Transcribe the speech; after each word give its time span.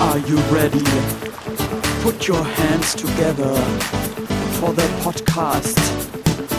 Are 0.00 0.18
you 0.18 0.38
ready? 0.52 0.84
Put 2.02 2.26
your 2.26 2.42
hands 2.44 2.94
together 2.94 3.54
for 4.58 4.72
the 4.72 4.88
podcast 5.02 5.78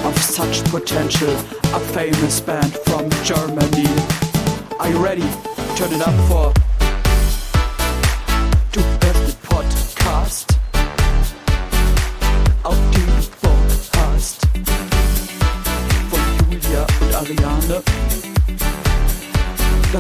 of 0.06 0.18
such 0.18 0.64
potential, 0.66 1.32
a 1.74 1.80
famous 1.80 2.40
band 2.40 2.74
from 2.86 3.10
Germany. 3.24 3.88
Are 4.80 4.90
you 4.90 5.04
ready? 5.04 5.28
Turn 5.76 5.92
it 5.94 6.02
up 6.02 6.16
for 6.30 6.71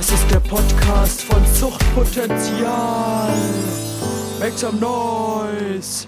Das 0.01 0.11
ist 0.13 0.31
der 0.31 0.39
Podcast 0.39 1.21
von 1.21 1.45
Suchtpotenzial. 1.45 3.31
Make 4.39 4.57
some 4.57 4.79
noise. 4.79 6.07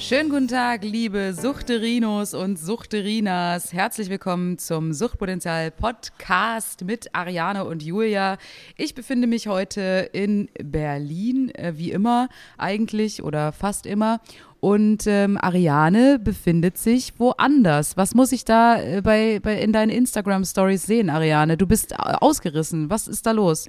Schönen 0.00 0.30
guten 0.30 0.48
Tag, 0.48 0.82
liebe 0.82 1.32
Suchterinos 1.32 2.34
und 2.34 2.58
Suchterinas. 2.58 3.72
Herzlich 3.72 4.10
willkommen 4.10 4.58
zum 4.58 4.92
Suchtpotenzial 4.92 5.70
Podcast 5.70 6.84
mit 6.84 7.14
Ariane 7.14 7.66
und 7.66 7.84
Julia. 7.84 8.36
Ich 8.76 8.96
befinde 8.96 9.28
mich 9.28 9.46
heute 9.46 10.10
in 10.12 10.48
Berlin, 10.60 11.54
äh, 11.54 11.74
wie 11.76 11.92
immer 11.92 12.30
eigentlich 12.58 13.22
oder 13.22 13.52
fast 13.52 13.86
immer. 13.86 14.20
Und 14.64 15.08
ähm, 15.08 15.38
Ariane 15.40 16.20
befindet 16.20 16.78
sich 16.78 17.18
woanders. 17.18 17.96
Was 17.96 18.14
muss 18.14 18.30
ich 18.30 18.44
da 18.44 18.80
äh, 18.80 19.00
bei, 19.02 19.40
bei 19.42 19.60
in 19.60 19.72
deinen 19.72 19.90
Instagram 19.90 20.44
Stories 20.44 20.84
sehen, 20.84 21.10
Ariane? 21.10 21.56
Du 21.56 21.66
bist 21.66 21.90
äh, 21.90 21.96
ausgerissen. 21.96 22.88
Was 22.88 23.08
ist 23.08 23.26
da 23.26 23.32
los? 23.32 23.68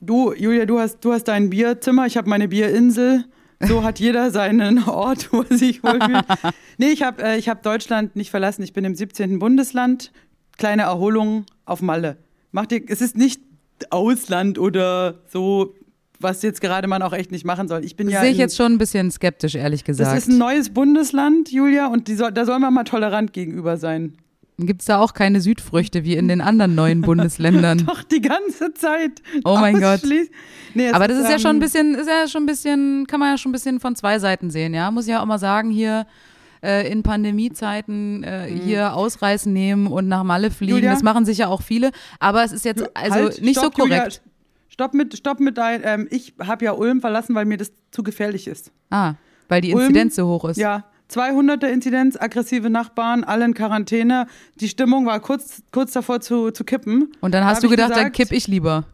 Du, 0.00 0.32
Julia, 0.32 0.66
du 0.66 0.78
hast, 0.78 1.00
du 1.00 1.12
hast 1.12 1.24
dein 1.24 1.50
Bierzimmer, 1.50 2.06
ich 2.06 2.16
habe 2.16 2.28
meine 2.28 2.46
Bierinsel. 2.46 3.24
So 3.58 3.82
hat 3.82 3.98
jeder 3.98 4.30
seinen 4.30 4.84
Ort, 4.88 5.32
wo 5.32 5.42
er 5.42 5.58
sich 5.58 5.82
wohlfühlt. 5.82 6.24
nee, 6.78 6.90
ich 6.90 7.02
habe 7.02 7.20
äh, 7.24 7.42
hab 7.42 7.64
Deutschland 7.64 8.14
nicht 8.14 8.30
verlassen. 8.30 8.62
Ich 8.62 8.72
bin 8.72 8.84
im 8.84 8.94
17. 8.94 9.40
Bundesland. 9.40 10.12
Kleine 10.58 10.82
Erholung 10.82 11.44
auf 11.64 11.82
Malle. 11.82 12.18
Macht 12.52 12.70
dir, 12.70 12.82
es 12.86 13.00
ist 13.00 13.16
nicht 13.16 13.40
Ausland 13.90 14.60
oder 14.60 15.22
so, 15.26 15.74
was 16.20 16.42
jetzt 16.42 16.60
gerade 16.60 16.88
man 16.88 17.02
auch 17.02 17.12
echt 17.12 17.32
nicht 17.32 17.44
machen 17.44 17.68
soll. 17.68 17.84
Ich 17.84 17.96
bin 17.96 18.06
Das 18.06 18.14
ja. 18.14 18.20
sehe 18.22 18.30
ich 18.30 18.38
jetzt 18.38 18.56
schon 18.56 18.72
ein 18.72 18.78
bisschen 18.78 19.10
skeptisch, 19.10 19.54
ehrlich 19.54 19.84
gesagt. 19.84 20.14
Das 20.14 20.18
ist 20.18 20.28
ein 20.28 20.38
neues 20.38 20.70
Bundesland, 20.70 21.50
Julia, 21.50 21.86
und 21.86 22.08
die 22.08 22.14
soll, 22.14 22.32
da 22.32 22.44
soll 22.44 22.58
man 22.58 22.72
mal 22.72 22.84
tolerant 22.84 23.32
gegenüber 23.32 23.76
sein. 23.76 24.14
Gibt 24.58 24.82
es 24.82 24.86
da 24.86 24.98
auch 24.98 25.14
keine 25.14 25.40
Südfrüchte 25.40 26.04
wie 26.04 26.16
in 26.16 26.28
den 26.28 26.40
anderen 26.40 26.74
neuen 26.74 27.00
Bundesländern? 27.02 27.86
Doch, 27.86 28.02
die 28.02 28.20
ganze 28.20 28.74
Zeit. 28.74 29.22
Oh 29.44 29.56
mein 29.58 29.80
Gott. 29.80 30.02
Nee, 30.74 30.90
Aber 30.90 31.08
das 31.08 31.18
ist 31.18 31.28
ja 31.28 31.34
ähm, 31.34 31.38
schon 31.38 31.56
ein 31.56 31.60
bisschen, 31.60 31.94
ist 31.94 32.08
ja 32.08 32.28
schon 32.28 32.42
ein 32.42 32.46
bisschen, 32.46 33.06
kann 33.06 33.20
man 33.20 33.30
ja 33.30 33.38
schon 33.38 33.50
ein 33.50 33.52
bisschen 33.52 33.80
von 33.80 33.96
zwei 33.96 34.18
Seiten 34.18 34.50
sehen, 34.50 34.74
ja. 34.74 34.90
Muss 34.90 35.06
ich 35.06 35.10
ja 35.10 35.22
auch 35.22 35.26
mal 35.26 35.38
sagen, 35.38 35.70
hier 35.70 36.06
äh, 36.62 36.90
in 36.90 37.02
Pandemiezeiten 37.02 38.22
äh, 38.22 38.46
hier 38.46 38.94
ausreißen 38.94 39.52
nehmen 39.52 39.86
und 39.86 40.08
nach 40.08 40.24
Malle 40.24 40.50
fliegen. 40.50 40.72
Mhm. 40.72 40.78
Julia? 40.78 40.92
Das 40.92 41.02
machen 41.02 41.24
sicher 41.24 41.48
auch 41.48 41.62
viele. 41.62 41.90
Aber 42.18 42.44
es 42.44 42.52
ist 42.52 42.64
jetzt 42.64 42.84
also 42.94 43.14
halt, 43.14 43.42
nicht 43.42 43.58
stopp, 43.58 43.74
so 43.74 43.82
korrekt. 43.82 44.20
Julia, 44.22 44.29
stopp 44.80 44.94
mit, 44.94 45.14
stopp 45.16 45.40
mit 45.40 45.58
dein, 45.58 45.82
ähm, 45.84 46.08
ich 46.10 46.32
habe 46.40 46.64
ja 46.64 46.72
Ulm 46.72 47.00
verlassen, 47.02 47.34
weil 47.34 47.44
mir 47.44 47.58
das 47.58 47.70
zu 47.90 48.02
gefährlich 48.02 48.46
ist. 48.48 48.72
Ah, 48.88 49.14
weil 49.48 49.60
die 49.60 49.74
Ulm, 49.74 49.82
Inzidenz 49.88 50.16
so 50.16 50.26
hoch 50.26 50.46
ist. 50.46 50.56
Ja, 50.56 50.84
200er 51.10 51.66
Inzidenz, 51.66 52.16
aggressive 52.18 52.70
Nachbarn, 52.70 53.22
alle 53.24 53.44
in 53.44 53.52
Quarantäne. 53.52 54.26
Die 54.60 54.68
Stimmung 54.68 55.04
war 55.04 55.20
kurz, 55.20 55.60
kurz 55.70 55.92
davor 55.92 56.20
zu, 56.20 56.50
zu 56.50 56.64
kippen. 56.64 57.12
Und 57.20 57.34
dann 57.34 57.42
Da 57.42 57.48
hast 57.48 57.56
hab 57.56 57.62
du 57.64 57.68
gedacht, 57.68 57.90
dann 57.90 57.96
gesagt- 57.98 58.16
kipp 58.16 58.32
ich 58.32 58.46
lieber. 58.48 58.84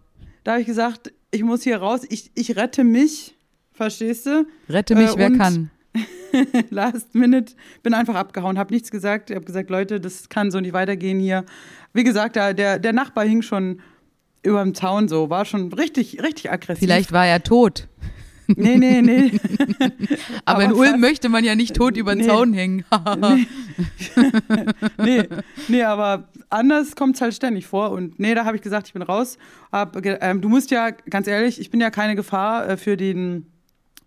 Da 0.42 0.52
habe 0.52 0.60
ich 0.62 0.66
gesagt, 0.66 1.12
ich 1.30 1.42
muss 1.44 1.62
hier 1.62 1.76
raus, 1.78 2.00
ich, 2.08 2.30
ich 2.34 2.56
rette 2.56 2.82
mich, 2.84 3.36
verstehst 3.72 4.26
du? 4.26 4.44
Rette 4.68 4.96
mich, 4.96 5.10
Äh, 5.10 5.18
wer 5.18 5.30
kann. 5.32 5.70
Last 6.70 7.14
Minute, 7.14 7.54
bin 7.84 7.94
einfach 7.94 8.14
abgehauen, 8.16 8.58
habe 8.58 8.74
nichts 8.74 8.90
gesagt. 8.90 9.30
Ich 9.30 9.36
habe 9.36 9.46
gesagt, 9.46 9.70
Leute, 9.70 10.00
das 10.00 10.28
kann 10.28 10.50
so 10.50 10.58
nicht 10.60 10.72
weitergehen 10.72 11.20
hier. 11.20 11.44
Wie 11.92 12.02
gesagt, 12.04 12.34
da- 12.36 12.52
der, 12.52 12.78
der 12.80 12.92
Nachbar 12.92 13.24
hing 13.24 13.42
schon 13.42 13.80
über 14.46 14.62
dem 14.62 14.74
Zaun 14.74 15.08
so, 15.08 15.28
war 15.28 15.44
schon 15.44 15.72
richtig, 15.72 16.22
richtig 16.22 16.50
aggressiv. 16.50 16.80
Vielleicht 16.80 17.12
war 17.12 17.26
er 17.26 17.42
tot. 17.42 17.88
Nee, 18.48 18.76
nee, 18.76 19.02
nee. 19.02 19.32
Aber, 19.78 19.90
Aber 20.44 20.64
in 20.64 20.72
Ulm 20.72 21.00
möchte 21.00 21.28
man 21.28 21.44
ja 21.44 21.54
nicht 21.54 21.74
tot 21.74 21.96
über 21.96 22.14
den 22.14 22.24
Nee. 22.24 22.28
Zaun 22.28 22.52
hängen. 22.52 22.84
nee, 24.98 25.24
nee, 25.68 25.82
aber 25.82 26.28
anders 26.48 26.94
kommt 26.94 27.16
es 27.16 27.20
halt 27.20 27.34
ständig 27.34 27.66
vor. 27.66 27.90
Und 27.90 28.18
nee, 28.20 28.34
da 28.34 28.44
habe 28.44 28.56
ich 28.56 28.62
gesagt, 28.62 28.86
ich 28.86 28.92
bin 28.92 29.02
raus. 29.02 29.36
Hab, 29.72 29.96
ähm, 30.04 30.40
du 30.40 30.48
musst 30.48 30.70
ja, 30.70 30.90
ganz 30.90 31.26
ehrlich, 31.26 31.60
ich 31.60 31.70
bin 31.70 31.80
ja 31.80 31.90
keine 31.90 32.14
Gefahr 32.14 32.68
äh, 32.68 32.76
für 32.76 32.96
den, 32.96 33.46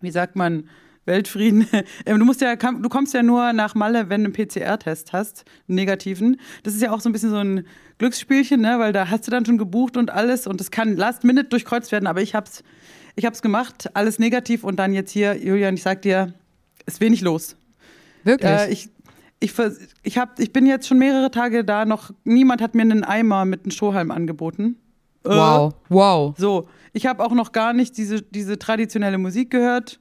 wie 0.00 0.10
sagt 0.10 0.36
man, 0.36 0.68
Weltfrieden. 1.06 1.66
Ähm, 2.06 2.18
du 2.18 2.24
musst 2.24 2.40
ja, 2.40 2.56
du 2.56 2.88
kommst 2.88 3.14
ja 3.14 3.22
nur 3.22 3.52
nach 3.52 3.74
Malle, 3.74 4.08
wenn 4.08 4.24
du 4.24 4.32
einen 4.32 4.48
PCR-Test 4.48 5.12
hast, 5.12 5.44
einen 5.68 5.76
negativen. 5.76 6.40
Das 6.62 6.74
ist 6.74 6.82
ja 6.82 6.92
auch 6.92 7.00
so 7.00 7.08
ein 7.08 7.12
bisschen 7.12 7.30
so 7.30 7.36
ein 7.36 7.66
Glücksspielchen, 7.98 8.60
ne? 8.60 8.78
weil 8.78 8.92
da 8.92 9.10
hast 9.10 9.26
du 9.26 9.30
dann 9.30 9.44
schon 9.44 9.58
gebucht 9.58 9.96
und 9.96 10.10
alles 10.10 10.46
und 10.46 10.60
das 10.60 10.70
kann 10.70 10.96
last 10.96 11.24
minute 11.24 11.48
durchkreuzt 11.48 11.92
werden, 11.92 12.06
aber 12.06 12.22
ich 12.22 12.34
hab's, 12.34 12.62
ich 13.16 13.26
hab's 13.26 13.42
gemacht, 13.42 13.90
alles 13.94 14.18
negativ 14.18 14.64
und 14.64 14.76
dann 14.76 14.92
jetzt 14.92 15.10
hier, 15.10 15.36
Julian, 15.36 15.74
ich 15.74 15.82
sag 15.82 16.02
dir, 16.02 16.32
ist 16.86 17.00
wenig 17.00 17.20
los. 17.20 17.56
Wirklich? 18.24 18.50
Äh, 18.50 18.70
ich, 18.70 18.88
ich, 19.40 19.52
ich, 20.02 20.18
hab, 20.18 20.38
ich 20.38 20.52
bin 20.52 20.66
jetzt 20.66 20.86
schon 20.86 20.98
mehrere 20.98 21.30
Tage 21.30 21.64
da, 21.64 21.84
noch 21.84 22.10
niemand 22.24 22.62
hat 22.62 22.74
mir 22.74 22.82
einen 22.82 23.04
Eimer 23.04 23.44
mit 23.44 23.64
einem 23.64 23.70
Strohhalm 23.70 24.10
angeboten. 24.10 24.76
Äh, 25.24 25.30
wow, 25.30 25.74
wow. 25.88 26.34
So, 26.38 26.68
ich 26.92 27.06
habe 27.06 27.24
auch 27.24 27.32
noch 27.32 27.52
gar 27.52 27.72
nicht 27.72 27.96
diese, 27.96 28.22
diese 28.22 28.58
traditionelle 28.58 29.18
Musik 29.18 29.50
gehört. 29.50 30.00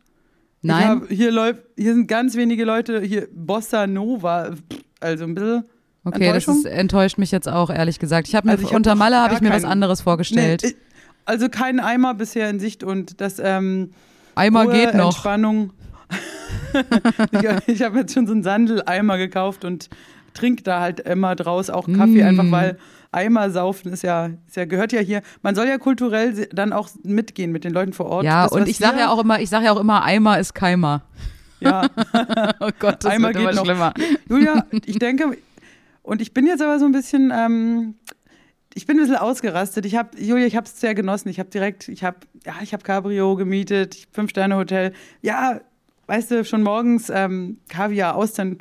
Nein. 0.61 0.87
hab, 0.87 1.07
hier, 1.09 1.31
läuft, 1.31 1.63
hier 1.77 1.93
sind 1.93 2.07
ganz 2.07 2.35
wenige 2.35 2.65
Leute, 2.65 3.01
hier 3.01 3.27
Bossa 3.33 3.87
Nova, 3.87 4.51
also 4.99 5.23
ein 5.23 5.35
bisschen. 5.35 5.63
Okay, 6.03 6.31
das 6.33 6.47
ist, 6.47 6.65
enttäuscht 6.65 7.17
mich 7.17 7.31
jetzt 7.31 7.47
auch, 7.47 7.69
ehrlich 7.69 7.99
gesagt. 7.99 8.27
Ich 8.27 8.35
habe 8.35 8.47
mir 8.47 8.51
Also 8.53 8.63
ich 8.63 8.69
hab 8.69 8.75
unter 8.77 8.91
noch 8.91 8.99
Malle 8.99 9.17
habe 9.17 9.33
ich 9.33 9.41
mir 9.41 9.49
was 9.51 9.61
keinen- 9.63 9.71
anderes 9.71 10.01
vorgestellt. 10.01 10.61
Nee, 10.63 10.75
also 11.25 11.49
kein 11.49 11.79
Eimer 11.79 12.13
bisher 12.13 12.49
in 12.49 12.59
Sicht 12.59 12.83
und 12.83 13.21
das 13.21 13.39
ähm, 13.39 13.91
Eimer 14.35 14.63
Ruhe, 14.63 14.73
geht 14.73 14.93
noch. 14.95 15.07
Entspannung. 15.13 15.71
ich 17.31 17.67
ich 17.67 17.81
habe 17.83 17.99
jetzt 17.99 18.13
schon 18.13 18.27
so 18.27 18.33
einen 18.33 18.43
Sandeleimer 18.43 19.17
gekauft 19.17 19.65
und 19.65 19.89
trinke 20.33 20.63
da 20.63 20.79
halt 20.81 20.99
immer 21.01 21.35
draus 21.35 21.69
auch 21.69 21.85
Kaffee, 21.87 22.23
Mm. 22.23 22.27
einfach 22.27 22.51
weil 22.51 22.77
Eimer 23.11 23.49
saufen 23.49 23.91
ist 23.91 24.03
ja, 24.03 24.29
ist 24.47 24.55
ja, 24.55 24.65
gehört 24.65 24.91
ja 24.91 24.99
hier. 24.99 25.21
Man 25.41 25.55
soll 25.55 25.67
ja 25.67 25.77
kulturell 25.77 26.47
dann 26.51 26.73
auch 26.73 26.89
mitgehen 27.03 27.51
mit 27.51 27.63
den 27.63 27.73
Leuten 27.73 27.93
vor 27.93 28.05
Ort. 28.07 28.25
Ja, 28.25 28.43
Das, 28.43 28.51
und 28.51 28.67
ich 28.67 28.77
sage 28.77 28.99
ja 28.99 29.09
auch 29.09 29.19
immer, 29.19 29.39
ich 29.39 29.49
sage 29.49 29.65
ja 29.65 29.71
auch 29.71 29.79
immer, 29.79 30.03
Eimer 30.03 30.39
ist 30.39 30.53
Keimer. 30.53 31.03
Ja, 31.59 31.87
Oh 32.59 32.69
Gott, 32.79 33.03
das 33.03 33.11
Eimer 33.11 33.29
wird 33.29 33.37
immer 33.37 33.49
geht 33.49 33.55
noch. 33.55 33.65
schlimmer. 33.65 33.93
Julia, 34.29 34.65
ich 34.85 34.99
denke, 34.99 35.37
und 36.03 36.21
ich 36.21 36.33
bin 36.33 36.45
jetzt 36.47 36.61
aber 36.61 36.79
so 36.79 36.85
ein 36.85 36.91
bisschen, 36.91 37.31
ähm, 37.35 37.95
ich 38.75 38.85
bin 38.85 38.97
ein 38.97 39.01
bisschen 39.01 39.17
ausgerastet. 39.17 39.85
Ich 39.85 39.95
habe, 39.95 40.17
Julia, 40.17 40.45
ich 40.45 40.55
habe 40.55 40.65
es 40.67 40.79
sehr 40.79 40.93
genossen. 40.93 41.29
Ich 41.29 41.39
habe 41.39 41.49
direkt, 41.49 41.87
ich 41.89 42.03
habe, 42.03 42.17
ja, 42.45 42.53
ich 42.61 42.73
habe 42.73 42.83
Cabrio 42.83 43.35
gemietet, 43.35 44.07
Fünf-Sterne-Hotel. 44.11 44.93
Ja, 45.21 45.59
weißt 46.07 46.31
du, 46.31 46.45
schon 46.45 46.61
morgens 46.63 47.09
ähm, 47.09 47.57
Kaviar 47.69 48.15
aus, 48.15 48.33
dann 48.33 48.59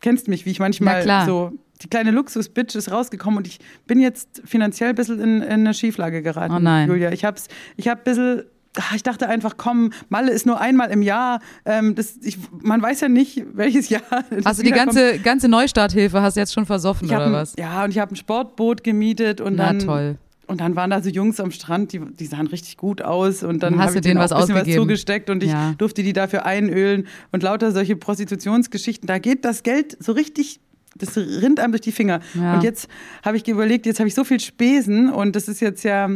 kennst 0.00 0.28
mich, 0.28 0.44
wie 0.44 0.50
ich 0.50 0.58
manchmal 0.58 1.26
so. 1.26 1.52
Die 1.82 1.88
kleine 1.88 2.10
Luxus-Bitch 2.10 2.74
ist 2.74 2.90
rausgekommen 2.90 3.38
und 3.38 3.46
ich 3.46 3.58
bin 3.86 4.00
jetzt 4.00 4.42
finanziell 4.44 4.90
ein 4.90 4.94
bisschen 4.94 5.20
in, 5.20 5.42
in 5.42 5.50
eine 5.50 5.74
Schieflage 5.74 6.22
geraten, 6.22 6.54
Oh 6.54 6.58
nein. 6.58 6.88
Julia. 6.88 7.12
Ich 7.12 7.24
hab's, 7.24 7.48
ich 7.76 7.88
hab 7.88 7.98
ein 8.00 8.04
bisschen 8.04 8.42
ah, 8.78 8.94
ich 8.94 9.02
dachte 9.02 9.28
einfach, 9.28 9.56
komm, 9.56 9.92
Malle 10.08 10.32
ist 10.32 10.46
nur 10.46 10.60
einmal 10.60 10.90
im 10.90 11.02
Jahr. 11.02 11.40
Ähm, 11.64 11.94
das, 11.94 12.16
ich, 12.22 12.38
man 12.60 12.80
weiß 12.82 13.00
ja 13.00 13.08
nicht, 13.08 13.42
welches 13.54 13.88
Jahr. 13.88 14.02
du 14.30 14.62
die 14.62 14.70
ganze, 14.70 15.18
ganze 15.18 15.48
Neustarthilfe 15.48 16.20
hast 16.22 16.36
du 16.36 16.40
jetzt 16.40 16.52
schon 16.52 16.66
versoffen 16.66 17.08
oder 17.08 17.26
ein, 17.26 17.32
was? 17.32 17.54
Ja, 17.58 17.84
und 17.84 17.90
ich 17.90 17.98
habe 17.98 18.12
ein 18.14 18.16
Sportboot 18.16 18.84
gemietet 18.84 19.40
und 19.40 19.56
Na 19.56 19.66
dann. 19.68 19.78
toll. 19.80 20.18
Und 20.48 20.60
dann 20.60 20.76
waren 20.76 20.90
da 20.90 21.02
so 21.02 21.08
Jungs 21.10 21.40
am 21.40 21.50
Strand, 21.50 21.92
die, 21.92 21.98
die 21.98 22.26
sahen 22.26 22.46
richtig 22.46 22.76
gut 22.76 23.02
aus. 23.02 23.42
Und 23.42 23.62
dann 23.64 23.72
Dann 23.72 23.80
hast 23.80 23.86
habe 23.86 23.92
du 23.94 23.98
ich 23.98 24.02
denen 24.04 24.20
was 24.20 24.30
bisschen 24.30 24.54
was 24.54 24.68
zugesteckt 24.72 25.28
und 25.28 25.42
ich 25.42 25.50
Ja. 25.50 25.74
durfte 25.76 26.04
die 26.04 26.12
dafür 26.12 26.46
einölen 26.46 27.08
und 27.32 27.42
lauter 27.42 27.72
solche 27.72 27.96
Prostitutionsgeschichten. 27.96 29.08
Da 29.08 29.18
geht 29.18 29.44
das 29.44 29.64
Geld 29.64 29.96
so 30.00 30.12
richtig, 30.12 30.60
das 30.98 31.16
rinnt 31.16 31.60
einem 31.60 31.72
durch 31.72 31.82
die 31.82 31.92
Finger. 31.92 32.20
Ja. 32.34 32.54
Und 32.54 32.62
jetzt 32.62 32.88
habe 33.24 33.36
ich 33.36 33.46
überlegt, 33.46 33.86
jetzt 33.86 33.98
habe 33.98 34.08
ich 34.08 34.14
so 34.14 34.24
viel 34.24 34.40
Spesen 34.40 35.10
und 35.10 35.36
das 35.36 35.48
ist 35.48 35.60
jetzt 35.60 35.84
ja 35.84 36.08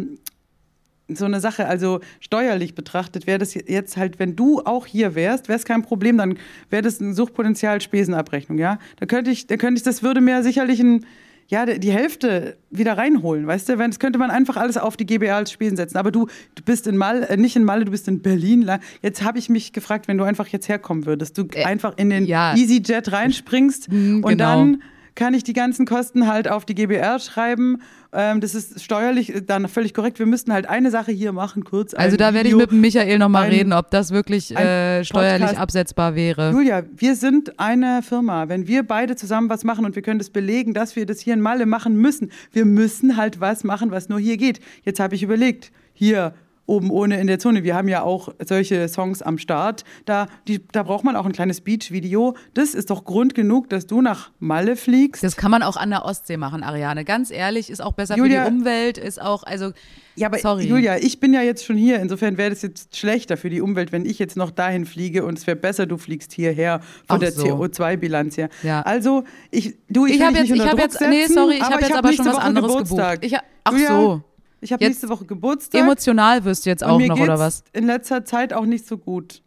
so 1.17 1.25
eine 1.25 1.41
Sache, 1.41 1.67
also 1.67 2.01
steuerlich 2.21 2.75
betrachtet 2.75 3.27
wäre 3.27 3.39
das 3.39 3.55
jetzt 3.55 3.97
halt, 3.97 4.19
wenn 4.19 4.37
du 4.37 4.61
auch 4.61 4.87
hier 4.87 5.15
wärst, 5.15 5.49
wäre 5.49 5.59
es 5.59 5.65
kein 5.65 5.83
Problem, 5.83 6.19
dann 6.19 6.39
wäre 6.69 6.83
das 6.83 7.01
ein 7.01 7.15
Suchtpotenzial 7.15 7.81
Spesenabrechnung, 7.81 8.59
ja? 8.59 8.79
Da 8.99 9.07
könnte 9.07 9.31
ich, 9.31 9.47
da 9.47 9.57
könnte 9.57 9.79
ich, 9.79 9.83
das 9.83 10.03
würde 10.03 10.21
mir 10.21 10.43
sicherlich 10.43 10.81
ein, 10.81 11.07
ja, 11.51 11.67
die 11.67 11.91
Hälfte 11.91 12.57
wieder 12.71 12.97
reinholen, 12.97 13.45
weißt 13.45 13.69
du? 13.69 13.79
Wenn, 13.79 13.91
das 13.91 13.99
könnte 13.99 14.21
man 14.21 14.31
einfach 14.31 14.57
alles 14.57 14.77
auf 14.79 14.97
die 14.97 15.05
GBA 15.05 15.37
als 15.37 15.51
Spesen 15.51 15.77
setzen. 15.77 15.97
Aber 15.99 16.13
du, 16.13 16.29
du 16.55 16.63
bist 16.65 16.87
in 16.87 16.97
Mal, 16.97 17.25
äh, 17.25 17.37
nicht 17.37 17.57
in 17.57 17.65
Malle, 17.65 17.85
du 17.85 17.91
bist 17.91 18.07
in 18.07 18.23
Berlin. 18.23 18.71
Jetzt 19.03 19.25
habe 19.25 19.39
ich 19.41 19.49
mich 19.49 19.73
gefragt, 19.73 20.07
wenn 20.07 20.17
du 20.17 20.23
einfach 20.23 20.47
jetzt 20.47 20.69
herkommen 20.69 21.07
würdest, 21.07 21.37
du 21.37 21.49
Äh, 21.53 21.65
einfach 21.65 21.95
in 21.97 22.09
den 22.11 22.25
ja. 22.25 22.55
EasyJet 22.55 23.11
reinspringst 23.11 23.91
Mhm, 23.91 24.23
und 24.23 24.31
genau. 24.31 24.45
dann 24.45 24.83
kann 25.21 25.35
ich 25.35 25.45
die 25.45 25.53
ganzen 25.53 25.85
Kosten 25.85 26.27
halt 26.27 26.49
auf 26.49 26.65
die 26.65 26.75
GBR 26.75 27.19
schreiben. 27.19 27.83
Ähm, 28.11 28.41
das 28.41 28.55
ist 28.55 28.83
steuerlich 28.83 29.35
dann 29.47 29.69
völlig 29.69 29.93
korrekt. 29.93 30.19
Wir 30.19 30.25
müssten 30.25 30.51
halt 30.51 30.67
eine 30.67 30.91
Sache 30.91 31.13
hier 31.13 31.33
machen, 31.33 31.63
kurz. 31.63 31.93
Also 31.93 32.17
da 32.17 32.33
werde 32.33 32.49
ich 32.49 32.55
mit 32.55 32.71
dem 32.71 32.81
Michael 32.81 33.19
nochmal 33.19 33.51
reden, 33.51 33.75
ob 33.75 33.91
das 33.91 34.13
wirklich 34.13 34.51
äh, 34.57 35.05
steuerlich 35.05 35.41
Podcast. 35.41 35.61
absetzbar 35.61 36.15
wäre. 36.15 36.53
Julia, 36.53 36.85
wir 36.97 37.17
sind 37.17 37.61
eine 37.61 38.01
Firma. 38.03 38.49
Wenn 38.49 38.67
wir 38.67 38.83
beide 38.83 39.15
zusammen 39.15 39.51
was 39.51 39.63
machen 39.63 39.85
und 39.85 39.95
wir 39.95 40.01
können 40.01 40.19
das 40.19 40.31
belegen, 40.31 40.73
dass 40.73 40.97
wir 40.97 41.05
das 41.05 41.21
hier 41.21 41.35
in 41.35 41.43
Malle 41.43 41.67
machen 41.67 41.97
müssen, 41.97 42.33
wir 42.53 42.65
müssen 42.65 43.19
halt 43.19 43.41
was 43.41 43.63
machen, 43.63 43.91
was 43.91 44.09
nur 44.09 44.19
hier 44.19 44.39
geht. 44.39 44.61
Jetzt 44.85 45.01
habe 45.01 45.15
ich 45.15 45.23
überlegt, 45.23 45.71
hier 45.93 46.33
oben 46.71 46.91
ohne 46.91 47.21
in 47.21 47.27
der 47.27 47.39
Zone, 47.39 47.65
wir 47.65 47.75
haben 47.75 47.89
ja 47.89 48.03
auch 48.03 48.29
solche 48.47 48.89
Songs 48.89 49.23
am 49.23 49.39
Start, 49.39 49.85
da, 50.07 50.29
die, 50.49 50.61
da 50.73 50.83
braucht 50.85 51.05
man 51.05 51.17
auch 51.17 51.27
ein 51.27 51.33
kleines 51.33 51.61
Beach-Video. 51.61 52.35
Das 52.55 52.75
ist 52.75 52.91
doch 52.91 53.05
Grund 53.05 53.35
genug, 53.35 53.69
dass 53.69 53.87
du 53.87 54.01
nach 54.01 54.31
Malle 54.39 54.77
fliegst. 54.77 55.23
Das 55.25 55.37
kann 55.37 55.51
man 55.51 55.63
auch 55.63 55.77
an 55.77 55.91
der 55.91 56.05
Ostsee 56.05 56.37
machen, 56.37 56.63
Ariane. 56.63 57.05
Ganz 57.05 57.31
ehrlich, 57.31 57.71
ist 57.71 57.83
auch 57.83 57.93
besser 57.93 58.17
Julia- 58.17 58.45
für 58.45 58.51
die 58.51 58.57
Umwelt, 58.59 58.99
ist 58.99 59.21
auch, 59.21 59.43
also, 59.43 59.73
Ja, 60.15 60.29
aber 60.29 60.39
sorry. 60.39 60.67
Julia, 60.67 60.97
ich 60.99 61.19
bin 61.21 61.35
ja 61.35 61.43
jetzt 61.43 61.65
schon 61.65 61.77
hier. 61.77 61.99
Insofern 62.01 62.37
wäre 62.39 62.51
das 62.51 62.63
jetzt 62.63 62.97
schlechter 62.97 63.37
für 63.37 63.51
die 63.51 63.61
Umwelt, 63.61 63.91
wenn 63.93 64.05
ich 64.05 64.19
jetzt 64.19 64.37
noch 64.37 64.51
dahin 64.51 64.87
fliege 64.87 65.25
und 65.25 65.39
es 65.39 65.47
wäre 65.47 65.57
besser, 65.57 65.87
du 65.87 65.97
fliegst 65.99 66.33
hierher 66.33 66.81
von 67.07 67.17
Ach 67.17 67.19
der 67.19 67.33
so. 67.33 67.45
CO2-Bilanz 67.47 68.37
her. 68.37 68.49
Ja. 68.63 68.83
Also, 68.83 69.25
ich, 69.51 69.75
du, 69.89 70.07
ich, 70.07 70.15
Ich 70.17 70.23
habe 70.23 70.37
jetzt, 70.39 70.51
nicht 70.51 70.63
ich 70.63 70.69
Druck 70.71 70.79
jetzt, 70.81 71.01
nee, 71.01 71.27
sorry, 71.27 71.55
ich 71.57 71.63
habe 71.63 71.75
ich 71.81 71.81
jetzt 71.89 71.91
hab 71.97 72.05
aber 72.05 72.13
schon 72.13 72.27
was 72.27 72.35
Woche 72.37 72.43
anderes 72.43 72.69
Geburtstag. 72.73 73.21
gebucht. 73.23 73.41
Ich, 73.43 73.49
ach 73.65 73.73
Julia, 73.73 73.89
so, 73.89 74.23
Ich 74.61 74.73
habe 74.73 74.85
nächste 74.85 75.09
Woche 75.09 75.25
Geburtstag. 75.25 75.81
emotional 75.81 76.45
wirst 76.45 76.67
du 76.67 76.71
jetzt 76.71 76.85
auch 76.85 77.01
noch, 77.01 77.19
oder 77.19 77.39
was? 77.39 77.65
in 77.73 77.87
letzter 77.87 78.25
Zeit 78.25 78.53
auch 78.53 78.67
nicht 78.67 78.87
so 78.87 78.99
gut. 78.99 79.43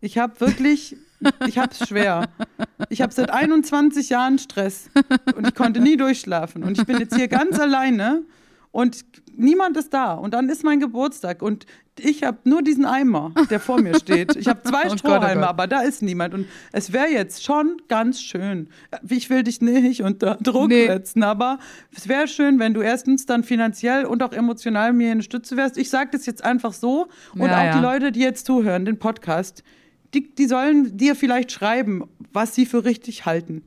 Ich 0.00 0.18
habe 0.18 0.38
wirklich, 0.40 0.96
ich 1.46 1.58
habe 1.58 1.72
es 1.72 1.88
schwer. 1.88 2.28
Ich 2.88 3.02
habe 3.02 3.12
seit 3.12 3.30
21 3.30 4.10
Jahren 4.10 4.38
Stress 4.38 4.90
und 5.34 5.46
ich 5.46 5.54
konnte 5.54 5.80
nie 5.80 5.96
durchschlafen. 5.96 6.62
Und 6.62 6.78
ich 6.78 6.86
bin 6.86 6.98
jetzt 6.98 7.16
hier 7.16 7.28
ganz 7.28 7.58
alleine 7.60 8.22
und 8.72 9.04
niemand 9.36 9.76
ist 9.76 9.92
da. 9.92 10.14
Und 10.14 10.34
dann 10.34 10.48
ist 10.48 10.64
mein 10.64 10.80
Geburtstag 10.80 11.42
und 11.42 11.66
ich 11.98 12.22
habe 12.22 12.38
nur 12.44 12.62
diesen 12.62 12.86
Eimer, 12.86 13.32
der 13.50 13.60
vor 13.60 13.80
mir 13.80 13.94
steht. 13.98 14.34
Ich 14.36 14.48
habe 14.48 14.62
zwei 14.62 14.82
Oh 14.84 14.88
Gott, 14.88 14.92
oh 14.94 14.96
Strohhalme, 14.98 15.46
aber 15.46 15.66
da 15.66 15.80
ist 15.82 16.02
niemand. 16.02 16.32
Und 16.34 16.46
es 16.72 16.92
wäre 16.92 17.08
jetzt 17.08 17.44
schon 17.44 17.76
ganz 17.88 18.22
schön. 18.22 18.68
Ich 19.08 19.28
will 19.28 19.42
dich 19.42 19.60
nicht 19.60 20.02
unter 20.02 20.36
Druck 20.36 20.68
Nee. 20.68 20.86
setzen, 20.86 21.22
aber 21.22 21.58
es 21.94 22.08
wäre 22.08 22.26
schön, 22.28 22.58
wenn 22.58 22.72
du 22.72 22.80
erstens 22.80 23.26
dann 23.26 23.44
finanziell 23.44 24.06
und 24.06 24.22
auch 24.22 24.32
emotional 24.32 24.92
mir 24.92 25.10
eine 25.10 25.22
Stütze 25.22 25.56
wärst. 25.56 25.76
Ich 25.76 25.90
sage 25.90 26.10
das 26.12 26.24
jetzt 26.24 26.42
einfach 26.44 26.72
so. 26.72 27.08
Und 27.34 27.42
Ja, 27.42 27.58
auch 27.58 27.64
ja. 27.64 27.76
die 27.76 27.82
Leute, 27.82 28.12
die 28.12 28.20
jetzt 28.20 28.46
zuhören, 28.46 28.84
den 28.86 28.98
Podcast, 28.98 29.62
die, 30.14 30.34
die 30.34 30.46
sollen 30.46 30.96
dir 30.96 31.14
vielleicht 31.14 31.52
schreiben, 31.52 32.04
was 32.32 32.54
sie 32.54 32.66
für 32.66 32.84
richtig 32.84 33.26
halten. 33.26 33.62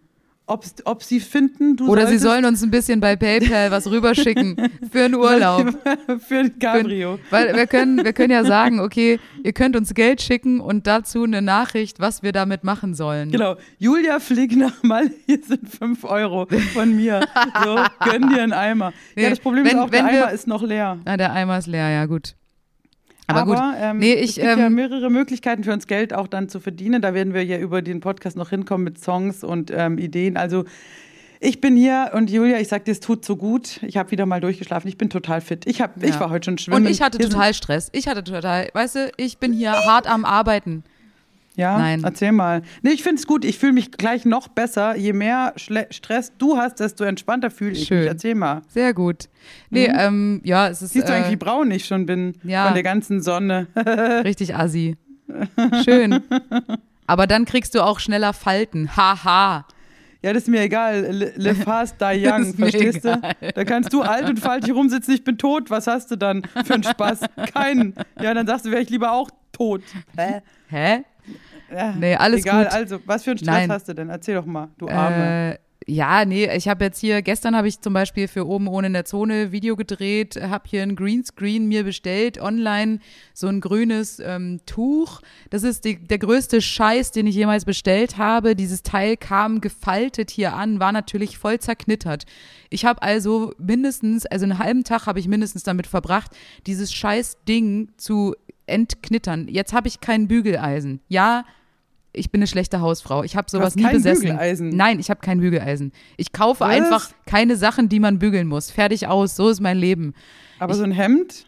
Ob's, 0.53 0.75
ob 0.85 1.01
sie 1.03 1.19
finden, 1.19 1.75
du 1.77 1.88
Oder 1.88 2.01
sie 2.03 2.17
solltest 2.17 2.23
sollen 2.23 2.45
uns 2.45 2.61
ein 2.63 2.69
bisschen 2.71 3.00
bei 3.00 3.15
PayPal 3.15 3.71
was 3.71 3.89
rüberschicken 3.89 4.55
für 4.91 5.05
einen 5.05 5.15
Urlaub. 5.15 5.75
für 6.27 6.38
ein 6.39 6.59
Cabrio. 6.59 7.17
Weil 7.31 7.55
wir 7.55 7.65
können, 7.67 8.03
wir 8.05 8.13
können 8.13 8.31
ja 8.31 8.45
sagen, 8.45 8.79
okay, 8.79 9.19
ihr 9.44 9.53
könnt 9.53 9.75
uns 9.75 9.94
Geld 9.95 10.21
schicken 10.21 10.59
und 10.59 10.85
dazu 10.85 11.23
eine 11.23 11.41
Nachricht, 11.41 12.00
was 12.00 12.21
wir 12.21 12.31
damit 12.33 12.63
machen 12.63 12.94
sollen. 12.94 13.31
Genau. 13.31 13.55
Julia 13.79 14.19
fliegt 14.19 14.55
nach 14.55 14.83
Mal, 14.83 15.09
hier 15.25 15.39
sind 15.41 15.67
5 15.69 16.03
Euro 16.03 16.47
von 16.73 16.95
mir. 16.95 17.21
So, 17.63 17.79
gönn 18.09 18.29
dir 18.29 18.44
einen 18.44 18.53
Eimer. 18.53 18.94
Nee, 19.15 19.23
ja, 19.23 19.29
das 19.31 19.39
Problem 19.39 19.65
wenn- 19.65 19.71
ist 19.77 19.77
auch, 19.83 19.89
der 19.89 20.03
wenn 20.05 20.11
wir- 20.13 20.23
Eimer 20.25 20.31
ist 20.33 20.47
noch 20.47 20.61
leer. 20.61 21.00
Ah, 21.05 21.17
der 21.17 21.33
Eimer 21.33 21.57
ist 21.57 21.67
leer, 21.67 21.89
ja 21.89 22.05
gut. 22.05 22.35
Aber, 23.28 23.46
gut. 23.46 23.64
ähm, 23.80 24.00
Nee, 24.00 24.14
es 24.16 24.31
ich, 24.31 24.36
gibt 24.36 24.48
ja 24.48 24.58
ähm, 24.68 24.75
mehrere 24.75 25.10
Möglichkeiten 25.10 25.64
für 25.64 25.72
uns 25.74 25.88
Geld 25.88 26.14
auch 26.14 26.28
dann 26.28 26.50
zu 26.50 26.60
verdienen. 26.60 27.02
Da 27.02 27.14
werden 27.14 27.34
wir 27.34 27.44
ja 27.46 27.58
über 27.58 27.81
den 27.81 28.00
Podcast 28.00 28.36
noch 28.38 28.50
hinkommen 28.50 28.84
mit 28.84 29.00
Songs 29.00 29.44
und 29.44 29.72
ähm, 29.74 29.98
Ideen. 29.98 30.36
Also 30.38 30.66
ich 31.40 31.60
bin 31.62 31.75
hier 31.75 32.12
und 32.14 32.30
Julia, 32.31 32.60
ich 32.60 32.68
sag 32.70 32.86
dir, 32.86 32.92
es 32.92 33.00
tut 33.02 33.25
so 33.25 33.36
gut. 33.36 33.80
Ich 33.84 33.98
habe 33.98 34.12
wieder 34.12 34.25
mal 34.25 34.40
durchgeschlafen. 34.42 34.88
Ich 34.88 34.98
bin 34.98 35.10
total 35.10 35.42
fit. 35.42 35.66
Ich, 35.68 35.81
hab, 35.81 36.02
ich 36.02 36.12
Ja. 36.12 36.20
war 36.22 36.30
heute 36.30 36.46
schon 36.46 36.58
schwimmen. 36.58 36.86
Und 36.86 36.92
ich 36.92 37.02
hatte 37.02 37.18
total 37.18 37.54
Stress. 37.54 37.90
Ich 37.92 38.08
hatte 38.08 38.24
total, 38.24 38.70
weißt 38.74 38.96
du, 38.96 39.12
ich 39.18 39.38
bin 39.40 39.52
hier 39.54 39.72
hart 39.74 40.08
am 40.08 40.24
Arbeiten. 40.25 40.84
Ja, 41.55 41.77
Nein. 41.77 42.03
erzähl 42.03 42.31
mal. 42.31 42.63
Nee, 42.81 42.91
ich 42.91 43.03
finde 43.03 43.19
es 43.19 43.27
gut. 43.27 43.45
Ich 43.45 43.59
fühle 43.59 43.73
mich 43.73 43.91
gleich 43.91 44.25
noch 44.25 44.47
besser. 44.47 44.95
Je 44.95 45.13
mehr 45.13 45.53
Schle 45.55 45.88
Stress 45.91 46.33
du 46.38 46.57
hast, 46.57 46.79
desto 46.79 47.03
entspannter 47.03 47.51
fühle 47.51 47.73
ich 47.73 47.88
Schön. 47.88 48.00
mich. 48.00 48.07
Erzähl 48.07 48.35
mal. 48.35 48.63
Sehr 48.69 48.94
gut. 48.94 49.29
Nee, 49.69 49.85
ähm, 49.85 50.41
ja, 50.44 50.67
es 50.67 50.81
ist 50.81 50.94
Mhm. 50.95 51.00
Siehst 51.00 51.09
du 51.09 51.13
eigentlich, 51.13 51.29
wie 51.29 51.33
äh, 51.33 51.38
braun 51.38 51.71
ich 51.71 51.85
schon 51.85 52.05
bin 52.05 52.33
ja. 52.44 52.65
von 52.65 52.73
der 52.73 52.83
ganzen 52.83 53.21
Sonne? 53.21 53.67
richtig 54.23 54.55
assi. 54.55 54.97
Schön. 55.83 56.21
Aber 57.05 57.27
dann 57.27 57.45
kriegst 57.45 57.75
du 57.75 57.81
auch 57.81 58.00
schneller 58.00 58.33
Falten. 58.33 58.95
Haha. 58.95 59.65
Ja, 60.23 60.31
das 60.31 60.44
ist 60.44 60.50
mir 60.50 60.61
egal. 60.61 61.33
Le, 61.35 61.53
fast 61.65 62.00
die 62.00 62.25
young, 62.25 62.53
verstehst 62.53 63.03
du? 63.03 63.21
Da 63.53 63.63
kannst 63.65 63.91
du 63.91 64.01
alt 64.01 64.29
und 64.29 64.39
faltig 64.39 64.73
rumsitzen, 64.73 65.13
ich 65.13 65.23
bin 65.23 65.38
tot. 65.38 65.69
Was 65.69 65.85
hast 65.85 66.09
du 66.11 66.15
dann 66.15 66.44
für 66.65 66.75
einen 66.75 66.83
Spaß? 66.83 67.19
Keinen. 67.53 67.94
Ja, 68.21 68.33
dann 68.33 68.47
sagst 68.47 68.65
du, 68.65 68.71
wäre 68.71 68.81
ich 68.81 68.89
lieber 68.89 69.11
auch 69.11 69.29
tot. 69.51 69.81
Hä? 70.17 70.41
Hä? 70.69 71.03
Ja, 71.74 71.94
Nee, 71.94 72.16
alles 72.16 72.42
egal. 72.42 72.66
gut. 72.66 72.74
Also, 72.74 73.00
was 73.06 73.24
für 73.24 73.31
einen 73.31 73.38
Stress 73.40 73.56
Nein. 73.56 73.72
hast 73.72 73.88
du 73.88 73.94
denn? 73.94 74.10
Erzähl 74.10 74.36
doch 74.36 74.46
mal, 74.46 74.70
du 74.78 74.88
Arme. 74.88 75.54
Äh, 75.54 75.58
ja, 75.86 76.24
nee, 76.24 76.50
ich 76.56 76.68
habe 76.68 76.86
jetzt 76.86 77.00
hier, 77.00 77.22
gestern 77.22 77.56
habe 77.58 77.68
ich 77.68 77.81
zum 77.81 77.94
Beispiel 77.94 78.28
für 78.30 78.48
oben 78.48 78.68
ohne 78.68 78.88
in 78.88 78.94
der 78.94 79.04
Zone 79.06 79.52
Video 79.52 79.75
gedreht, 79.75 80.40
habe 80.42 80.64
hier 80.70 80.81
ein 80.81 80.96
Greenscreen 80.96 81.68
mir 81.68 81.84
bestellt, 81.84 82.40
online, 82.40 83.00
so 83.34 83.48
ein 83.48 83.60
grünes 83.60 84.20
ähm, 84.20 84.62
Tuch. 84.66 85.22
Das 85.50 85.64
ist 85.64 85.84
die, 85.84 85.98
der 86.02 86.20
größte 86.20 86.62
Scheiß, 86.62 87.12
den 87.12 87.28
ich 87.28 87.36
jemals 87.36 87.66
bestellt 87.66 88.18
habe. 88.18 88.56
Dieses 88.56 88.84
Teil 88.84 89.18
kam 89.18 89.60
gefaltet 89.60 90.31
hier 90.31 90.54
an, 90.54 90.80
war 90.80 90.94
natürlich 90.94 91.38
voll 91.38 91.60
zerknittert. 91.60 92.24
Ich 92.70 92.86
habe 92.86 93.02
also 93.02 93.54
mindestens, 93.58 94.25
also 94.25 94.46
einen 94.46 94.60
halben 94.60 94.84
Tag 94.86 95.06
habe 95.06 95.20
ich 95.20 95.28
mindestens 95.28 95.64
damit 95.64 95.88
verbracht, 95.88 96.31
dieses 96.66 96.94
scheiß 96.94 97.40
Ding 97.48 97.90
zu 97.98 98.36
entknittern. 98.68 99.48
Jetzt 99.50 99.74
habe 99.74 99.90
ich 99.90 100.00
kein 100.00 100.28
Bügeleisen. 100.30 101.02
Ja, 101.10 101.44
ich 102.13 102.31
bin 102.31 102.39
eine 102.39 102.48
schlechte 102.48 102.80
Hausfrau. 102.80 103.24
Ich 103.24 103.36
habe 103.36 103.50
sowas 103.50 103.68
hast 103.68 103.75
nie 103.75 103.83
kein 103.83 103.95
besessen. 103.95 104.21
Bügeleisen? 104.24 104.69
Nein, 104.69 105.00
ich 105.00 105.10
habe 105.10 105.19
kein 105.21 105.39
Bügeleisen. 105.39 105.92
Ich 106.18 106.31
kaufe 106.31 106.62
Was? 106.62 106.69
einfach 106.69 107.10
keine 107.25 107.56
Sachen, 107.56 107.89
die 107.89 108.00
man 108.00 108.19
bügeln 108.19 108.48
muss. 108.48 108.71
Fertig 108.71 109.07
aus. 109.07 109.36
So 109.36 109.50
ist 109.50 109.60
mein 109.60 109.77
Leben. 109.77 110.13
Aber 110.60 110.74
so 110.75 110.83
ein 110.83 110.92
Hemd? 110.92 111.45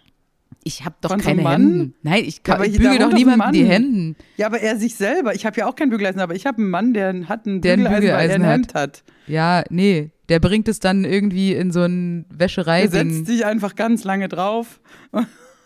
Ich 0.63 0.83
habe 0.83 0.95
doch 1.01 1.11
Von 1.11 1.19
so 1.19 1.27
keine 1.27 1.43
Mann? 1.43 1.61
Hemden. 1.61 1.95
Nein, 2.01 2.23
ich, 2.25 2.41
kann, 2.41 2.55
aber 2.55 2.65
ich 2.65 2.77
bügel 2.77 2.97
doch 2.97 3.13
niemandem 3.13 3.51
die. 3.51 3.65
Hemden. 3.65 4.15
Ja, 4.37 4.47
aber 4.47 4.59
er 4.61 4.77
sich 4.77 4.95
selber. 4.95 5.35
Ich 5.35 5.45
habe 5.45 5.57
ja 5.59 5.67
auch 5.67 5.75
kein 5.75 5.89
Bügeleisen, 5.91 6.19
aber 6.19 6.33
ich 6.33 6.47
habe 6.47 6.57
einen 6.57 6.71
Mann, 6.71 6.93
der 6.93 7.29
hat 7.29 7.45
ein 7.45 7.61
Der 7.61 7.73
ein 7.73 7.79
Bügeleisen, 7.81 7.91
er 7.91 7.99
Bügeleisen 7.99 8.41
ein 8.41 8.47
hat. 8.47 8.53
Hemd 8.53 8.73
hat. 8.73 9.03
Ja, 9.27 9.63
nee. 9.69 10.09
Der 10.29 10.39
bringt 10.39 10.67
es 10.67 10.79
dann 10.79 11.05
irgendwie 11.05 11.53
in 11.53 11.71
so 11.71 11.81
ein 11.83 12.17
Er 12.17 12.23
setzt 12.29 12.39
Wäschereiding. 12.39 13.25
sich 13.25 13.45
einfach 13.45 13.75
ganz 13.75 14.03
lange 14.03 14.27
drauf. 14.27 14.79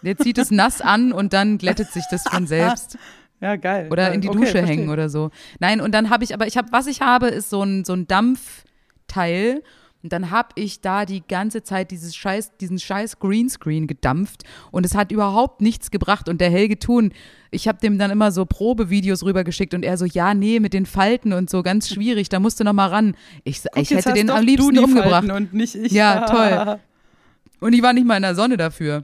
Der 0.02 0.18
zieht 0.18 0.38
es 0.38 0.52
nass 0.52 0.82
an 0.82 1.14
und 1.14 1.32
dann 1.32 1.58
glättet 1.58 1.92
sich 1.92 2.04
das 2.12 2.24
von 2.24 2.46
selbst. 2.48 2.98
Ja, 3.42 3.56
geil. 3.56 3.88
Oder 3.92 4.10
Ja, 4.10 4.14
in 4.14 4.22
die 4.22 4.30
okay, 4.30 4.38
Dusche 4.38 4.52
verstehe. 4.52 4.68
hängen 4.78 4.90
oder 4.90 5.10
so. 5.10 5.32
Nein, 5.60 5.82
und 5.82 5.94
dann 5.94 6.10
habe 6.10 6.24
ich, 6.24 6.34
aber 6.34 6.48
ich 6.48 6.58
habe, 6.58 6.70
was 6.72 6.88
ich 6.88 7.02
habe, 7.02 7.28
ist 7.28 7.50
so 7.50 7.64
ein, 7.64 7.86
so 7.86 7.94
ein 7.94 8.08
Dampfteil. 8.08 9.64
Und 10.02 10.14
dann 10.14 10.32
habe 10.32 10.50
ich 10.56 10.80
da 10.80 11.06
die 11.06 11.22
ganze 11.28 11.62
Zeit 11.62 11.92
dieses 11.92 12.16
scheiß, 12.16 12.56
diesen 12.58 12.80
scheiß 12.80 13.20
Greenscreen 13.20 13.86
gedampft 13.86 14.44
und 14.72 14.86
es 14.86 14.96
hat 14.96 15.12
überhaupt 15.12 15.60
nichts 15.60 15.92
gebracht. 15.92 16.30
Und 16.30 16.40
der 16.40 16.50
Helge 16.50 16.80
Thun, 16.80 17.12
ich 17.52 17.68
habe 17.68 17.80
dem 17.80 17.98
dann 17.98 18.10
immer 18.10 18.32
so 18.32 18.46
Probevideos 18.46 19.26
rübergeschickt 19.26 19.74
und 19.74 19.84
er 19.84 19.98
so, 19.98 20.06
ja, 20.06 20.34
nee, 20.34 20.62
mit 20.62 20.72
den 20.74 20.86
Falten 20.86 21.34
und 21.34 21.50
so, 21.50 21.64
ganz 21.64 21.90
schwierig, 21.90 22.30
da 22.30 22.40
musst 22.40 22.62
du 22.62 22.64
noch 22.64 22.72
mal 22.72 22.88
ran. 22.88 23.14
Ich, 23.44 23.62
Guck, 23.64 23.82
ich 23.82 23.92
hätte 23.92 24.14
den 24.14 24.30
am 24.30 24.46
liebsten 24.46 24.80
umgebracht. 24.80 25.26
Falten 25.28 25.32
Und 25.32 25.54
nicht 25.54 25.76
ich. 25.76 25.92
Ja, 25.92 26.26
toll. 26.26 26.80
Und 27.60 27.74
ich 27.74 27.82
war 27.82 27.92
nicht 27.92 28.06
mal 28.08 28.16
in 28.16 28.22
der 28.24 28.36
Sonne 28.36 28.56
dafür. 28.56 29.02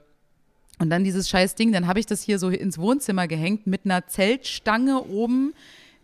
Und 0.78 0.90
dann 0.90 1.04
dieses 1.04 1.30
scheiß 1.30 1.56
Ding, 1.56 1.72
dann 1.72 1.88
habe 1.88 2.00
ich 2.00 2.06
das 2.06 2.22
hier 2.22 2.40
so 2.40 2.50
ins 2.50 2.78
Wohnzimmer 2.78 3.28
gehängt 3.28 3.68
mit 3.68 3.82
einer 3.86 4.08
Zeltstange 4.08 5.04
oben 5.04 5.54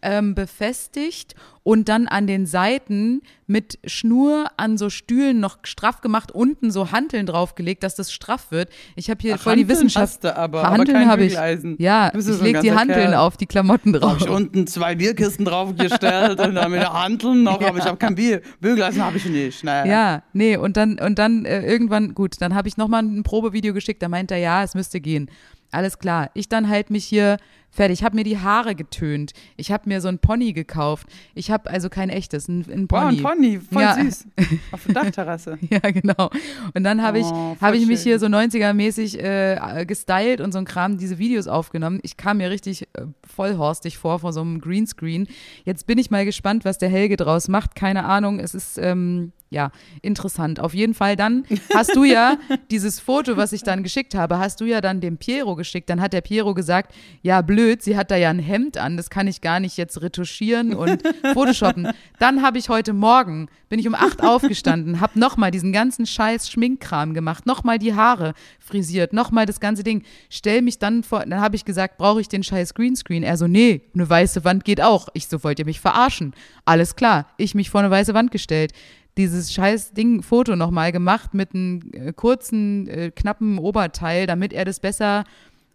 ähm, 0.02 0.36
befestigt 0.36 1.36
und 1.64 1.90
dann 1.90 2.08
an 2.08 2.26
den 2.26 2.46
Seiten 2.46 3.22
mit 3.46 3.78
Schnur 3.86 4.48
an 4.58 4.78
so 4.78 4.90
Stühlen 4.90 5.40
noch 5.40 5.60
straff 5.64 6.02
gemacht, 6.02 6.32
unten 6.32 6.72
so 6.72 6.92
Hanteln 6.92 7.26
draufgelegt, 7.26 7.84
dass 7.84 7.96
das 7.96 8.12
straff 8.12 8.48
wird. 8.50 8.70
Ich 8.96 9.10
habe 9.10 9.20
hier 9.22 9.36
Ach, 9.36 9.42
voll 9.42 9.56
die 9.56 9.62
Hanteln 9.62 9.78
Wissenschaft. 9.78 10.24
hast 10.24 10.26
aber, 10.26 10.64
Hanteln 10.64 11.08
habe 11.08 11.26
ich. 11.26 11.34
Ja, 11.34 11.50
ja 11.78 12.12
ich 12.16 12.26
so 12.26 12.34
ein 12.34 12.44
leg 12.44 12.62
die 12.62 12.72
Hanteln 12.72 13.12
Kerl. 13.12 13.16
auf 13.16 13.38
die 13.38 13.46
Klamotten 13.46 13.94
drauf. 13.94 14.14
habe 14.14 14.24
ich 14.24 14.30
unten 14.30 14.66
zwei 14.68 14.96
Bierkisten 14.96 15.46
draufgestellt 15.46 16.40
und 16.40 16.56
dann 16.56 16.72
mit 16.72 16.82
der 16.82 16.94
Hanteln 16.94 17.44
noch, 17.44 17.62
aber 17.66 17.78
ich 17.78 17.86
habe 17.86 17.98
kein 17.98 18.16
Bier. 18.16 18.42
Bügeleisen 18.60 19.04
habe 19.04 19.18
ich 19.18 19.26
nicht. 19.26 19.64
Naja. 19.64 19.86
Ja, 19.86 20.24
nee, 20.34 20.58
und 20.58 20.78
dann, 20.78 21.00
und 21.00 21.20
dann 21.20 21.46
äh, 21.46 21.62
irgendwann, 21.62 22.16
gut, 22.16 22.36
dann 22.40 22.56
habe 22.56 22.68
ich 22.68 22.78
nochmal 22.78 23.04
ein 23.04 23.24
Probevideo 23.24 23.74
geschickt, 23.74 24.02
da 24.02 24.10
meint 24.10 24.32
er, 24.32 24.38
ja, 24.38 24.64
es 24.64 24.74
müsste 24.74 25.00
gehen. 25.00 25.30
Alles 25.72 26.00
klar. 26.00 26.30
Ich 26.34 26.50
dann 26.50 26.68
halt 26.68 26.90
mich 26.90 27.06
hier 27.06 27.38
Fertig. 27.72 28.00
Ich 28.00 28.04
habe 28.04 28.16
mir 28.16 28.24
die 28.24 28.38
Haare 28.38 28.76
getönt. 28.76 29.32
Ich 29.58 29.72
habe 29.72 29.88
mir 29.88 30.02
so 30.02 30.10
ein 30.10 30.20
Pony 30.20 30.52
gekauft. 30.54 31.08
Ich 31.36 31.50
habe 31.52 31.70
also 31.70 31.90
kein 31.90 32.10
echtes, 32.10 32.48
ein, 32.50 32.66
ein 32.72 32.88
Pony. 32.88 33.18
ein 33.18 33.24
Pony, 33.24 33.60
voll 33.60 33.82
Ja. 33.82 33.96
süß. 33.96 34.28
Auf 34.72 34.84
der 34.86 34.94
Dachterrasse. 34.96 35.58
Ja, 35.70 35.80
genau. 35.80 36.30
Und 36.74 36.84
dann 36.84 37.02
habe 37.02 37.20
ich, 37.20 37.26
Oh, 37.26 37.56
hab 37.62 37.74
ich 37.74 37.86
mich 37.88 38.02
hier 38.02 38.20
so 38.20 38.26
90er-mäßig 38.28 39.18
äh, 39.20 39.86
gestylt 39.86 40.42
und 40.42 40.52
so 40.52 40.58
ein 40.58 40.66
Kram, 40.66 40.98
diese 40.98 41.18
Videos 41.18 41.48
aufgenommen. 41.48 42.00
Ich 42.04 42.18
kam 42.18 42.38
mir 42.38 42.50
richtig 42.50 42.84
äh, 42.94 43.06
vollhorstig 43.26 43.98
vor, 43.98 44.20
vor 44.20 44.34
so 44.34 44.42
einem 44.42 44.60
Greenscreen. 44.60 45.28
Jetzt 45.64 45.88
bin 45.88 45.98
ich 45.98 46.12
mal 46.12 46.26
gespannt, 46.26 46.66
was 46.66 46.78
der 46.78 46.90
Helge 46.90 47.16
draus 47.16 47.48
macht. 47.48 47.76
Keine 47.76 48.04
Ahnung. 48.06 48.40
Es 48.40 48.54
ist, 48.54 48.78
ähm, 48.78 49.32
ja, 49.54 49.72
interessant. 50.02 50.62
Auf 50.62 50.74
jeden 50.74 50.94
Fall 50.94 51.18
dann 51.18 51.44
hast 51.76 51.94
du 51.96 52.06
ja 52.06 52.38
dieses 52.72 53.00
Foto, 53.02 53.36
was 53.36 53.52
ich 53.52 53.64
dann 53.64 53.84
geschickt 53.84 54.16
habe, 54.16 54.40
hast 54.40 54.62
du 54.62 54.66
ja 54.66 54.80
dann 54.80 55.02
dem 55.02 55.18
Piero 55.18 55.56
geschickt. 55.58 55.90
Dann 55.90 56.00
hat 56.00 56.14
der 56.14 56.22
Piero 56.22 56.54
gesagt, 56.54 56.94
ja, 57.22 57.42
blöd, 57.42 57.61
sie 57.80 57.98
hat 57.98 58.12
da 58.12 58.16
ja 58.16 58.30
ein 58.30 58.40
Hemd 58.40 58.78
an, 58.78 58.98
das 58.98 59.10
kann 59.10 59.28
ich 59.28 59.42
gar 59.42 59.60
nicht 59.60 59.78
jetzt 59.78 60.02
retuschieren 60.02 60.74
und 60.74 61.02
photoshoppen. 61.34 61.88
Dann 62.20 62.42
habe 62.42 62.58
ich 62.58 62.70
heute 62.70 62.94
Morgen, 62.94 63.48
bin 63.70 63.80
ich 63.80 63.88
um 63.88 63.96
acht 63.96 64.24
aufgestanden, 64.24 65.00
habe 65.00 65.20
nochmal 65.20 65.52
diesen 65.52 65.72
ganzen 65.72 66.06
scheiß 66.06 66.50
Schminkkram 66.50 67.14
gemacht, 67.14 67.46
nochmal 67.46 67.80
die 67.80 67.96
Haare 67.96 68.34
frisiert, 68.60 69.14
nochmal 69.14 69.46
das 69.46 69.60
ganze 69.60 69.84
Ding. 69.84 70.04
Stell 70.30 70.62
mich 70.62 70.80
dann 70.80 71.04
vor, 71.04 71.26
dann 71.26 71.42
habe 71.42 71.56
ich 71.56 71.66
gesagt, 71.66 71.98
brauche 71.98 72.22
ich 72.22 72.28
den 72.28 72.44
scheiß 72.44 72.74
Greenscreen? 72.74 73.24
Er 73.24 73.38
so, 73.38 73.48
nee, 73.48 73.82
eine 73.94 74.10
weiße 74.10 74.44
Wand 74.44 74.66
geht 74.66 74.82
auch. 74.82 75.10
Ich 75.14 75.28
so, 75.28 75.44
wollt 75.44 75.60
ihr 75.60 75.66
mich 75.66 75.80
verarschen? 75.80 76.34
Alles 76.66 76.96
klar, 76.96 77.28
ich 77.38 77.56
mich 77.56 77.70
vor 77.70 77.82
eine 77.82 77.92
weiße 77.92 78.14
Wand 78.14 78.32
gestellt 78.32 78.74
dieses 79.18 79.54
scheiß 79.54 79.92
Ding 79.92 80.24
Foto 80.24 80.56
nochmal 80.56 80.92
gemacht 80.92 81.34
mit 81.34 81.54
einem 81.54 81.82
äh, 81.92 82.14
kurzen, 82.14 82.88
äh, 82.88 83.12
knappen 83.12 83.58
Oberteil, 83.58 84.26
damit 84.26 84.54
er 84.54 84.66
das 84.66 84.80
besser 84.80 85.26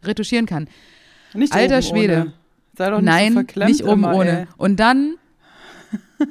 retuschieren 0.02 0.47
kann. 0.47 0.69
Nicht 1.35 1.52
Alter 1.52 1.83
Schwede. 1.83 2.21
Ohne. 2.23 2.33
Sei 2.76 2.90
doch 2.90 3.00
nicht 3.00 3.06
Nein, 3.06 3.47
so 3.54 3.64
nicht 3.64 3.85
oben 3.85 3.92
immer, 4.04 4.14
ohne. 4.14 4.40
ey. 4.40 4.47
Und 4.56 4.76
dann 4.78 5.14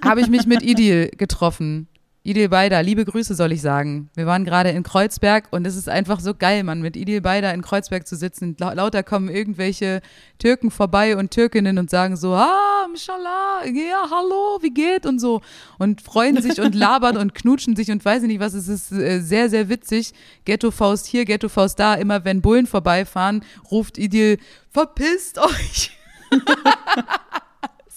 habe 0.03 0.21
ich 0.21 0.29
mich 0.29 0.45
mit 0.45 0.61
Idil 0.61 1.09
getroffen. 1.17 1.87
Idil 2.25 2.49
Beider, 2.49 2.81
liebe 2.81 3.05
Grüße 3.05 3.35
soll 3.35 3.51
ich 3.51 3.61
sagen. 3.61 4.09
Wir 4.15 4.25
waren 4.25 4.45
gerade 4.45 4.71
in 4.71 4.81
Kreuzberg 4.81 5.47
und 5.51 5.67
es 5.67 5.75
ist 5.75 5.87
einfach 5.87 6.19
so 6.19 6.33
geil, 6.33 6.63
Mann, 6.63 6.81
mit 6.81 6.97
Idil 6.97 7.21
Beider 7.21 7.53
in 7.53 7.61
Kreuzberg 7.61 8.07
zu 8.07 8.15
sitzen. 8.15 8.55
La 8.59 8.73
lauter 8.73 9.03
kommen 9.03 9.29
irgendwelche 9.29 10.01
Türken 10.39 10.71
vorbei 10.71 11.17
und 11.17 11.29
Türkinnen 11.29 11.77
und 11.77 11.91
sagen 11.91 12.17
so, 12.17 12.33
ah, 12.33 12.87
Mashallah, 12.89 13.67
ja, 13.67 14.07
hallo, 14.09 14.57
wie 14.61 14.73
geht 14.73 15.05
und 15.05 15.19
so. 15.19 15.41
Und 15.77 16.01
freuen 16.01 16.41
sich 16.41 16.59
und 16.59 16.73
labern 16.75 17.15
und 17.17 17.35
knutschen 17.35 17.75
sich 17.75 17.91
und 17.91 18.03
weiß 18.03 18.23
ich 18.23 18.27
nicht 18.27 18.39
was. 18.39 18.55
Es 18.55 18.69
ist 18.69 18.91
äh, 18.91 19.19
sehr, 19.19 19.51
sehr 19.51 19.69
witzig. 19.69 20.13
Ghetto-Faust 20.45 21.05
hier, 21.05 21.25
Ghetto-Faust 21.25 21.79
da. 21.79 21.93
Immer 21.93 22.25
wenn 22.25 22.41
Bullen 22.41 22.65
vorbeifahren, 22.65 23.45
ruft 23.69 23.99
Idil, 23.99 24.39
verpisst 24.71 25.37
euch. 25.37 25.91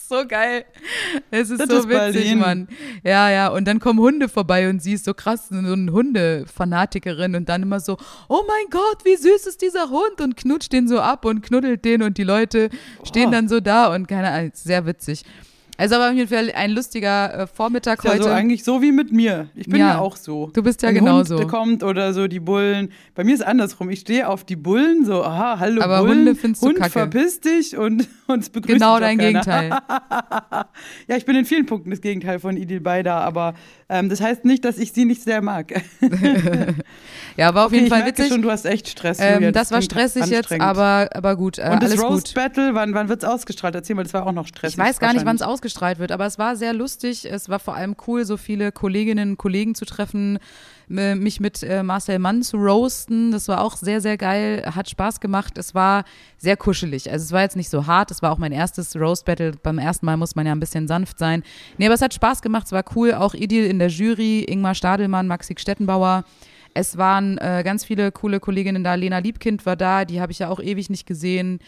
so 0.08 0.26
geil. 0.26 0.64
Es 1.30 1.50
ist 1.50 1.60
Das 1.60 1.68
so 1.68 1.78
ist 1.78 1.88
witzig. 1.88 2.34
Mann. 2.36 2.68
Ja, 3.04 3.30
ja. 3.30 3.48
Und 3.48 3.66
dann 3.66 3.78
kommen 3.80 3.98
Hunde 3.98 4.28
vorbei 4.28 4.68
und 4.68 4.82
sie 4.82 4.94
ist 4.94 5.04
so 5.04 5.14
krass, 5.14 5.48
so 5.48 5.56
eine 5.56 5.92
Hundefanatikerin 5.92 7.34
und 7.34 7.48
dann 7.48 7.62
immer 7.62 7.80
so, 7.80 7.96
oh 8.28 8.42
mein 8.46 8.70
Gott, 8.70 9.04
wie 9.04 9.16
süß 9.16 9.46
ist 9.46 9.62
dieser 9.62 9.90
Hund 9.90 10.20
und 10.20 10.36
knutscht 10.36 10.72
den 10.72 10.88
so 10.88 11.00
ab 11.00 11.24
und 11.24 11.42
knuddelt 11.42 11.84
den 11.84 12.02
und 12.02 12.18
die 12.18 12.24
Leute 12.24 12.70
stehen 13.04 13.28
Oh. 13.28 13.32
dann 13.32 13.48
so 13.48 13.60
da 13.60 13.94
und 13.94 14.06
keine 14.08 14.30
Ahnung, 14.30 14.50
sehr 14.54 14.86
witzig. 14.86 15.24
Also 15.80 15.94
aber 15.94 16.08
auf 16.10 16.14
jeden 16.14 16.28
Fall 16.28 16.50
ein 16.54 16.72
lustiger 16.72 17.42
äh, 17.42 17.46
Vormittag 17.46 18.00
Ist 18.00 18.04
ja 18.04 18.10
heute. 18.14 18.24
so 18.24 18.28
eigentlich 18.30 18.64
so 18.64 18.82
wie 18.82 18.90
mit 18.90 19.12
mir. 19.12 19.48
Ich 19.54 19.66
bin 19.68 19.76
Ja. 19.80 19.90
ja, 19.94 19.98
auch 20.00 20.16
so. 20.16 20.50
Du 20.52 20.62
bist 20.62 20.82
ja 20.82 20.88
Wenn 20.88 20.96
genauso. 20.96 21.38
Hund 21.38 21.48
kommt 21.48 21.82
oder 21.84 22.12
so 22.12 22.26
die 22.26 22.40
Bullen. 22.40 22.90
Bei 23.14 23.22
mir 23.22 23.32
ist 23.34 23.40
es 23.40 23.46
andersrum. 23.46 23.88
Ich 23.88 24.00
stehe 24.00 24.28
auf 24.28 24.42
die 24.44 24.56
Bullen, 24.56 25.04
so, 25.04 25.22
aha, 25.24 25.58
hallo 25.60 25.80
Aber 25.80 26.00
Bullen. 26.00 26.18
Hunde 26.18 26.34
findest 26.34 26.62
du 26.64 26.66
Hund, 26.68 26.78
kacke. 26.78 26.90
verpiss 26.90 27.40
dich 27.40 27.76
und, 27.76 28.08
es 28.40 28.50
begrüßt 28.50 28.74
genau 28.74 28.98
dein 28.98 29.18
keiner. 29.18 29.40
Gegenteil. 29.40 29.70
Ja, 31.06 31.16
ich 31.16 31.24
bin 31.24 31.36
in 31.36 31.44
vielen 31.44 31.66
Punkten 31.66 31.90
das 31.90 32.00
Gegenteil 32.00 32.38
von 32.40 32.56
Idil 32.56 32.80
Beider, 32.80 33.14
aber 33.14 33.54
ähm, 33.88 34.08
das 34.08 34.20
heißt 34.20 34.44
nicht, 34.44 34.64
dass 34.64 34.78
ich 34.78 34.92
sie 34.92 35.04
nicht 35.04 35.22
sehr 35.22 35.40
mag. 35.42 35.72
Ja, 37.36 37.54
war 37.54 37.62
auf 37.66 37.66
Okay, 37.68 37.76
jeden 37.76 37.86
ich 37.86 37.90
Fall 37.92 38.02
merke 38.02 38.18
witzig. 38.18 38.32
schon, 38.32 38.42
du 38.42 38.50
hast 38.50 38.64
echt 38.66 38.88
Stress. 38.88 39.18
ähm, 39.20 39.34
Julia, 39.34 39.52
das 39.52 39.70
war 39.70 39.80
stressig 39.80 40.26
jetzt, 40.26 40.50
aber, 40.60 41.08
aber 41.12 41.36
gut. 41.36 41.58
Äh, 41.58 41.70
Und 41.72 41.82
das 41.82 41.96
Roast 42.02 42.28
gut. 42.28 42.34
Battle, 42.34 42.74
wann, 42.74 42.94
wann 42.94 43.08
wird 43.08 43.22
es 43.22 43.28
ausgestrahlt? 43.28 43.76
Erzähl 43.76 43.94
mal, 43.94 44.02
das 44.02 44.12
war 44.12 44.26
auch 44.26 44.32
noch 44.32 44.46
stressig. 44.48 44.76
Ich 44.76 44.84
weiß 44.84 44.98
gar 44.98 45.12
nicht, 45.12 45.24
wann 45.24 45.36
es 45.36 45.40
wahrscheinlich. 45.40 45.52
Ausgestrahlt 45.68 45.98
wird, 45.98 46.12
aber 46.12 46.26
es 46.26 46.38
war 46.38 46.56
sehr 46.56 46.72
lustig. 46.72 47.26
Es 47.30 47.48
war 47.48 47.58
vor 47.58 47.74
allem 47.74 47.94
cool, 48.06 48.24
so 48.24 48.36
viele 48.36 48.72
Kolleginnen 48.72 49.30
und 49.30 49.36
Kollegen 49.36 49.74
zu 49.74 49.84
treffen, 49.84 50.38
m- 50.88 51.18
mich 51.22 51.40
mit 51.40 51.62
äh, 51.62 51.82
Marcel 51.82 52.18
Mann 52.18 52.42
zu 52.42 52.56
roasten. 52.56 53.30
Das 53.32 53.48
war 53.48 53.60
auch 53.62 53.76
sehr, 53.76 54.00
sehr 54.00 54.16
geil, 54.16 54.62
hat 54.74 54.88
Spaß 54.88 55.20
gemacht. 55.20 55.58
Es 55.58 55.74
war 55.74 56.04
sehr 56.38 56.56
kuschelig. 56.56 57.10
Also 57.10 57.24
es 57.24 57.32
war 57.32 57.42
jetzt 57.42 57.56
nicht 57.56 57.68
so 57.68 57.86
hart, 57.86 58.10
es 58.10 58.22
war 58.22 58.32
auch 58.32 58.38
mein 58.38 58.52
erstes 58.52 58.96
Roast 58.96 59.26
Battle. 59.26 59.52
Beim 59.62 59.78
ersten 59.78 60.06
Mal 60.06 60.16
muss 60.16 60.34
man 60.34 60.46
ja 60.46 60.52
ein 60.52 60.60
bisschen 60.60 60.88
sanft 60.88 61.18
sein. 61.18 61.42
Nee, 61.76 61.86
aber 61.86 61.94
es 61.94 62.02
hat 62.02 62.14
Spaß 62.14 62.40
gemacht, 62.40 62.66
es 62.66 62.72
war 62.72 62.84
cool. 62.96 63.12
Auch 63.12 63.34
Idil 63.34 63.66
in 63.66 63.78
der 63.78 63.88
Jury, 63.88 64.40
Ingmar 64.44 64.74
Stadelmann, 64.74 65.26
Maxi 65.26 65.54
Stettenbauer. 65.58 66.24
Es 66.74 66.96
waren 66.96 67.38
äh, 67.38 67.62
ganz 67.64 67.84
viele 67.84 68.12
coole 68.12 68.40
Kolleginnen 68.40 68.84
da. 68.84 68.94
Lena 68.94 69.18
Liebkind 69.18 69.66
war 69.66 69.74
da, 69.76 70.04
die 70.04 70.20
habe 70.20 70.32
ich 70.32 70.38
ja 70.38 70.48
auch 70.48 70.60
ewig 70.60 70.88
nicht 70.90 71.06
gesehen. 71.06 71.58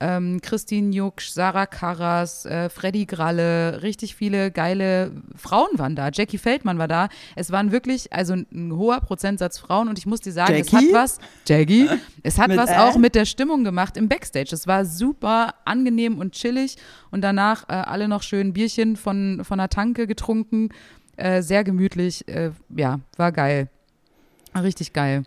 Ähm, 0.00 0.40
Christine 0.40 0.94
Jucksch, 0.94 1.30
Sarah 1.30 1.66
Karras, 1.66 2.46
äh, 2.46 2.70
Freddy 2.70 3.04
Gralle, 3.04 3.82
richtig 3.82 4.14
viele 4.14 4.50
geile 4.50 5.12
Frauen 5.36 5.68
waren 5.78 5.94
da. 5.94 6.08
Jackie 6.10 6.38
Feldmann 6.38 6.78
war 6.78 6.88
da. 6.88 7.08
Es 7.36 7.52
waren 7.52 7.70
wirklich, 7.70 8.12
also 8.12 8.32
ein, 8.32 8.46
ein 8.52 8.76
hoher 8.76 9.00
Prozentsatz 9.00 9.58
Frauen 9.58 9.88
und 9.88 9.98
ich 9.98 10.06
muss 10.06 10.20
dir 10.20 10.32
sagen, 10.32 10.54
es 10.54 10.72
hat 10.72 10.82
Jackie? 10.82 10.94
was, 10.94 11.18
Jackie, 11.46 11.88
es 12.22 12.38
hat 12.38 12.56
was 12.56 12.70
auch 12.70 12.96
mit 12.96 13.14
der 13.14 13.26
Stimmung 13.26 13.62
gemacht 13.62 13.96
im 13.96 14.08
Backstage. 14.08 14.50
Es 14.52 14.66
war 14.66 14.84
super 14.84 15.54
angenehm 15.64 16.18
und 16.18 16.32
chillig 16.32 16.76
und 17.10 17.22
danach 17.22 17.68
äh, 17.68 17.72
alle 17.72 18.08
noch 18.08 18.22
schön 18.22 18.52
Bierchen 18.52 18.96
von, 18.96 19.42
von 19.44 19.58
der 19.58 19.68
Tanke 19.68 20.06
getrunken. 20.06 20.70
Äh, 21.16 21.42
sehr 21.42 21.64
gemütlich, 21.64 22.26
äh, 22.28 22.52
ja, 22.74 23.00
war 23.18 23.32
geil. 23.32 23.68
Richtig 24.54 24.92
geil. 24.92 25.24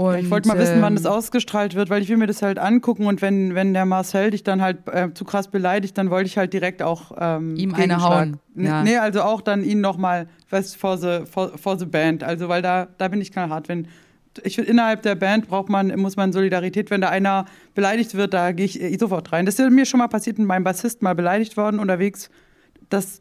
Und, 0.00 0.16
ich 0.16 0.30
wollte 0.30 0.48
mal 0.48 0.58
wissen, 0.58 0.80
wann 0.80 0.94
ähm, 0.94 1.02
das 1.02 1.04
ausgestrahlt 1.04 1.74
wird, 1.74 1.90
weil 1.90 2.00
ich 2.00 2.08
will 2.08 2.16
mir 2.16 2.26
das 2.26 2.40
halt 2.40 2.58
angucken 2.58 3.04
und 3.04 3.20
wenn, 3.20 3.54
wenn 3.54 3.74
der 3.74 3.84
Marcel 3.84 4.30
dich 4.30 4.42
dann 4.42 4.62
halt 4.62 4.78
äh, 4.88 5.12
zu 5.12 5.26
krass 5.26 5.48
beleidigt, 5.48 5.98
dann 5.98 6.08
wollte 6.08 6.26
ich 6.26 6.38
halt 6.38 6.54
direkt 6.54 6.80
auch 6.80 7.12
ähm, 7.18 7.54
Ihm 7.56 7.74
eine 7.74 8.02
hauen, 8.02 8.38
Nee, 8.54 8.66
ja. 8.66 8.82
nee, 8.82 8.96
also 8.96 9.20
auch 9.20 9.42
dann 9.42 9.62
ihn 9.62 9.82
nochmal, 9.82 10.26
was 10.48 10.74
for 10.74 10.96
the, 10.96 11.26
for, 11.30 11.50
for 11.58 11.78
the 11.78 11.84
Band, 11.84 12.24
also 12.24 12.48
weil 12.48 12.62
da, 12.62 12.88
da 12.96 13.08
bin 13.08 13.20
ich 13.20 13.30
knallhart, 13.30 13.68
wenn 13.68 13.88
ich 14.42 14.54
finde, 14.54 14.70
innerhalb 14.70 15.02
der 15.02 15.16
Band 15.16 15.48
braucht 15.48 15.68
man, 15.68 15.88
muss 16.00 16.16
man 16.16 16.32
Solidarität. 16.32 16.90
Wenn 16.90 17.02
da 17.02 17.10
einer 17.10 17.44
beleidigt 17.74 18.14
wird, 18.14 18.32
da 18.32 18.52
gehe 18.52 18.64
ich 18.64 18.80
äh, 18.80 18.96
sofort 18.96 19.30
rein. 19.32 19.44
Das 19.44 19.58
ist 19.58 19.70
mir 19.70 19.84
schon 19.84 19.98
mal 19.98 20.08
passiert, 20.08 20.38
mit 20.38 20.46
meinem 20.46 20.64
Bassist 20.64 21.02
mal 21.02 21.14
beleidigt 21.14 21.58
worden 21.58 21.78
unterwegs. 21.78 22.30
Das, 22.88 23.20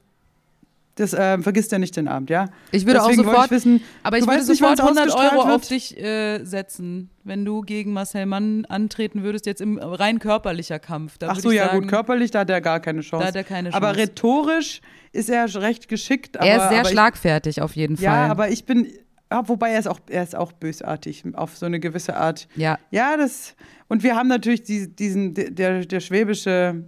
das 1.00 1.16
ähm, 1.18 1.44
vergisst 1.44 1.72
er 1.74 1.80
nicht 1.80 1.96
den 1.96 2.08
Abend, 2.08 2.30
ja? 2.30 2.50
Ich 2.72 2.86
würde 2.86 3.00
Deswegen 3.00 3.22
auch 3.22 3.26
sofort, 3.32 3.46
ich 3.48 3.52
wissen, 3.52 3.82
aber 4.04 4.18
ich 4.18 4.26
würde 4.28 4.38
nicht, 4.38 4.48
sofort 4.48 4.80
wann's 4.80 4.98
100 5.00 5.08
Euro 5.10 5.18
ausgestrahlt 5.20 5.46
auf 5.56 5.62
wird? 5.62 5.70
dich 5.72 5.98
äh, 5.98 6.44
setzen, 6.44 7.10
wenn 7.24 7.46
du 7.46 7.62
gegen 7.62 7.94
Marcel 7.94 8.26
Mann 8.26 8.66
antreten 8.66 9.24
würdest, 9.24 9.46
jetzt 9.46 9.62
im 9.62 9.78
rein 9.78 10.20
körperlicher 10.20 10.80
Kampf. 10.80 11.18
Da 11.18 11.30
Ach 11.30 11.40
so, 11.40 11.50
ich 11.52 11.58
ja 11.58 11.68
sagen, 11.68 11.82
gut, 11.82 11.90
körperlich, 11.90 12.32
da 12.32 12.40
hat 12.40 12.50
er 12.50 12.62
gar 12.62 12.80
keine 12.80 13.02
Chance. 13.02 13.24
Da 13.24 13.28
hat 13.30 13.36
er 13.36 13.44
keine 13.44 13.74
Aber 13.74 13.88
Chance. 13.88 14.00
rhetorisch 14.02 14.82
ist 15.12 15.30
er 15.30 15.54
recht 15.62 15.88
geschickt. 15.88 16.38
Aber, 16.38 16.48
Er 16.48 16.58
ist 16.64 16.70
sehr 16.70 16.80
aber 16.82 16.90
schlagfertig 16.90 17.62
auf 17.62 17.76
jeden 17.76 17.96
Ich, 17.96 18.02
ja, 18.02 18.12
Fall. 18.12 18.30
aber 18.32 18.50
ich 18.50 18.66
bin, 18.66 18.88
ja, 19.32 19.48
wobei 19.48 19.72
er 19.72 19.80
ist, 19.80 19.88
auch, 19.88 20.00
er 20.10 20.24
ist 20.24 20.36
auch 20.36 20.52
bösartig 20.52 21.24
auf 21.34 21.56
so 21.58 21.66
eine 21.66 21.80
gewisse 21.80 22.16
Art. 22.16 22.48
ja, 22.56 22.78
Ja, 22.92 23.16
das, 23.18 23.56
und 23.88 24.04
wir 24.04 24.16
haben 24.16 24.28
natürlich 24.28 24.64
die, 24.64 24.94
diesen, 24.96 25.34
der, 25.34 25.86
der 25.86 26.00
schwäbische, 26.00 26.84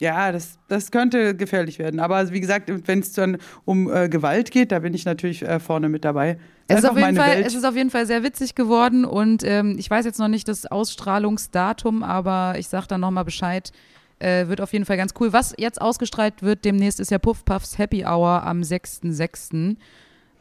ja, 0.00 0.32
das, 0.32 0.58
das 0.68 0.90
könnte 0.90 1.36
gefährlich 1.36 1.78
werden. 1.78 2.00
Aber 2.00 2.30
wie 2.32 2.40
gesagt, 2.40 2.70
wenn 2.86 2.98
es 2.98 3.12
dann 3.12 3.38
um 3.64 3.92
äh, 3.92 4.08
Gewalt 4.08 4.50
geht, 4.50 4.72
da 4.72 4.80
bin 4.80 4.92
ich 4.94 5.04
natürlich 5.04 5.42
äh, 5.42 5.60
vorne 5.60 5.88
mit 5.88 6.04
dabei. 6.04 6.38
Es 6.66 6.78
ist, 6.78 6.88
auf 6.88 6.96
jeden 6.96 7.14
Fall, 7.14 7.36
Welt. 7.36 7.46
es 7.46 7.54
ist 7.54 7.64
auf 7.64 7.76
jeden 7.76 7.90
Fall 7.90 8.06
sehr 8.06 8.22
witzig 8.22 8.54
geworden 8.54 9.04
und 9.04 9.44
ähm, 9.44 9.76
ich 9.78 9.90
weiß 9.90 10.04
jetzt 10.04 10.18
noch 10.18 10.28
nicht 10.28 10.48
das 10.48 10.66
Ausstrahlungsdatum, 10.66 12.02
aber 12.02 12.54
ich 12.58 12.68
sage 12.68 12.86
dann 12.88 13.00
nochmal 13.00 13.24
Bescheid. 13.24 13.70
Äh, 14.18 14.48
wird 14.48 14.60
auf 14.60 14.72
jeden 14.72 14.84
Fall 14.84 14.96
ganz 14.96 15.12
cool. 15.20 15.32
Was 15.32 15.54
jetzt 15.58 15.80
ausgestrahlt 15.80 16.42
wird 16.42 16.64
demnächst 16.64 17.00
ist 17.00 17.10
ja 17.10 17.18
Puff 17.18 17.44
Puffs 17.44 17.78
Happy 17.78 18.04
Hour 18.04 18.44
am 18.44 18.60
6.6. 18.60 19.76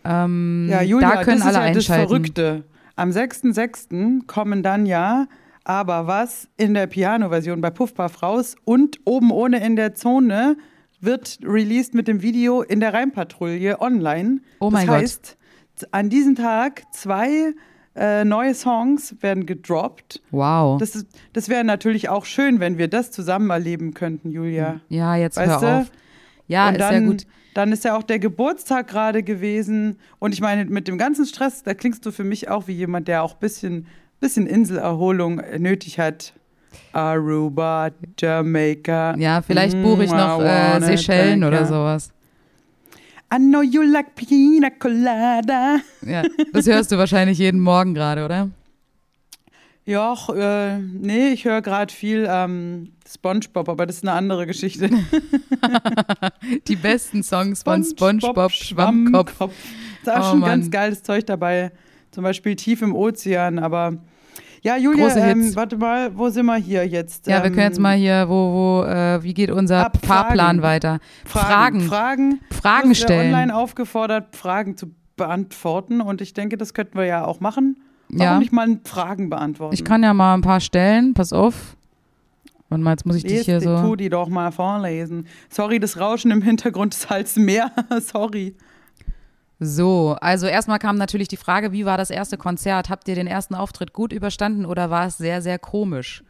Ähm, 0.05 0.67
Ja, 0.69 0.81
Julia, 0.81 1.15
da 1.15 1.23
können 1.23 1.39
das 1.39 1.49
ist 1.49 1.55
alle 1.55 1.67
ja 1.67 1.73
das 1.73 1.89
einschalten. 1.89 2.07
Verrückte. 2.07 2.63
Am 2.95 3.09
6.6. 3.09 4.25
kommen 4.27 4.63
dann 4.63 4.85
ja 4.85 5.27
aber 5.63 6.07
was 6.07 6.47
in 6.57 6.73
der 6.73 6.87
Piano-Version 6.87 7.61
bei 7.61 7.69
Puff 7.69 7.93
Puff 7.93 8.21
raus 8.23 8.55
und 8.65 8.99
oben 9.05 9.31
ohne 9.31 9.65
in 9.65 9.75
der 9.75 9.95
Zone 9.95 10.57
wird 10.99 11.39
released 11.43 11.93
mit 11.93 12.07
dem 12.07 12.21
Video 12.21 12.61
in 12.61 12.79
der 12.79 12.93
Rheinpatrouille 12.93 13.81
online. 13.81 14.39
Oh 14.59 14.69
mein 14.69 14.87
das 14.87 14.95
Gott. 14.95 15.01
heißt, 15.03 15.37
an 15.91 16.09
diesem 16.09 16.35
Tag 16.35 16.83
zwei 16.93 17.53
äh, 17.95 18.23
neue 18.25 18.55
Songs 18.55 19.15
werden 19.21 19.45
gedroppt. 19.45 20.21
Wow. 20.31 20.79
Das, 20.79 20.95
ist- 20.95 21.07
das 21.33 21.49
wäre 21.49 21.63
natürlich 21.63 22.09
auch 22.09 22.25
schön, 22.25 22.59
wenn 22.59 22.77
wir 22.77 22.87
das 22.87 23.11
zusammen 23.11 23.49
erleben 23.49 23.93
könnten, 23.93 24.31
Julia. 24.31 24.79
ja, 24.89 25.15
jetzt 25.15 25.37
Weißt 25.37 25.49
hör 25.49 25.59
du? 25.59 25.81
auf. 25.81 25.91
Ja, 26.47 26.67
und 26.69 26.73
ist 26.75 26.81
dann, 26.81 26.93
ja 27.03 27.07
gut. 27.09 27.27
dann 27.53 27.71
ist 27.71 27.83
ja 27.85 27.95
auch 27.97 28.03
der 28.03 28.19
Geburtstag 28.19 28.87
gerade 28.87 29.23
gewesen. 29.23 29.97
Und 30.19 30.33
ich 30.33 30.41
meine, 30.41 30.65
mit 30.65 30.87
dem 30.87 30.97
ganzen 30.97 31.25
Stress, 31.25 31.63
da 31.63 31.73
klingst 31.73 32.05
du 32.05 32.11
für 32.11 32.23
mich 32.23 32.49
auch 32.49 32.67
wie 32.67 32.73
jemand, 32.73 33.07
der 33.07 33.23
auch 33.23 33.33
ein 33.35 33.39
bisschen, 33.39 33.87
bisschen 34.23 34.47
Inselerholung 34.47 35.41
nötig 35.59 35.99
hat. 35.99 36.33
Aruba, 36.93 37.89
Jamaica. 38.19 39.15
Ja, 39.17 39.41
vielleicht 39.41 39.81
buche 39.81 40.03
ich 40.03 40.11
Mm, 40.11 40.15
noch 40.17 40.39
äh, 40.41 40.79
Seychellen 40.81 41.43
oder 41.43 41.65
sowas. 41.65 42.11
I 43.33 43.37
know 43.37 43.61
you 43.63 43.81
like 43.81 44.13
pina 44.15 44.69
colada. 44.69 45.77
Ja, 46.05 46.21
das 46.51 46.67
hörst 46.67 46.91
du 46.91 46.97
wahrscheinlich 46.97 47.39
jeden 47.39 47.59
Morgen 47.59 47.93
gerade, 47.95 48.23
oder? 48.25 48.49
Ja, 49.85 50.15
äh, 50.33 50.77
nee, 50.77 51.29
ich 51.29 51.43
höre 51.45 51.61
gerade 51.61 51.91
viel 51.93 52.25
ähm, 52.29 52.91
SpongeBob, 53.11 53.67
aber 53.67 53.85
das 53.85 53.97
ist 53.97 54.03
eine 54.03 54.13
andere 54.13 54.45
Geschichte. 54.47 54.89
Die 56.67 56.75
besten 56.75 57.23
Songs 57.23 57.63
von 57.63 57.83
SpongeBob 57.83 58.51
Schwammkopf. 58.51 59.33
Da 60.03 60.19
ist 60.19 60.25
Oh, 60.27 60.29
schon 60.31 60.39
Mann. 60.39 60.49
ganz 60.49 60.71
geiles 60.71 61.03
Zeug 61.03 61.25
dabei. 61.25 61.71
Zum 62.11 62.23
Beispiel 62.23 62.55
Tief 62.55 62.81
im 62.81 62.95
Ozean, 62.95 63.59
aber 63.59 63.97
ja, 64.63 64.77
Julia, 64.77 65.15
ähm, 65.17 65.55
warte 65.55 65.77
mal, 65.77 66.17
wo 66.17 66.29
sind 66.29 66.45
wir 66.47 66.55
hier 66.55 66.87
jetzt? 66.87 67.27
Ja, 67.27 67.39
wir 67.39 67.45
Ähm, 67.47 67.53
können 67.53 67.67
jetzt 67.67 67.79
mal 67.79 67.95
hier, 67.95 68.27
wo, 68.27 68.33
wo, 68.33 68.83
äh, 68.85 69.21
wie 69.23 69.33
geht 69.33 69.51
unser 69.51 69.85
Ab 69.85 69.97
Fahrplan 70.03 70.37
Fragen. 70.57 70.61
weiter? 70.61 70.99
Fragen. 71.25 71.81
Fragen. 71.81 72.39
Fragen. 72.51 72.95
Stellen. 72.95 73.33
online 73.33 73.55
aufgefordert, 73.55 74.35
Fragen 74.35 74.75
zu 74.77 74.87
beantworten 75.15 76.01
und 76.01 76.21
ich 76.21 76.33
denke, 76.33 76.57
das 76.57 76.73
könnten 76.73 76.97
wir 76.97 77.05
ja 77.05 77.25
auch 77.25 77.39
machen. 77.39 77.77
Warum 78.09 78.21
Ja. 78.33 78.39
nicht 78.39 78.51
mal 78.51 78.79
Fragen 78.83 79.29
beantworten? 79.29 79.73
Ich 79.73 79.83
kann 79.85 80.01
ja 80.03 80.13
mal 80.13 80.33
ein 80.33 80.41
paar 80.41 80.59
stellen, 80.59 81.13
pass 81.13 81.33
auf. 81.33 81.75
Warte 82.69 82.83
mal, 82.83 82.91
jetzt 82.91 83.05
muss 83.05 83.15
ich 83.17 83.23
dich 83.23 83.31
Lies 83.33 83.45
hier 83.45 83.61
so. 83.61 83.79
tu 83.81 83.95
die 83.95 84.09
doch 84.09 84.29
mal 84.29 84.51
vorlesen. 84.51 85.27
Sorry, 85.49 85.79
das 85.79 85.99
Rauschen 85.99 86.31
im 86.31 86.41
Hintergrund 86.41 86.93
ist 86.95 87.09
halt 87.09 87.35
mehr. 87.37 87.71
Sorry. 88.01 88.55
So, 89.65 90.17
also 90.19 90.47
erstmal 90.47 90.79
kam 90.79 90.97
natürlich 90.97 91.27
die 91.27 91.37
Frage, 91.37 91.71
wie 91.71 91.85
war 91.85 91.97
das 91.97 92.09
erste 92.09 92.37
Konzert? 92.37 92.89
Habt 92.89 93.07
ihr 93.07 93.15
den 93.15 93.27
ersten 93.27 93.55
Auftritt 93.55 93.93
gut 93.93 94.11
überstanden 94.11 94.65
oder 94.65 94.89
war 94.89 95.07
es 95.07 95.17
sehr, 95.17 95.41
sehr 95.41 95.57
komisch? 95.57 96.23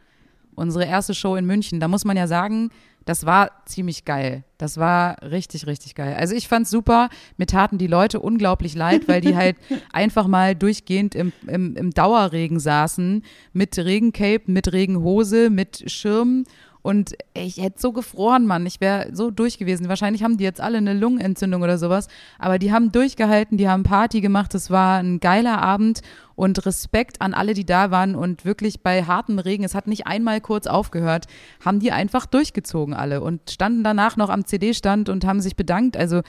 Unsere 0.54 0.84
erste 0.84 1.14
Show 1.14 1.34
in 1.34 1.46
München, 1.46 1.80
da 1.80 1.88
muss 1.88 2.04
man 2.04 2.16
ja 2.16 2.28
sagen, 2.28 2.70
das 3.04 3.26
war 3.26 3.50
ziemlich 3.66 4.04
geil. 4.04 4.44
Das 4.56 4.78
war 4.78 5.16
richtig, 5.22 5.66
richtig 5.66 5.94
geil. 5.94 6.14
Also 6.18 6.34
ich 6.34 6.48
fand's 6.48 6.70
super. 6.70 7.10
Mir 7.36 7.46
taten 7.46 7.76
die 7.76 7.86
Leute 7.86 8.20
unglaublich 8.20 8.74
leid, 8.74 9.08
weil 9.08 9.20
die 9.20 9.36
halt 9.36 9.56
einfach 9.92 10.26
mal 10.26 10.54
durchgehend 10.54 11.14
im, 11.14 11.32
im, 11.46 11.76
im 11.76 11.90
Dauerregen 11.90 12.60
saßen, 12.60 13.22
mit 13.52 13.76
Regencape, 13.78 14.42
mit 14.46 14.72
Regenhose, 14.72 15.50
mit 15.50 15.90
Schirm. 15.90 16.44
Und 16.84 17.16
ich 17.32 17.56
hätte 17.56 17.80
so 17.80 17.92
gefroren, 17.92 18.44
Mann. 18.44 18.66
Ich 18.66 18.78
wäre 18.78 19.08
so 19.10 19.30
durch 19.30 19.56
gewesen. 19.56 19.88
Wahrscheinlich 19.88 20.22
haben 20.22 20.36
die 20.36 20.44
jetzt 20.44 20.60
alle 20.60 20.76
eine 20.76 20.92
Lungenentzündung 20.92 21.62
oder 21.62 21.78
sowas. 21.78 22.08
Aber 22.38 22.58
die 22.58 22.72
haben 22.72 22.92
durchgehalten, 22.92 23.56
die 23.56 23.70
haben 23.70 23.84
Party 23.84 24.20
gemacht. 24.20 24.52
Das 24.52 24.70
war 24.70 24.98
ein 24.98 25.18
geiler 25.18 25.62
Abend. 25.62 26.02
Und 26.36 26.66
Respekt 26.66 27.22
an 27.22 27.32
alle, 27.32 27.54
die 27.54 27.64
da 27.64 27.90
waren. 27.90 28.14
Und 28.14 28.44
wirklich 28.44 28.82
bei 28.82 29.02
hartem 29.02 29.38
Regen, 29.38 29.64
es 29.64 29.74
hat 29.74 29.86
nicht 29.86 30.06
einmal 30.06 30.42
kurz 30.42 30.66
aufgehört, 30.66 31.24
haben 31.64 31.80
die 31.80 31.90
einfach 31.90 32.26
durchgezogen 32.26 32.92
alle 32.92 33.22
und 33.22 33.50
standen 33.50 33.82
danach 33.82 34.18
noch 34.18 34.28
am 34.28 34.44
CD-Stand 34.44 35.08
und 35.08 35.24
haben 35.24 35.40
sich 35.40 35.56
bedankt. 35.56 35.96
Also 35.96 36.20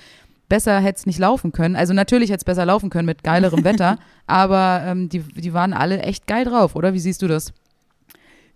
besser 0.47 0.79
hätte 0.79 0.99
es 0.99 1.05
nicht 1.05 1.19
laufen 1.19 1.51
können. 1.51 1.75
Also 1.75 1.93
natürlich 1.93 2.29
hätte 2.29 2.39
es 2.39 2.45
besser 2.45 2.65
laufen 2.65 2.89
können 2.89 3.07
mit 3.07 3.25
geilerem 3.25 3.65
Wetter. 3.65 3.97
Aber 4.25 4.83
ähm, 4.85 5.09
die, 5.09 5.19
die 5.19 5.53
waren 5.53 5.73
alle 5.73 5.99
echt 5.99 6.27
geil 6.27 6.45
drauf, 6.45 6.77
oder? 6.77 6.93
Wie 6.93 6.99
siehst 6.99 7.21
du 7.21 7.27
das? 7.27 7.51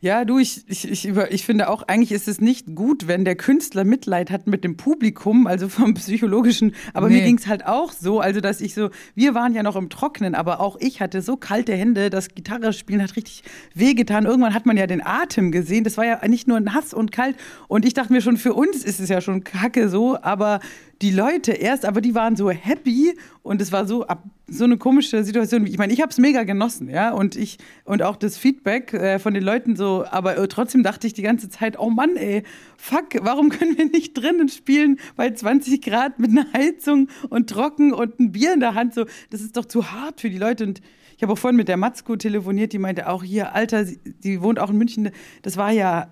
Ja, 0.02 0.24
du, 0.24 0.40
ich, 0.40 0.64
ich, 0.68 0.90
ich, 0.90 1.06
über, 1.06 1.34
ich 1.34 1.46
finde 1.46 1.70
auch, 1.70 1.84
eigentlich 1.84 2.14
ist 2.14 2.30
es 2.30 2.40
nicht 2.40 2.74
gut, 2.74 3.08
wenn 3.10 3.26
der 3.26 3.36
Künstler 3.36 3.84
Mitleid 3.84 4.32
hat 4.32 4.48
mit 4.48 4.64
dem 4.64 4.78
Publikum, 4.78 5.46
also 5.46 5.68
vom 5.68 5.94
psychologischen. 5.96 6.74
Aber 6.94 7.10
Nee. 7.10 7.18
mir 7.18 7.24
ging 7.26 7.38
es 7.38 7.48
halt 7.48 7.66
auch 7.66 7.92
so, 7.92 8.22
also 8.22 8.40
dass 8.40 8.62
ich 8.62 8.74
so, 8.74 8.92
wir 9.14 9.34
waren 9.34 9.54
ja 9.54 9.62
noch 9.62 9.76
im 9.76 9.90
Trocknen, 9.90 10.36
aber 10.36 10.62
auch 10.62 10.78
ich 10.80 11.02
hatte 11.02 11.22
so 11.22 11.36
kalte 11.36 11.74
Hände, 11.74 12.10
das 12.10 12.30
Gitarre 12.30 12.72
spielen 12.72 13.04
hat 13.04 13.18
richtig 13.18 13.44
wehgetan. 13.74 14.26
Irgendwann 14.26 14.54
hat 14.54 14.66
man 14.66 14.78
ja 14.78 14.88
den 14.88 15.06
Atem 15.06 15.52
gesehen. 15.52 15.84
Das 15.84 15.98
war 15.98 16.06
ja 16.06 16.26
nicht 16.30 16.48
nur 16.48 16.62
nass 16.62 16.94
und 16.94 17.12
kalt. 17.12 17.36
Und 17.68 17.86
ich 17.86 17.94
dachte 17.94 18.14
mir 18.14 18.22
schon, 18.22 18.38
für 18.38 18.54
uns 18.54 18.86
ist 18.86 19.02
es 19.02 19.10
ja 19.10 19.20
schon 19.20 19.44
kacke 19.44 19.90
so, 19.90 20.18
aber 20.22 20.62
die 21.02 21.12
Leute 21.12 21.54
erst, 21.54 21.86
aber 21.86 22.02
die 22.02 22.14
waren 22.14 22.36
so 22.36 22.50
happy 22.50 23.18
und 23.42 23.62
es 23.62 23.72
war 23.72 23.86
so 23.86 24.06
ab, 24.06 24.24
so 24.48 24.66
eine 24.66 24.78
komische 24.78 25.24
Situation. 25.24 25.66
Ich 25.66 25.78
meine, 25.78 25.94
ich 25.94 26.02
habe 26.02 26.10
es 26.10 26.18
mega 26.18 26.44
genossen, 26.44 26.90
ja, 26.90 27.12
und 27.12 27.36
ich 27.36 27.58
und 27.86 28.04
auch 28.04 28.18
das 28.18 28.38
Feedback 28.38 28.94
äh, 28.94 29.20
von 29.20 29.34
den 29.34 29.44
Leuten 29.44 29.76
so, 29.78 30.06
aber 30.10 30.38
äh, 30.38 30.48
trotzdem 30.48 30.84
dachte 30.84 31.08
ich 31.08 31.14
die 31.14 31.22
ganze 31.22 31.50
Zeit, 31.50 31.80
oh 31.80 31.90
Mann, 31.90 32.18
ey, 32.18 32.44
fuck, 32.78 33.16
warum 33.22 33.50
können 33.50 33.78
wir 33.78 33.86
nicht 33.86 34.18
drinnen 34.18 34.50
spielen 34.50 35.00
bei 35.16 35.30
20 35.32 35.82
Grad 35.82 36.20
mit 36.20 36.32
einer 36.32 36.52
Heizung 36.54 37.08
und 37.30 37.50
trocken 37.50 37.94
und 37.94 38.20
ein 38.20 38.32
Bier 38.34 38.54
in 38.54 38.60
der 38.60 38.76
Hand? 38.76 38.94
So, 38.94 39.06
das 39.30 39.42
ist 39.42 39.56
doch 39.56 39.66
zu 39.66 39.92
hart 39.92 40.20
für 40.20 40.30
die 40.30 40.38
Leute 40.38 40.66
und 40.66 40.82
ich 41.16 41.24
habe 41.24 41.34
auch 41.34 41.38
vorhin 41.38 41.58
mit 41.58 41.68
der 41.68 41.76
Matzko 41.76 42.16
telefoniert, 42.16 42.72
die 42.72 42.80
meinte 42.80 43.10
auch 43.10 43.24
hier, 43.24 43.54
Alter, 43.54 43.84
sie, 43.84 44.00
die 44.06 44.42
wohnt 44.42 44.58
auch 44.58 44.70
in 44.70 44.78
München. 44.78 45.12
Das 45.42 45.58
war 45.58 45.70
ja 45.70 46.08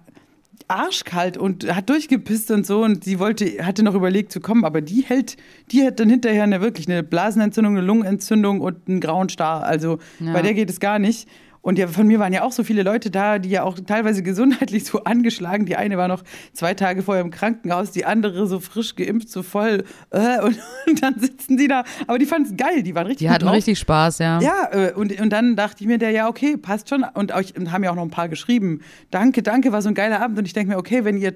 arschkalt 0.67 1.37
und 1.37 1.73
hat 1.73 1.89
durchgepisst 1.89 2.51
und 2.51 2.65
so 2.65 2.83
und 2.83 3.03
sie 3.03 3.19
wollte, 3.19 3.45
hatte 3.65 3.83
noch 3.83 3.95
überlegt 3.95 4.31
zu 4.31 4.39
kommen, 4.41 4.65
aber 4.65 4.81
die 4.81 5.01
hält, 5.07 5.37
die 5.71 5.83
hat 5.85 5.99
dann 5.99 6.09
hinterher 6.09 6.43
eine 6.43 6.61
wirklich 6.61 6.87
eine 6.89 7.03
Blasenentzündung, 7.03 7.77
eine 7.77 7.85
Lungenentzündung 7.85 8.59
und 8.61 8.87
einen 8.87 8.99
grauen 8.99 9.29
Star. 9.29 9.63
Also 9.63 9.99
Ja. 10.19 10.33
bei 10.33 10.41
der 10.41 10.53
geht 10.53 10.69
es 10.69 10.79
gar 10.79 10.99
nicht. 10.99 11.27
Und 11.61 11.77
ja, 11.77 11.87
von 11.87 12.07
mir 12.07 12.19
waren 12.19 12.33
ja 12.33 12.43
auch 12.43 12.51
so 12.51 12.63
viele 12.63 12.83
Leute 12.83 13.11
da, 13.11 13.39
die 13.39 13.49
ja 13.49 13.63
auch 13.63 13.77
teilweise 13.79 14.23
gesundheitlich 14.23 14.85
so 14.85 15.03
angeschlagen. 15.03 15.65
Die 15.65 15.75
eine 15.75 15.97
war 15.97 16.07
noch 16.07 16.23
zwei 16.53 16.73
Tage 16.73 17.03
vorher 17.03 17.23
im 17.23 17.31
Krankenhaus, 17.31 17.91
die 17.91 18.05
andere 18.05 18.47
so 18.47 18.59
frisch 18.59 18.95
geimpft, 18.95 19.29
so 19.29 19.43
voll. 19.43 19.83
Äh, 20.11 20.41
und, 20.43 20.57
und 20.87 21.03
dann 21.03 21.19
sitzen 21.19 21.57
die 21.57 21.67
da. 21.67 21.83
Aber 22.07 22.17
die 22.17 22.25
fanden 22.25 22.51
es 22.51 22.57
geil, 22.57 22.83
die 22.83 22.95
waren 22.95 23.07
richtig 23.07 23.27
Die 23.27 23.29
hatten 23.29 23.45
drauf. 23.45 23.55
richtig 23.55 23.79
Spaß, 23.79 24.19
ja. 24.19 24.39
Ja, 24.39 24.69
äh, 24.71 24.93
und, 24.93 25.19
und 25.19 25.29
dann 25.29 25.55
dachte 25.55 25.81
ich 25.81 25.87
mir, 25.87 25.97
der, 25.97 26.11
ja, 26.11 26.27
okay, 26.27 26.57
passt 26.57 26.89
schon. 26.89 27.03
Und, 27.13 27.33
euch, 27.33 27.55
und 27.57 27.71
haben 27.71 27.83
ja 27.83 27.91
auch 27.91 27.95
noch 27.95 28.03
ein 28.03 28.11
paar 28.11 28.29
geschrieben. 28.29 28.81
Danke, 29.11 29.43
danke, 29.43 29.71
war 29.71 29.81
so 29.81 29.89
ein 29.89 29.95
geiler 29.95 30.21
Abend. 30.21 30.37
Und 30.37 30.45
ich 30.45 30.53
denke 30.53 30.73
mir, 30.73 30.77
okay, 30.77 31.03
wenn 31.03 31.17
ihr 31.17 31.33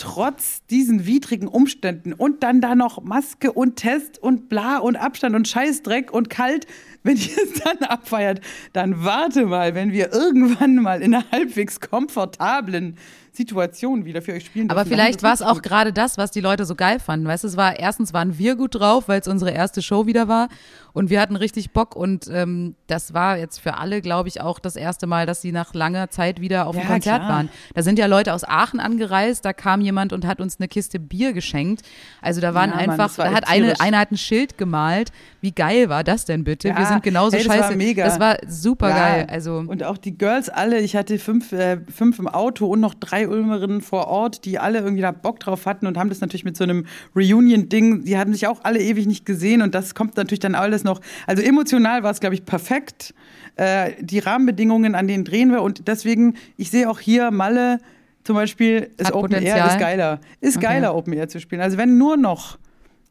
trotz 0.00 0.64
diesen 0.70 1.04
widrigen 1.04 1.46
Umständen 1.46 2.14
und 2.14 2.42
dann 2.42 2.62
da 2.62 2.74
noch 2.74 3.02
Maske 3.02 3.52
und 3.52 3.76
Test 3.76 4.18
und 4.18 4.48
bla 4.48 4.78
und 4.78 4.96
Abstand 4.96 5.36
und 5.36 5.46
Scheißdreck 5.46 6.10
und 6.10 6.30
kalt, 6.30 6.66
wenn 7.02 7.16
ihr 7.16 7.22
es 7.42 7.62
dann 7.64 7.78
abfeiert, 7.88 8.40
dann 8.72 9.04
warte 9.04 9.46
mal, 9.46 9.74
wenn 9.74 9.92
wir 9.92 10.12
irgendwann 10.12 10.76
mal 10.76 11.00
in 11.02 11.14
einer 11.14 11.24
halbwegs 11.32 11.80
komfortablen 11.80 12.96
Situation 13.32 14.04
wieder 14.04 14.22
für 14.22 14.32
euch 14.32 14.44
spielen 14.46 14.68
Aber 14.70 14.80
dürfen, 14.80 14.90
dann 14.90 14.98
vielleicht 14.98 15.22
war 15.22 15.32
es 15.32 15.40
auch 15.40 15.62
gerade 15.62 15.92
das, 15.92 16.18
was 16.18 16.32
die 16.32 16.40
Leute 16.40 16.64
so 16.64 16.74
geil 16.74 16.98
fanden. 16.98 17.26
Weißt 17.28 17.44
du, 17.44 17.48
es 17.48 17.56
war 17.56 17.78
erstens 17.78 18.12
waren 18.12 18.38
wir 18.38 18.56
gut 18.56 18.74
drauf, 18.74 19.06
weil 19.06 19.20
es 19.20 19.28
unsere 19.28 19.52
erste 19.52 19.82
Show 19.82 20.06
wieder 20.06 20.26
war 20.26 20.48
und 20.92 21.10
wir 21.10 21.20
hatten 21.20 21.36
richtig 21.36 21.70
Bock 21.70 21.94
und 21.94 22.26
ähm, 22.32 22.74
das 22.88 23.14
war 23.14 23.38
jetzt 23.38 23.60
für 23.60 23.78
alle, 23.78 24.00
glaube 24.00 24.28
ich, 24.28 24.40
auch 24.40 24.58
das 24.58 24.74
erste 24.74 25.06
Mal, 25.06 25.26
dass 25.26 25.40
sie 25.42 25.52
nach 25.52 25.74
langer 25.74 26.10
Zeit 26.10 26.40
wieder 26.40 26.66
auf 26.66 26.74
dem 26.74 26.82
Ja, 26.82 26.88
Konzert 26.88 27.20
klar. 27.22 27.28
waren. 27.30 27.48
Da 27.74 27.82
sind 27.82 28.00
ja 28.00 28.06
Leute 28.06 28.34
aus 28.34 28.42
Aachen 28.42 28.80
angereist, 28.80 29.44
da 29.44 29.52
kam 29.52 29.80
jemand 29.80 30.12
und 30.12 30.26
hat 30.26 30.40
uns 30.40 30.58
eine 30.58 30.66
Kiste 30.66 30.98
Bier 30.98 31.32
geschenkt. 31.32 31.82
Also 32.20 32.40
da 32.40 32.52
waren 32.52 32.70
Ja, 32.70 32.76
Mann, 32.76 32.90
einfach, 32.90 33.16
war 33.16 33.26
da 33.26 33.32
hat 33.32 33.48
eine, 33.48 33.80
einer 33.80 33.98
hat 34.00 34.10
ein 34.10 34.16
Schild 34.18 34.58
gemalt. 34.58 35.12
Wie 35.42 35.52
geil 35.52 35.88
war 35.88 36.04
das 36.04 36.24
denn 36.26 36.44
bitte? 36.44 36.68
Ja, 36.68 36.76
wir 36.78 36.84
sind 36.86 37.02
genauso 37.02 37.36
ey, 37.36 37.44
das 37.44 37.56
war 37.56 37.64
scheiße. 37.64 37.76
mega. 37.76 38.04
Das 38.04 38.20
war 38.20 38.36
super 38.46 38.90
Ja, 38.90 38.96
geil. 38.96 39.26
Also 39.30 39.64
Und 39.66 39.82
auch 39.84 39.96
die 39.96 40.16
Girls 40.18 40.48
alle, 40.50 40.80
ich 40.80 40.96
hatte 40.96 41.18
fünf, 41.18 41.52
äh, 41.52 41.78
fünf 41.94 42.18
im 42.18 42.28
Auto 42.28 42.66
und 42.66 42.80
noch 42.80 42.94
drei 42.94 43.26
Ulmerinnen 43.28 43.80
vor 43.80 44.06
Ort, 44.08 44.44
die 44.44 44.58
alle 44.58 44.80
irgendwie 44.80 45.02
da 45.02 45.12
Bock 45.12 45.40
drauf 45.40 45.64
hatten 45.66 45.86
und 45.86 45.96
haben 45.96 46.08
das 46.10 46.20
natürlich 46.20 46.44
mit 46.44 46.56
so 46.56 46.64
einem 46.64 46.84
Reunion-Ding, 47.16 48.04
die 48.04 48.18
hatten 48.18 48.32
sich 48.32 48.46
auch 48.46 48.60
alle 48.64 48.80
ewig 48.80 49.06
nicht 49.06 49.24
gesehen 49.26 49.62
und 49.62 49.74
das 49.74 49.94
kommt 49.94 50.16
natürlich 50.16 50.40
dann 50.40 50.54
alles 50.54 50.84
noch. 50.84 51.00
Also 51.26 51.42
emotional 51.42 52.02
war 52.02 52.10
es, 52.10 52.20
glaube 52.20 52.34
ich, 52.34 52.44
perfekt. 52.44 53.14
Äh, 53.56 53.92
die 54.00 54.18
Rahmenbedingungen, 54.18 54.94
an 54.94 55.06
denen 55.08 55.24
drehen 55.24 55.50
wir 55.52 55.62
und 55.62 55.88
deswegen, 55.88 56.34
ich 56.56 56.70
sehe 56.70 56.88
auch 56.88 57.00
hier 57.00 57.30
Malle 57.30 57.78
zum 58.24 58.36
Beispiel, 58.36 58.90
ist 58.98 59.06
Hat 59.06 59.14
Open 59.14 59.32
Air 59.32 59.40
Potenzial. 59.40 59.68
ist 59.68 59.78
geiler. 59.78 60.20
Ist 60.40 60.56
Okay. 60.58 60.66
geiler, 60.66 60.94
Open 60.94 61.12
Air 61.14 61.28
zu 61.28 61.40
spielen. 61.40 61.60
Also 61.62 61.78
wenn 61.78 61.96
nur 61.98 62.16
noch 62.16 62.58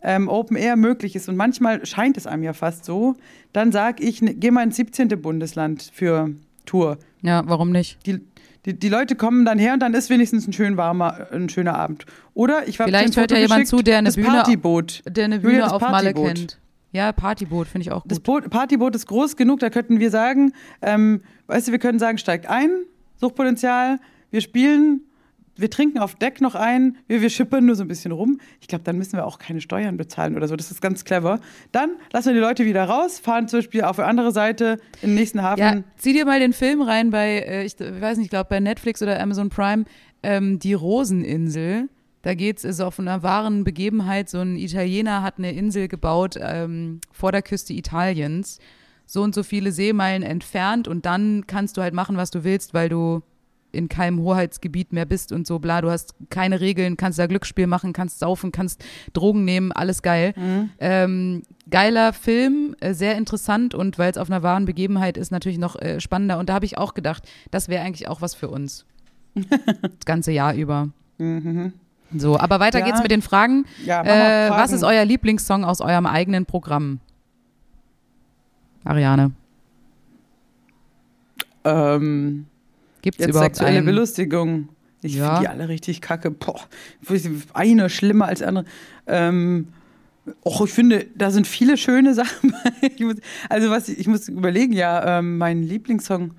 ähm, 0.01 0.27
Open 0.29 0.55
Air 0.57 0.75
möglich 0.75 1.15
ist 1.15 1.27
und 1.29 1.35
manchmal 1.35 1.85
scheint 1.85 2.17
es 2.17 2.25
einem 2.27 2.43
ja 2.43 2.53
fast 2.53 2.85
so, 2.85 3.15
dann 3.53 3.71
sage 3.71 4.03
ich, 4.03 4.21
ne, 4.21 4.33
geh 4.33 4.51
mal 4.51 4.63
ins 4.63 4.75
17. 4.77 5.07
Bundesland 5.21 5.89
für 5.93 6.29
Tour. 6.65 6.97
ja, 7.21 7.43
warum 7.47 7.71
nicht? 7.71 7.97
Die, 8.05 8.19
die, 8.65 8.77
die 8.77 8.89
Leute 8.89 9.15
kommen 9.15 9.45
dann 9.45 9.57
her 9.57 9.73
und 9.73 9.79
dann 9.79 9.93
ist 9.93 10.09
wenigstens 10.09 10.47
ein 10.47 10.53
schön 10.53 10.77
warmer, 10.77 11.27
ein 11.31 11.49
schöner 11.49 11.75
Abend. 11.75 12.05
Oder 12.33 12.67
ich 12.67 12.79
habe 12.79 12.89
Vielleicht 12.89 13.17
hört 13.17 13.31
ja 13.31 13.37
jemand 13.37 13.67
zu, 13.67 13.81
der 13.81 13.97
eine 13.97 14.11
Bühne- 14.11 14.27
Partyboot. 14.27 15.01
Der 15.07 15.25
eine 15.25 15.39
Bühne 15.39 15.71
auf 15.71 15.81
Malle 15.81 16.13
kennt. 16.13 16.59
Ja, 16.91 17.11
Partyboot 17.11 17.67
finde 17.67 17.83
ich 17.83 17.91
auch 17.91 18.01
gut. 18.03 18.11
Das 18.11 18.19
Boot, 18.19 18.49
Partyboot 18.49 18.95
ist 18.95 19.05
groß 19.07 19.35
genug, 19.35 19.59
da 19.59 19.69
könnten 19.69 19.99
wir 19.99 20.09
sagen, 20.11 20.53
ähm, 20.81 21.21
weißt 21.47 21.67
du, 21.67 21.71
wir 21.71 21.79
können 21.79 21.99
sagen, 21.99 22.17
steigt 22.17 22.47
ein, 22.47 22.69
Suchtpotenzial, 23.17 23.99
wir 24.31 24.41
spielen, 24.41 25.01
wir 25.59 25.69
trinken 25.69 25.99
auf 25.99 26.15
Deck 26.15 26.41
noch 26.41 26.55
ein, 26.55 26.97
wir, 27.07 27.21
wir 27.21 27.29
schippern 27.29 27.65
nur 27.65 27.75
so 27.75 27.83
ein 27.83 27.87
bisschen 27.87 28.11
rum. 28.11 28.39
Ich 28.61 28.67
glaube, 28.67 28.83
dann 28.83 28.97
müssen 28.97 29.13
wir 29.13 29.25
auch 29.25 29.39
keine 29.39 29.61
Steuern 29.61 29.97
bezahlen 29.97 30.35
oder 30.35 30.47
so. 30.47 30.55
Das 30.55 30.71
ist 30.71 30.81
ganz 30.81 31.05
clever. 31.05 31.39
Dann 31.71 31.91
lassen 32.11 32.27
wir 32.27 32.33
die 32.33 32.39
Leute 32.39 32.65
wieder 32.65 32.85
raus, 32.85 33.19
fahren 33.19 33.47
zum 33.47 33.59
Beispiel 33.59 33.83
auf 33.83 33.97
die 33.97 34.03
andere 34.03 34.31
Seite 34.31 34.77
in 35.01 35.09
den 35.09 35.15
nächsten 35.15 35.41
Hafen. 35.41 35.59
Ja, 35.59 35.83
zieh 35.97 36.13
dir 36.13 36.25
mal 36.25 36.39
den 36.39 36.53
Film 36.53 36.81
rein 36.81 37.09
bei, 37.09 37.39
äh, 37.39 37.65
ich 37.65 37.79
weiß 37.79 38.17
nicht, 38.17 38.25
ich 38.25 38.29
glaube 38.31 38.47
bei 38.49 38.59
Netflix 38.59 39.01
oder 39.01 39.19
Amazon 39.19 39.49
Prime, 39.49 39.85
ähm, 40.23 40.59
die 40.59 40.73
Roseninsel. 40.73 41.89
Da 42.21 42.33
geht 42.33 42.57
es 42.57 42.65
also 42.65 42.85
auf 42.85 42.99
einer 42.99 43.23
wahren 43.23 43.63
Begebenheit. 43.63 44.29
So 44.29 44.39
ein 44.39 44.57
Italiener 44.57 45.23
hat 45.23 45.37
eine 45.37 45.53
Insel 45.53 45.87
gebaut 45.87 46.35
ähm, 46.39 46.99
vor 47.11 47.31
der 47.31 47.41
Küste 47.41 47.73
Italiens, 47.73 48.59
so 49.05 49.21
und 49.21 49.33
so 49.33 49.43
viele 49.43 49.71
Seemeilen 49.71 50.23
entfernt 50.23 50.87
und 50.87 51.05
dann 51.05 51.47
kannst 51.47 51.77
du 51.77 51.81
halt 51.81 51.93
machen, 51.93 52.17
was 52.17 52.29
du 52.29 52.43
willst, 52.43 52.73
weil 52.73 52.89
du 52.89 53.21
in 53.71 53.87
keinem 53.89 54.19
Hoheitsgebiet 54.21 54.93
mehr 54.93 55.05
bist 55.05 55.31
und 55.31 55.45
so 55.47 55.59
bla. 55.59 55.81
Du 55.81 55.89
hast 55.91 56.15
keine 56.29 56.59
Regeln, 56.59 56.97
kannst 56.97 57.19
da 57.19 57.27
Glücksspiel 57.27 57.67
machen, 57.67 57.93
kannst 57.93 58.19
saufen, 58.19 58.51
kannst 58.51 58.83
Drogen 59.13 59.45
nehmen, 59.45 59.71
alles 59.71 60.01
geil. 60.01 60.33
Mhm. 60.35 60.69
Ähm, 60.79 61.43
geiler 61.69 62.13
Film, 62.13 62.75
äh, 62.79 62.93
sehr 62.93 63.15
interessant 63.17 63.75
und 63.75 63.97
weil 63.99 64.09
es 64.11 64.17
auf 64.17 64.29
einer 64.29 64.41
wahren 64.43 64.65
Begebenheit 64.65 65.17
ist, 65.17 65.31
natürlich 65.31 65.57
noch 65.59 65.75
äh, 65.75 65.99
spannender. 65.99 66.39
Und 66.39 66.49
da 66.49 66.53
habe 66.55 66.65
ich 66.65 66.77
auch 66.77 66.93
gedacht, 66.93 67.23
das 67.51 67.67
wäre 67.69 67.83
eigentlich 67.83 68.07
auch 68.07 68.21
was 68.21 68.33
für 68.35 68.47
uns. 68.49 68.85
das 69.35 70.05
ganze 70.05 70.31
Jahr 70.31 70.53
über. 70.55 70.89
So, 72.17 72.39
aber 72.39 72.59
weiter 72.59 72.79
Ja. 72.79 72.85
geht's 72.85 73.01
mit 73.03 73.11
den 73.11 73.21
Fragen. 73.21 73.65
Ja, 73.85 74.01
Äh, 74.03 74.49
was 74.49 74.55
Fragen. 74.71 74.73
ist 74.73 74.83
euer 74.83 75.05
Lieblingssong 75.05 75.63
aus 75.65 75.81
eurem 75.81 76.05
eigenen 76.07 76.45
Programm? 76.45 76.99
Ariane, 78.83 79.31
Ähm, 81.65 82.45
gibt's 83.01 83.19
jetzt 83.19 83.29
überhaupt 83.29 83.55
sexuelle 83.55 83.77
einen? 83.77 83.85
Belustigung. 83.85 84.69
Ich 85.01 85.15
Ja. 85.15 85.27
finde 85.27 85.41
die 85.41 85.47
alle 85.47 85.69
richtig 85.69 86.01
kacke. 86.01 86.29
Boah, 86.31 86.59
eine 87.53 87.89
schlimmer 87.89 88.25
als 88.27 88.41
andere. 88.41 88.65
Ähm, 89.07 89.69
och, 90.45 90.61
ich 90.65 90.71
finde, 90.73 91.07
da 91.15 91.31
sind 91.31 91.47
viele 91.47 91.77
schöne 91.77 92.13
Sachen 92.15 92.53
muss, 92.99 93.15
also 93.49 93.69
was, 93.69 93.87
ich 93.89 94.07
muss 94.07 94.27
überlegen, 94.27 94.73
ja, 94.73 95.19
ähm, 95.19 95.37
mein 95.37 95.63
Lieblingssong, 95.63 96.31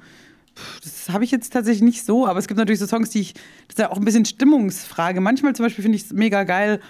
pff, 0.55 0.81
das 0.81 1.09
habe 1.09 1.25
ich 1.25 1.31
jetzt 1.31 1.53
tatsächlich 1.53 1.83
nicht 1.83 2.05
so, 2.05 2.27
aber 2.27 2.39
es 2.39 2.47
gibt 2.49 2.59
natürlich 2.59 2.81
so 2.81 2.87
Songs, 2.87 3.11
die 3.11 3.21
ich, 3.21 3.33
das 3.35 3.43
ist 3.71 3.79
ja 3.79 3.91
auch 3.91 3.97
ein 3.97 4.05
bisschen 4.05 4.27
Stimmungsfrage. 4.27 5.21
Manchmal 5.21 5.55
zum 5.57 5.65
Beispiel 5.65 5.83
finde 5.83 5.97
ich 5.97 6.05
es 6.05 6.13
mega 6.13 6.45
geil, 6.45 6.81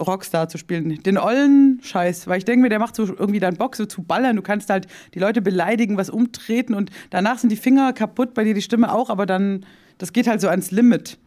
Rockstar 0.00 0.48
zu 0.48 0.58
spielen. 0.58 1.02
Den 1.02 1.18
ollen 1.18 1.80
Scheiß, 1.82 2.26
weil 2.26 2.38
ich 2.38 2.44
denke 2.44 2.62
mir, 2.62 2.68
der 2.68 2.78
macht 2.78 2.94
so 2.94 3.04
irgendwie 3.04 3.40
dann 3.40 3.56
Bock, 3.56 3.76
so 3.76 3.86
zu 3.86 4.02
ballern. 4.02 4.36
Du 4.36 4.42
kannst 4.42 4.70
halt 4.70 4.86
die 5.14 5.18
Leute 5.18 5.42
beleidigen, 5.42 5.96
was 5.96 6.10
umtreten 6.10 6.74
und 6.74 6.90
danach 7.10 7.38
sind 7.38 7.50
die 7.50 7.56
Finger 7.56 7.92
kaputt, 7.92 8.34
bei 8.34 8.44
dir 8.44 8.54
die 8.54 8.62
Stimme 8.62 8.92
auch, 8.92 9.10
aber 9.10 9.26
dann, 9.26 9.66
das 9.98 10.12
geht 10.12 10.26
halt 10.26 10.40
so 10.40 10.48
ans 10.48 10.70
Limit. 10.70 11.18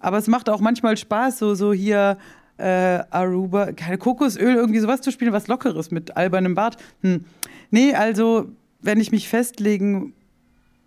Aber 0.00 0.18
es 0.18 0.26
macht 0.26 0.48
auch 0.50 0.60
manchmal 0.60 0.96
Spaß, 0.96 1.38
so, 1.38 1.54
so 1.54 1.72
hier 1.72 2.18
äh, 2.58 3.00
Aruba, 3.10 3.72
keine 3.72 3.98
Kokosöl, 3.98 4.54
irgendwie 4.54 4.80
sowas 4.80 5.00
zu 5.00 5.10
spielen, 5.10 5.32
was 5.32 5.46
Lockeres 5.46 5.90
mit 5.90 6.16
albernem 6.16 6.54
Bart. 6.54 6.76
Hm. 7.02 7.24
Nee, 7.70 7.94
also, 7.94 8.48
wenn 8.80 9.00
ich 9.00 9.12
mich 9.12 9.28
festlegen 9.28 10.14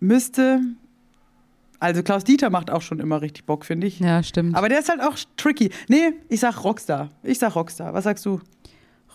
müsste, 0.00 0.60
also 1.80 2.02
Klaus 2.02 2.24
Dieter 2.24 2.50
macht 2.50 2.70
auch 2.70 2.82
schon 2.82 3.00
immer 3.00 3.22
richtig 3.22 3.46
Bock, 3.46 3.64
finde 3.64 3.86
ich. 3.86 3.98
Ja, 4.00 4.22
stimmt. 4.22 4.54
Aber 4.54 4.68
der 4.68 4.78
ist 4.78 4.88
halt 4.88 5.00
auch 5.00 5.16
tricky. 5.36 5.70
Nee, 5.88 6.12
ich 6.28 6.40
sag 6.40 6.62
Rockstar. 6.62 7.08
Ich 7.22 7.38
sag 7.38 7.56
Rockstar. 7.56 7.94
Was 7.94 8.04
sagst 8.04 8.24
du? 8.26 8.40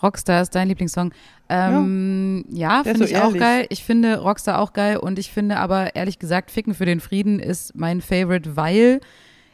Rockstar 0.02 0.42
ist 0.42 0.54
dein 0.56 0.68
Lieblingssong. 0.68 1.14
Ähm, 1.48 2.44
ja, 2.50 2.82
ist 2.82 2.88
finde 2.88 3.00
so 3.00 3.06
ich 3.06 3.18
auch 3.18 3.28
ehrlich. 3.28 3.40
geil. 3.40 3.66
Ich 3.70 3.84
finde 3.84 4.20
Rockstar 4.20 4.60
auch 4.60 4.74
geil 4.74 4.98
und 4.98 5.20
ich 5.20 5.32
finde 5.32 5.58
aber 5.58 5.96
ehrlich 5.96 6.20
gesagt, 6.20 6.52
Ficken 6.52 6.74
für 6.74 6.86
den 6.86 7.00
Frieden 7.00 7.40
ist 7.40 7.76
mein 7.76 8.02
Favorite, 8.02 8.58
weil 8.58 9.00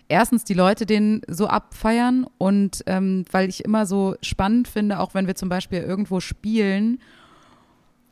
erstens 0.07 0.43
die 0.43 0.53
Leute 0.53 0.85
den 0.85 1.21
so 1.27 1.47
abfeiern 1.47 2.25
und 2.37 2.83
ähm, 2.87 3.25
weil 3.31 3.49
ich 3.49 3.63
immer 3.65 3.85
so 3.85 4.15
spannend 4.21 4.67
finde, 4.67 4.99
auch 4.99 5.13
wenn 5.13 5.27
wir 5.27 5.35
zum 5.35 5.49
Beispiel 5.49 5.79
irgendwo 5.79 6.19
spielen 6.19 6.99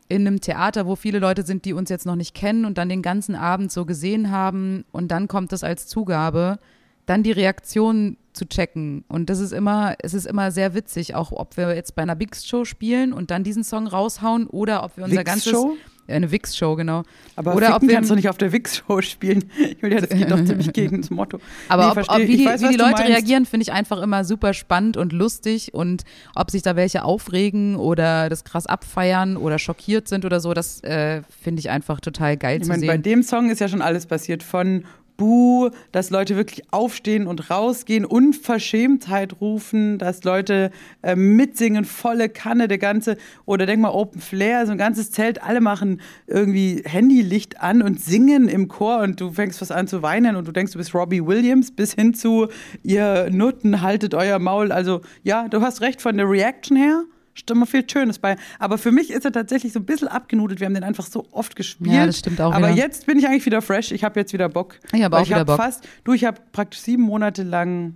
in 0.09 0.27
einem 0.27 0.41
Theater, 0.41 0.87
wo 0.87 0.95
viele 0.95 1.19
Leute 1.19 1.43
sind, 1.43 1.65
die 1.65 1.73
uns 1.73 1.89
jetzt 1.89 2.05
noch 2.05 2.15
nicht 2.15 2.33
kennen 2.33 2.65
und 2.65 2.77
dann 2.77 2.89
den 2.89 3.03
ganzen 3.03 3.35
Abend 3.35 3.71
so 3.71 3.85
gesehen 3.85 4.31
haben 4.31 4.83
und 4.91 5.09
dann 5.09 5.27
kommt 5.27 5.51
das 5.51 5.63
als 5.63 5.87
Zugabe, 5.87 6.59
dann 7.05 7.23
die 7.23 7.31
Reaktion 7.31 8.17
zu 8.33 8.47
checken. 8.47 9.03
Und 9.07 9.29
das 9.29 9.39
ist 9.39 9.51
immer, 9.51 9.95
es 9.99 10.13
ist 10.13 10.25
immer 10.25 10.51
sehr 10.51 10.73
witzig, 10.73 11.15
auch 11.15 11.31
ob 11.31 11.57
wir 11.57 11.75
jetzt 11.75 11.95
bei 11.95 12.01
einer 12.01 12.15
Bix-Show 12.15 12.65
spielen 12.65 13.13
und 13.13 13.31
dann 13.31 13.43
diesen 13.43 13.63
Song 13.63 13.87
raushauen 13.87 14.47
oder 14.47 14.83
ob 14.83 14.97
wir 14.97 15.05
unser 15.05 15.23
ganzes 15.23 15.53
Wix-Show? 15.53 15.77
Eine 16.09 16.31
Wix-Show, 16.31 16.75
genau. 16.75 17.03
Aber 17.35 17.55
Oder 17.55 17.75
ob 17.75 17.81
wir- 17.83 17.93
kannst 17.93 18.09
du 18.09 18.15
nicht 18.15 18.27
auf 18.29 18.37
der 18.37 18.51
Wix-Show 18.51 19.01
spielen. 19.01 19.45
Julia, 19.81 20.01
das 20.01 20.09
geht 20.09 20.29
doch 20.31 20.43
ziemlich 20.43 20.73
gegen 20.73 21.01
das 21.01 21.09
Motto. 21.09 21.39
Aber 21.67 21.83
Nee, 21.83 21.87
ob, 21.89 21.93
verstehe. 21.93 22.15
ob, 22.23 22.27
wie 22.27 22.37
die, 22.37 22.45
weiß, 22.45 22.61
wie 22.61 22.67
die 22.69 22.75
Leute 22.75 22.91
meinst. 22.93 23.09
reagieren, 23.09 23.45
finde 23.45 23.63
ich 23.63 23.71
einfach 23.71 24.01
immer 24.01 24.23
super 24.25 24.53
spannend 24.53 24.97
und 24.97 25.13
lustig 25.13 25.73
und 25.73 26.03
ob 26.35 26.51
sich 26.51 26.61
da 26.61 26.75
welche 26.75 27.03
aufregen 27.03 27.75
oder 27.75 28.29
das 28.29 28.43
krass 28.43 28.65
abfeiern 28.65 29.37
oder 29.37 29.59
schockiert 29.59 30.07
sind 30.07 30.25
oder 30.25 30.39
so, 30.39 30.53
das 30.53 30.81
äh, 30.83 31.21
finde 31.43 31.59
ich 31.59 31.69
einfach 31.69 31.99
total 31.99 32.37
geil 32.37 32.57
Ich 32.57 32.63
zu 32.63 32.69
meine, 32.69 32.85
bei 32.85 32.93
sehen. 32.93 33.03
dem 33.03 33.23
Song 33.23 33.49
ist 33.49 33.59
ja 33.59 33.67
schon 33.67 33.81
alles 33.81 34.05
passiert. 34.05 34.43
Von 34.43 34.85
Buh, 35.19 35.69
dass 35.91 36.09
Leute 36.09 36.37
wirklich 36.37 36.71
aufstehen 36.71 37.27
und 37.27 37.51
rausgehen, 37.51 38.05
Unverschämtheit 38.05 39.41
rufen, 39.41 39.97
dass 39.97 40.23
Leute 40.23 40.71
äh, 41.03 41.15
mitsingen, 41.15 41.83
volle 41.83 42.29
Kanne, 42.29 42.69
der 42.69 42.77
ganze, 42.77 43.17
oder 43.45 43.65
denk 43.65 43.81
mal 43.81 43.91
Open 43.91 44.21
Flair, 44.21 44.65
so 44.65 44.71
ein 44.71 44.77
ganzes 44.77 45.11
Zelt, 45.11 45.43
alle 45.43 45.59
machen 45.59 45.99
irgendwie 46.25 46.81
Handylicht 46.85 47.61
an 47.61 47.81
und 47.81 47.99
singen 47.99 48.47
im 48.47 48.69
Chor 48.69 48.99
und 49.01 49.19
du 49.19 49.31
fängst 49.31 49.61
was 49.61 49.71
an 49.71 49.87
zu 49.87 50.01
weinen 50.01 50.37
und 50.37 50.47
du 50.47 50.53
denkst, 50.53 50.71
du 50.71 50.77
bist 50.77 50.95
Robbie 50.95 51.25
Williams, 51.25 51.71
bis 51.71 51.93
hin 51.93 52.13
zu, 52.13 52.47
ihr 52.81 53.29
Nutten, 53.29 53.81
haltet 53.81 54.13
euer 54.15 54.39
Maul. 54.39 54.71
Also 54.71 55.01
ja, 55.23 55.49
du 55.49 55.61
hast 55.61 55.81
recht 55.81 56.01
von 56.01 56.15
der 56.15 56.29
Reaction 56.29 56.77
her. 56.77 57.03
Stimmt 57.39 57.57
immer 57.57 57.65
viel 57.65 57.83
Schönes 57.89 58.19
bei. 58.19 58.35
Aber 58.59 58.77
für 58.77 58.91
mich 58.91 59.09
ist 59.11 59.25
er 59.25 59.31
tatsächlich 59.31 59.73
so 59.73 59.79
ein 59.79 59.85
bisschen 59.85 60.07
abgenudelt. 60.07 60.59
Wir 60.59 60.65
haben 60.67 60.73
den 60.73 60.83
einfach 60.83 61.05
so 61.05 61.25
oft 61.31 61.55
gespielt. 61.55 61.91
Ja, 61.93 62.05
das 62.05 62.19
stimmt 62.19 62.39
auch 62.41 62.53
Aber 62.53 62.69
wieder. 62.69 62.77
jetzt 62.77 63.05
bin 63.05 63.17
ich 63.17 63.27
eigentlich 63.27 63.45
wieder 63.45 63.61
fresh. 63.61 63.91
Ich 63.91 64.03
habe 64.03 64.19
jetzt 64.19 64.33
wieder 64.33 64.49
Bock. 64.49 64.79
Ich 64.93 65.03
habe 65.03 65.17
auch 65.17 65.25
wieder 65.25 65.39
hab 65.39 65.47
Bock. 65.47 65.57
Fast, 65.57 65.87
du, 66.03 66.13
ich 66.13 66.25
habe 66.25 66.39
praktisch 66.51 66.81
sieben 66.81 67.03
Monate 67.03 67.43
lang 67.43 67.95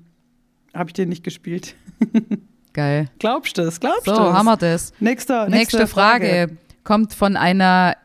habe 0.73 0.89
ich 0.89 0.93
den 0.93 1.10
nicht 1.10 1.23
gespielt. 1.23 1.75
Geil. 2.73 3.10
Glaubst 3.19 3.58
du 3.58 3.62
das? 3.63 3.79
Glaubst 3.79 4.06
So, 4.06 4.13
du 4.15 4.19
das? 4.19 4.34
haben 4.34 4.45
wir 4.45 4.58
das. 4.58 4.93
Nächster, 4.99 5.47
Nächste, 5.47 5.77
nächste 5.77 5.88
Frage. 5.88 6.58
kommt 6.84 7.13
von 7.13 7.38
einer, 7.38 7.95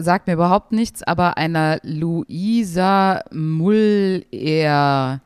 sagt 0.00 0.26
mir 0.26 0.34
überhaupt 0.34 0.72
nichts, 0.72 1.02
aber 1.02 1.38
einer 1.38 1.78
Luisa 1.82 3.22
Muller. 3.32 5.20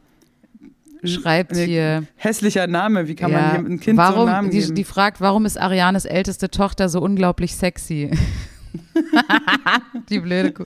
Schreibt 1.07 1.53
Nee, 1.53 1.67
hier. 1.67 2.05
Hässlicher 2.17 2.67
Name. 2.67 3.09
Wie 3.09 3.15
kann 3.15 3.31
man 3.33 3.41
ja, 3.43 3.51
hier 3.53 3.59
ein 3.61 3.81
Kind 3.81 3.97
warum, 3.97 4.15
so 4.15 4.21
einen 4.23 4.31
Namen 4.31 4.51
die, 4.51 4.61
geben? 4.61 4.75
die 4.75 4.85
fragt, 4.85 5.21
warum 5.21 5.45
ist 5.47 5.59
Arianes 5.61 6.05
älteste 6.05 6.51
Tochter 6.51 6.89
so 6.89 7.01
unglaublich 7.01 7.55
sexy? 7.57 8.11
die 10.09 10.21
blöde 10.21 10.53
Kuh. 10.53 10.65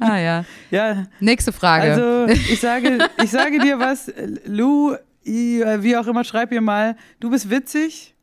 Ah 0.00 0.18
ja. 0.18 0.44
ja, 0.70 1.06
Nächste 1.20 1.52
Frage. 1.52 1.92
also 1.92 2.32
ich 2.32 2.58
sage, 2.60 2.98
ich 3.22 3.30
sage 3.30 3.58
dir 3.58 3.78
was, 3.78 4.10
Lou, 4.46 4.94
i- 5.26 5.62
wie 5.80 5.96
auch 5.96 6.06
immer, 6.06 6.24
schreib 6.24 6.52
ihr 6.52 6.62
mal, 6.62 6.96
du 7.20 7.30
bist 7.30 7.50
witzig 7.50 8.13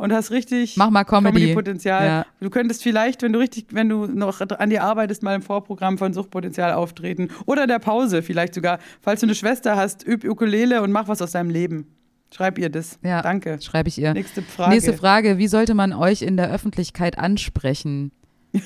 und 0.00 0.14
hast 0.14 0.30
richtig 0.30 0.76
Mach 0.78 0.88
mal 0.88 1.04
Comedy. 1.04 1.40
Comedy-Potenzial. 1.40 2.06
Ja. 2.06 2.26
Du 2.40 2.48
könntest 2.48 2.82
vielleicht, 2.82 3.22
wenn 3.22 3.34
du 3.34 3.38
richtig, 3.38 3.66
wenn 3.72 3.88
du 3.88 4.06
noch 4.06 4.40
an 4.40 4.70
dir 4.70 4.82
arbeitest, 4.82 5.22
mal 5.22 5.34
im 5.34 5.42
Vorprogramm 5.42 5.98
von 5.98 6.14
Suchtpotenzial 6.14 6.72
auftreten. 6.72 7.28
Oder 7.44 7.62
in 7.64 7.68
der 7.68 7.80
Pause 7.80 8.22
vielleicht 8.22 8.54
sogar. 8.54 8.78
Falls 9.02 9.20
du 9.20 9.26
eine 9.26 9.34
Schwester 9.34 9.76
hast, 9.76 10.06
üb 10.06 10.24
Ukulele 10.24 10.80
und 10.80 10.90
mach 10.90 11.06
was 11.06 11.20
aus 11.20 11.32
deinem 11.32 11.50
Leben. 11.50 11.86
Schreib 12.34 12.58
ihr 12.58 12.70
das. 12.70 12.98
Ja, 13.02 13.20
Danke. 13.20 13.58
Schreibe 13.60 13.88
ich 13.88 13.98
ihr. 13.98 14.14
Nächste 14.14 14.40
Frage. 14.40 14.70
Nächste 14.70 14.92
Frage. 14.94 15.36
Wie 15.36 15.48
sollte 15.48 15.74
man 15.74 15.92
euch 15.92 16.22
in 16.22 16.38
der 16.38 16.50
Öffentlichkeit 16.50 17.18
ansprechen, 17.18 18.10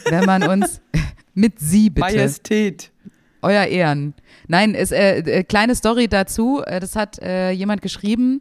wenn 0.09 0.25
man 0.27 0.45
uns 0.45 0.81
mit 1.35 1.59
Sie 1.59 1.91
bitte? 1.91 2.07
Majestät. 2.07 2.93
Euer 3.43 3.65
Ehren. 3.65 4.15
Nein, 4.47 4.75
ist, 4.75 4.93
äh, 4.93 5.19
äh, 5.19 5.43
kleine 5.43 5.75
Story 5.75 6.07
dazu. 6.07 6.63
Äh, 6.65 6.79
das 6.79 6.95
hat 6.95 7.21
äh, 7.21 7.51
jemand 7.51 7.83
geschrieben, 7.83 8.41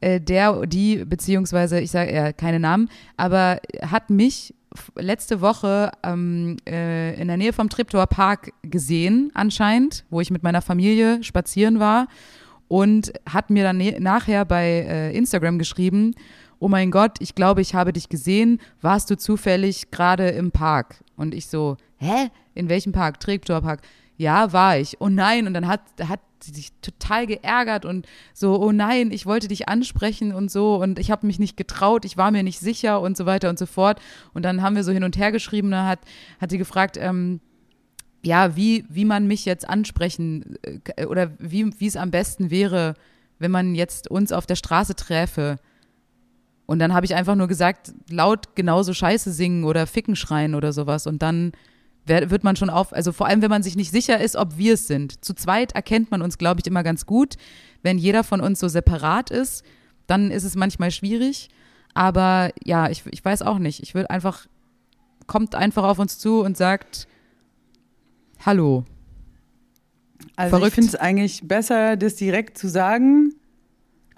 äh, 0.00 0.20
der, 0.20 0.66
die, 0.66 1.04
beziehungsweise, 1.04 1.80
ich 1.80 1.90
sage 1.90 2.10
äh, 2.10 2.32
keine 2.32 2.60
Namen, 2.60 2.88
aber 3.16 3.60
hat 3.82 4.10
mich 4.10 4.54
letzte 4.96 5.40
Woche 5.40 5.90
ähm, 6.02 6.56
äh, 6.68 7.20
in 7.20 7.28
der 7.28 7.36
Nähe 7.36 7.52
vom 7.52 7.68
Treptower 7.68 8.06
Park 8.06 8.52
gesehen, 8.62 9.30
anscheinend, 9.34 10.04
wo 10.10 10.20
ich 10.20 10.30
mit 10.30 10.42
meiner 10.42 10.62
Familie 10.62 11.22
spazieren 11.22 11.80
war 11.80 12.06
und 12.68 13.12
hat 13.28 13.50
mir 13.50 13.64
dann 13.64 13.78
nachher 13.98 14.44
bei 14.44 14.64
äh, 14.64 15.16
Instagram 15.16 15.58
geschrieben, 15.58 16.14
oh 16.60 16.68
mein 16.68 16.90
Gott, 16.90 17.16
ich 17.20 17.34
glaube, 17.34 17.62
ich 17.62 17.74
habe 17.74 17.92
dich 17.92 18.08
gesehen, 18.08 18.60
warst 18.80 19.10
du 19.10 19.16
zufällig 19.16 19.90
gerade 19.90 20.28
im 20.28 20.52
Park? 20.52 21.02
Und 21.16 21.34
ich 21.34 21.46
so, 21.48 21.76
hä? 21.96 22.28
In 22.54 22.68
welchem 22.68 22.92
Park? 22.92 23.18
Treptower 23.18 23.62
Park. 23.62 23.80
Ja, 24.20 24.52
war 24.52 24.76
ich. 24.76 25.00
Oh 25.00 25.08
nein, 25.08 25.46
und 25.46 25.54
dann 25.54 25.66
hat, 25.66 25.80
hat 26.06 26.20
sie 26.40 26.52
sich 26.52 26.72
total 26.82 27.26
geärgert 27.26 27.86
und 27.86 28.06
so, 28.34 28.60
oh 28.60 28.70
nein, 28.70 29.12
ich 29.12 29.24
wollte 29.24 29.48
dich 29.48 29.66
ansprechen 29.66 30.34
und 30.34 30.50
so 30.50 30.76
und 30.76 30.98
ich 30.98 31.10
habe 31.10 31.26
mich 31.26 31.38
nicht 31.38 31.56
getraut, 31.56 32.04
ich 32.04 32.18
war 32.18 32.30
mir 32.30 32.42
nicht 32.42 32.60
sicher 32.60 33.00
und 33.00 33.16
so 33.16 33.24
weiter 33.24 33.48
und 33.48 33.58
so 33.58 33.64
fort. 33.64 33.98
Und 34.34 34.44
dann 34.44 34.60
haben 34.60 34.76
wir 34.76 34.84
so 34.84 34.92
hin 34.92 35.04
und 35.04 35.16
her 35.16 35.32
geschrieben, 35.32 35.70
da 35.70 35.86
hat, 35.86 36.00
hat 36.38 36.50
sie 36.50 36.58
gefragt, 36.58 36.98
ähm, 37.00 37.40
ja, 38.22 38.56
wie, 38.56 38.84
wie 38.90 39.06
man 39.06 39.26
mich 39.26 39.46
jetzt 39.46 39.66
ansprechen 39.66 40.58
äh, 40.96 41.06
oder 41.06 41.30
wie, 41.38 41.72
wie 41.80 41.86
es 41.86 41.96
am 41.96 42.10
besten 42.10 42.50
wäre, 42.50 42.96
wenn 43.38 43.50
man 43.50 43.74
jetzt 43.74 44.10
uns 44.10 44.32
auf 44.32 44.44
der 44.44 44.56
Straße 44.56 44.96
träfe. 44.96 45.56
Und 46.66 46.78
dann 46.78 46.92
habe 46.92 47.06
ich 47.06 47.14
einfach 47.14 47.36
nur 47.36 47.48
gesagt, 47.48 47.94
laut 48.10 48.54
genauso 48.54 48.92
Scheiße 48.92 49.32
singen 49.32 49.64
oder 49.64 49.86
Ficken 49.86 50.14
schreien 50.14 50.54
oder 50.54 50.74
sowas. 50.74 51.06
Und 51.06 51.22
dann 51.22 51.52
wird 52.10 52.44
man 52.44 52.56
schon 52.56 52.70
auf, 52.70 52.92
also 52.92 53.12
vor 53.12 53.26
allem, 53.26 53.42
wenn 53.42 53.50
man 53.50 53.62
sich 53.62 53.76
nicht 53.76 53.90
sicher 53.90 54.20
ist, 54.20 54.36
ob 54.36 54.58
wir 54.58 54.74
es 54.74 54.86
sind. 54.86 55.24
Zu 55.24 55.34
zweit 55.34 55.72
erkennt 55.72 56.10
man 56.10 56.22
uns, 56.22 56.38
glaube 56.38 56.60
ich, 56.60 56.66
immer 56.66 56.82
ganz 56.82 57.06
gut. 57.06 57.36
Wenn 57.82 57.98
jeder 57.98 58.24
von 58.24 58.40
uns 58.40 58.60
so 58.60 58.68
separat 58.68 59.30
ist, 59.30 59.64
dann 60.06 60.30
ist 60.30 60.44
es 60.44 60.56
manchmal 60.56 60.90
schwierig. 60.90 61.48
Aber 61.94 62.50
ja, 62.64 62.90
ich, 62.90 63.04
ich 63.10 63.24
weiß 63.24 63.42
auch 63.42 63.58
nicht. 63.58 63.82
Ich 63.82 63.94
würde 63.94 64.10
einfach, 64.10 64.46
kommt 65.26 65.54
einfach 65.54 65.84
auf 65.84 65.98
uns 65.98 66.18
zu 66.18 66.42
und 66.42 66.56
sagt, 66.56 67.06
Hallo. 68.44 68.84
Also 70.36 70.56
ich 70.56 70.58
Verrückt. 70.58 70.74
finde 70.74 70.88
es 70.88 70.96
eigentlich 70.96 71.46
besser, 71.46 71.96
das 71.96 72.16
direkt 72.16 72.56
zu 72.56 72.68
sagen. 72.68 73.34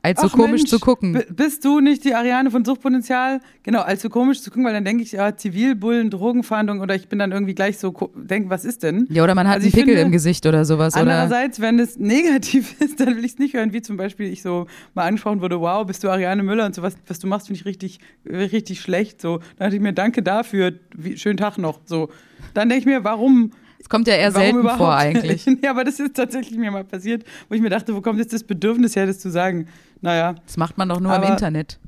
Als 0.04 0.20
so 0.20 0.28
komisch 0.28 0.62
Mensch, 0.62 0.70
zu 0.70 0.80
gucken. 0.80 1.22
Bist 1.30 1.64
du 1.64 1.78
nicht 1.78 2.04
die 2.04 2.12
Ariane 2.14 2.50
von 2.50 2.64
Suchtpotenzial? 2.64 3.40
Genau, 3.62 3.82
als 3.82 4.02
so 4.02 4.08
komisch 4.08 4.42
zu 4.42 4.50
gucken, 4.50 4.64
weil 4.64 4.72
dann 4.72 4.84
denke 4.84 5.04
ich, 5.04 5.12
ja, 5.12 5.36
Zivilbullen, 5.36 6.10
Drogenfahndung 6.10 6.80
oder 6.80 6.96
ich 6.96 7.08
bin 7.08 7.20
dann 7.20 7.30
irgendwie 7.30 7.54
gleich 7.54 7.78
so, 7.78 7.92
ko- 7.92 8.10
denk, 8.16 8.50
was 8.50 8.64
ist 8.64 8.82
denn? 8.82 9.06
Ja, 9.10 9.22
oder 9.22 9.36
man 9.36 9.46
hat 9.46 9.54
Also 9.56 9.66
einen 9.66 9.72
Pickel 9.72 9.86
finde, 9.90 10.00
im 10.02 10.10
Gesicht 10.10 10.44
oder 10.44 10.64
sowas. 10.64 10.94
Oder 10.94 11.02
Andererseits, 11.02 11.60
wenn 11.60 11.78
es 11.78 11.98
negativ 11.98 12.74
ist, 12.80 12.98
dann 12.98 13.16
will 13.16 13.24
ich 13.24 13.34
es 13.34 13.38
nicht 13.38 13.54
hören, 13.54 13.72
wie 13.72 13.80
zum 13.80 13.96
Beispiel 13.96 14.26
ich 14.26 14.42
so 14.42 14.66
mal 14.94 15.06
angesprochen 15.06 15.40
wurde, 15.40 15.60
wow, 15.60 15.86
bist 15.86 16.02
du 16.02 16.10
Ariane 16.10 16.42
Müller 16.42 16.66
und 16.66 16.74
so 16.74 16.82
was, 16.82 16.96
was 17.06 17.20
du 17.20 17.28
machst, 17.28 17.46
finde 17.46 17.60
ich 17.60 17.64
richtig, 17.64 18.00
richtig 18.28 18.80
schlecht. 18.80 19.20
So, 19.20 19.38
dann 19.38 19.66
dachte 19.66 19.76
ich 19.76 19.82
mir, 19.82 19.92
danke 19.92 20.22
dafür, 20.24 20.72
wie, 20.96 21.16
schönen 21.16 21.36
Tag 21.36 21.58
noch. 21.58 21.78
So, 21.84 22.08
dann 22.54 22.68
denke 22.68 22.80
ich 22.80 22.86
mir, 22.86 23.04
warum? 23.04 23.52
Es 23.82 23.88
kommt 23.88 24.06
ja 24.08 24.14
eher 24.14 24.32
warum 24.32 24.42
selten 24.44 24.58
überhaupt? 24.60 24.78
vor 24.78 24.96
eigentlich. 24.96 25.44
ja, 25.62 25.70
aber 25.70 25.84
das 25.84 25.98
ist 26.00 26.14
tatsächlich 26.14 26.56
mir 26.58 26.70
mal 26.70 26.84
passiert, 26.84 27.24
wo 27.48 27.54
ich 27.54 27.60
mir 27.60 27.68
dachte, 27.68 27.94
wo 27.94 28.00
kommt 28.00 28.18
jetzt 28.20 28.32
das 28.32 28.44
Bedürfnis 28.44 28.96
her, 28.96 29.06
das 29.06 29.18
zu 29.18 29.28
sagen? 29.30 29.66
Naja, 30.00 30.36
Das 30.46 30.56
macht 30.56 30.78
man 30.78 30.88
doch 30.88 31.00
nur 31.00 31.12
Aber- 31.12 31.26
im 31.26 31.32
Internet. 31.32 31.78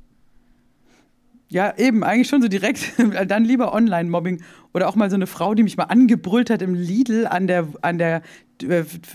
ja, 1.48 1.72
eben, 1.78 2.02
eigentlich 2.02 2.28
schon 2.28 2.42
so 2.42 2.48
direkt, 2.48 2.80
dann 3.28 3.44
lieber 3.44 3.72
Online-Mobbing. 3.72 4.42
Oder 4.72 4.88
auch 4.88 4.96
mal 4.96 5.08
so 5.08 5.14
eine 5.14 5.28
Frau, 5.28 5.54
die 5.54 5.62
mich 5.62 5.76
mal 5.76 5.84
angebrüllt 5.84 6.50
hat 6.50 6.62
im 6.62 6.74
Lidl 6.74 7.26
an 7.28 7.46
der, 7.46 7.68
an 7.82 7.98
der, 7.98 8.22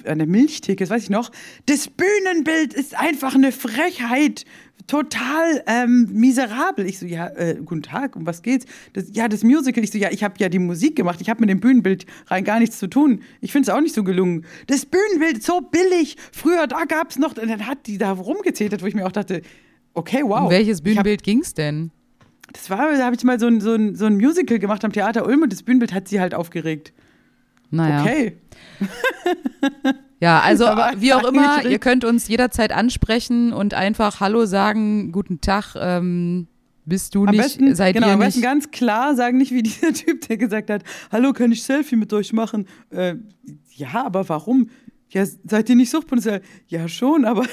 an 0.06 0.18
der 0.20 0.28
Milchtheke, 0.28 0.84
das 0.84 0.90
weiß 0.90 1.04
ich 1.04 1.10
noch. 1.10 1.32
Das 1.66 1.88
Bühnenbild 1.88 2.74
ist 2.74 2.98
einfach 3.00 3.36
eine 3.36 3.52
Frechheit. 3.52 4.46
Total 4.88 5.64
ähm, 5.68 6.10
miserabel. 6.14 6.86
Ich 6.88 6.98
so, 7.00 7.06
ja, 7.06 7.28
äh, 7.28 7.58
guten 7.64 7.84
Tag, 7.84 8.16
um 8.16 8.26
was 8.26 8.42
geht's? 8.42 8.66
Das, 8.94 9.06
ja, 9.14 9.28
das 9.28 9.44
Musical. 9.44 9.84
Ich 9.84 9.92
so, 9.92 9.98
ja, 10.00 10.10
ich 10.12 10.24
habe 10.24 10.36
ja 10.40 10.50
die 10.50 10.58
Musik 10.60 10.96
gemacht. 10.96 11.20
Ich 11.22 11.30
habe 11.30 11.42
mit 11.42 11.50
dem 11.50 11.60
Bühnenbild 11.60 12.06
rein 12.28 12.44
gar 12.44 12.60
nichts 12.60 12.80
zu 12.80 12.88
tun. 12.88 13.22
Ich 13.40 13.52
finde 13.52 13.70
es 13.70 13.76
auch 13.76 13.82
nicht 13.82 13.94
so 13.94 14.04
gelungen. 14.04 14.46
Das 14.68 14.86
Bühnenbild 14.86 15.44
so 15.44 15.62
billig. 15.62 16.18
Früher, 16.32 16.66
da 16.66 16.86
gab 16.86 17.12
es 17.12 17.20
noch, 17.20 17.38
und 17.38 17.50
dann 17.50 17.68
hat 17.68 17.86
die 17.88 17.98
da 18.00 18.12
rumgezetert, 18.14 18.82
wo 18.82 18.88
ich 18.88 18.96
mir 18.96 19.06
auch 19.06 19.12
dachte, 19.12 19.42
okay, 19.94 20.22
wow. 20.24 20.42
Um 20.46 20.50
welches 20.50 20.68
Ich 20.68 20.76
hab- 20.80 20.84
Bühnenbild 20.86 21.24
ging's 21.24 21.54
denn? 21.54 21.92
das 22.52 22.70
war, 22.72 22.92
da 22.98 23.06
habe 23.06 23.16
ich 23.16 23.24
mal 23.24 23.40
so 23.40 23.46
ein, 23.46 23.62
so, 23.62 23.76
ein, 23.76 23.94
so 23.96 24.06
ein 24.08 24.16
Musical 24.18 24.58
gemacht 24.58 24.84
am 24.84 24.92
Theater 24.92 25.28
Ulm 25.28 25.44
und 25.44 25.54
das 25.54 25.62
Bühnenbild 25.62 25.94
hat 25.94 26.08
sie 26.08 26.20
halt 26.20 26.34
aufgeregt. 26.34 26.94
Naja. 27.70 28.02
Okay. 28.02 28.38
Ja, 30.22 30.42
also 30.42 30.66
wie 30.98 31.14
auch 31.14 31.24
immer, 31.24 31.66
ihr 31.66 31.80
könnt 31.80 32.04
uns 32.04 32.28
jederzeit 32.28 32.74
ansprechen 32.74 33.54
und 33.54 33.74
einfach 33.74 34.20
Hallo 34.20 34.46
sagen, 34.46 35.14
guten 35.14 35.40
Tag, 35.40 35.76
ähm, 35.80 36.48
bist 36.84 37.16
du 37.16 37.24
Am 37.24 37.32
nicht, 37.32 37.42
besten, 37.42 37.74
seid 37.74 37.94
genau, 37.94 38.08
ihr 38.08 38.14
am 38.14 38.20
nicht. 38.20 38.28
besten 38.28 38.42
ganz 38.42 38.70
klar 38.72 39.16
sagen, 39.16 39.38
nicht 39.38 39.54
wie 39.54 39.64
dieser 39.64 39.94
Typ, 39.94 40.28
der 40.28 40.36
gesagt 40.36 40.70
hat, 40.72 40.84
hallo, 41.10 41.32
kann 41.32 41.54
ich 41.54 41.64
Selfie 41.64 41.96
mit 41.96 42.12
euch 42.12 42.34
machen? 42.34 42.68
Äh, 42.90 43.16
ja, 43.76 44.06
aber 44.06 44.28
warum? 44.28 44.70
Ja, 45.10 45.26
seid 45.26 45.70
ihr 45.70 45.76
nicht 45.78 45.90
Suchtpotenzial? 45.90 46.42
Ja, 46.68 46.90
schon, 46.90 47.24
aber 47.24 47.46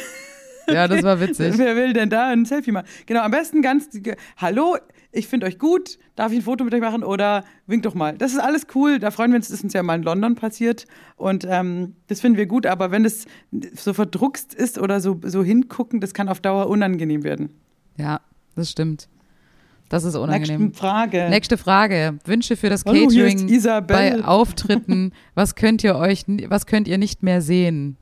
Ja, 0.68 0.88
das 0.88 1.05
war 1.05 1.20
witzig. 1.20 1.55
wer 1.59 1.76
will 1.76 1.92
denn 1.92 2.11
da 2.11 2.29
ein 2.29 2.44
Selfie 2.44 2.72
machen? 2.72 2.87
Genau, 3.07 3.20
am 3.20 3.31
besten 3.31 3.62
ganz, 3.62 3.88
hallo, 4.38 4.76
ich 5.16 5.29
finde 5.29 5.46
euch 5.46 5.59
gut, 5.59 5.98
darf 6.14 6.33
ich 6.33 6.38
ein 6.38 6.42
Foto 6.42 6.64
mit 6.64 6.74
euch 6.74 6.81
machen 6.81 7.02
oder 7.02 7.44
winkt 7.66 7.87
doch 7.87 7.94
mal. 7.94 8.16
Das 8.16 8.33
ist 8.33 8.38
alles 8.38 8.66
cool, 8.74 8.98
da 8.98 9.11
freuen 9.11 9.31
wir 9.31 9.37
uns, 9.37 9.48
das 9.48 9.59
ist 9.59 9.64
uns 9.64 9.72
ja 9.72 9.83
mal 9.83 9.96
in 9.96 10.02
London 10.02 10.35
passiert 10.35 10.87
und 11.16 11.46
ähm, 11.48 11.94
das 12.09 12.20
finden 12.20 12.38
wir 12.38 12.46
gut, 12.46 12.66
aber 12.66 12.90
wenn 12.90 13.05
es 13.05 13.26
so 13.74 13.92
verdruckst 13.92 14.55
ist 14.55 14.79
oder 14.79 15.00
so, 15.00 15.20
so 15.24 15.42
hingucken, 15.42 16.00
das 16.00 16.14
kann 16.14 16.29
auf 16.29 16.40
Dauer 16.40 16.68
unangenehm 16.68 17.24
werden. 17.24 17.50
Ja, 17.96 18.20
das 18.55 18.70
stimmt. 18.70 19.09
Das 19.88 20.02
ist 20.02 20.14
Nächste 20.14 20.20
unangenehm. 20.20 20.74
Frage. 20.74 21.29
Nächste 21.31 21.57
Frage. 21.57 22.18
Wünsche 22.24 22.57
für 22.57 22.68
das 22.68 22.85
Hallo, 22.85 23.07
ist 23.07 23.16
Catering 23.16 23.87
bei 23.87 24.24
Auftritten. 24.24 25.12
Was 25.35 25.55
könnt 25.55 25.85
ihr 25.85 25.94
euch, 25.94 26.24
was 26.48 26.66
könnt 26.66 26.88
ihr 26.88 26.98
nicht 26.98 27.22
mehr 27.22 27.40
sehen 27.40 27.96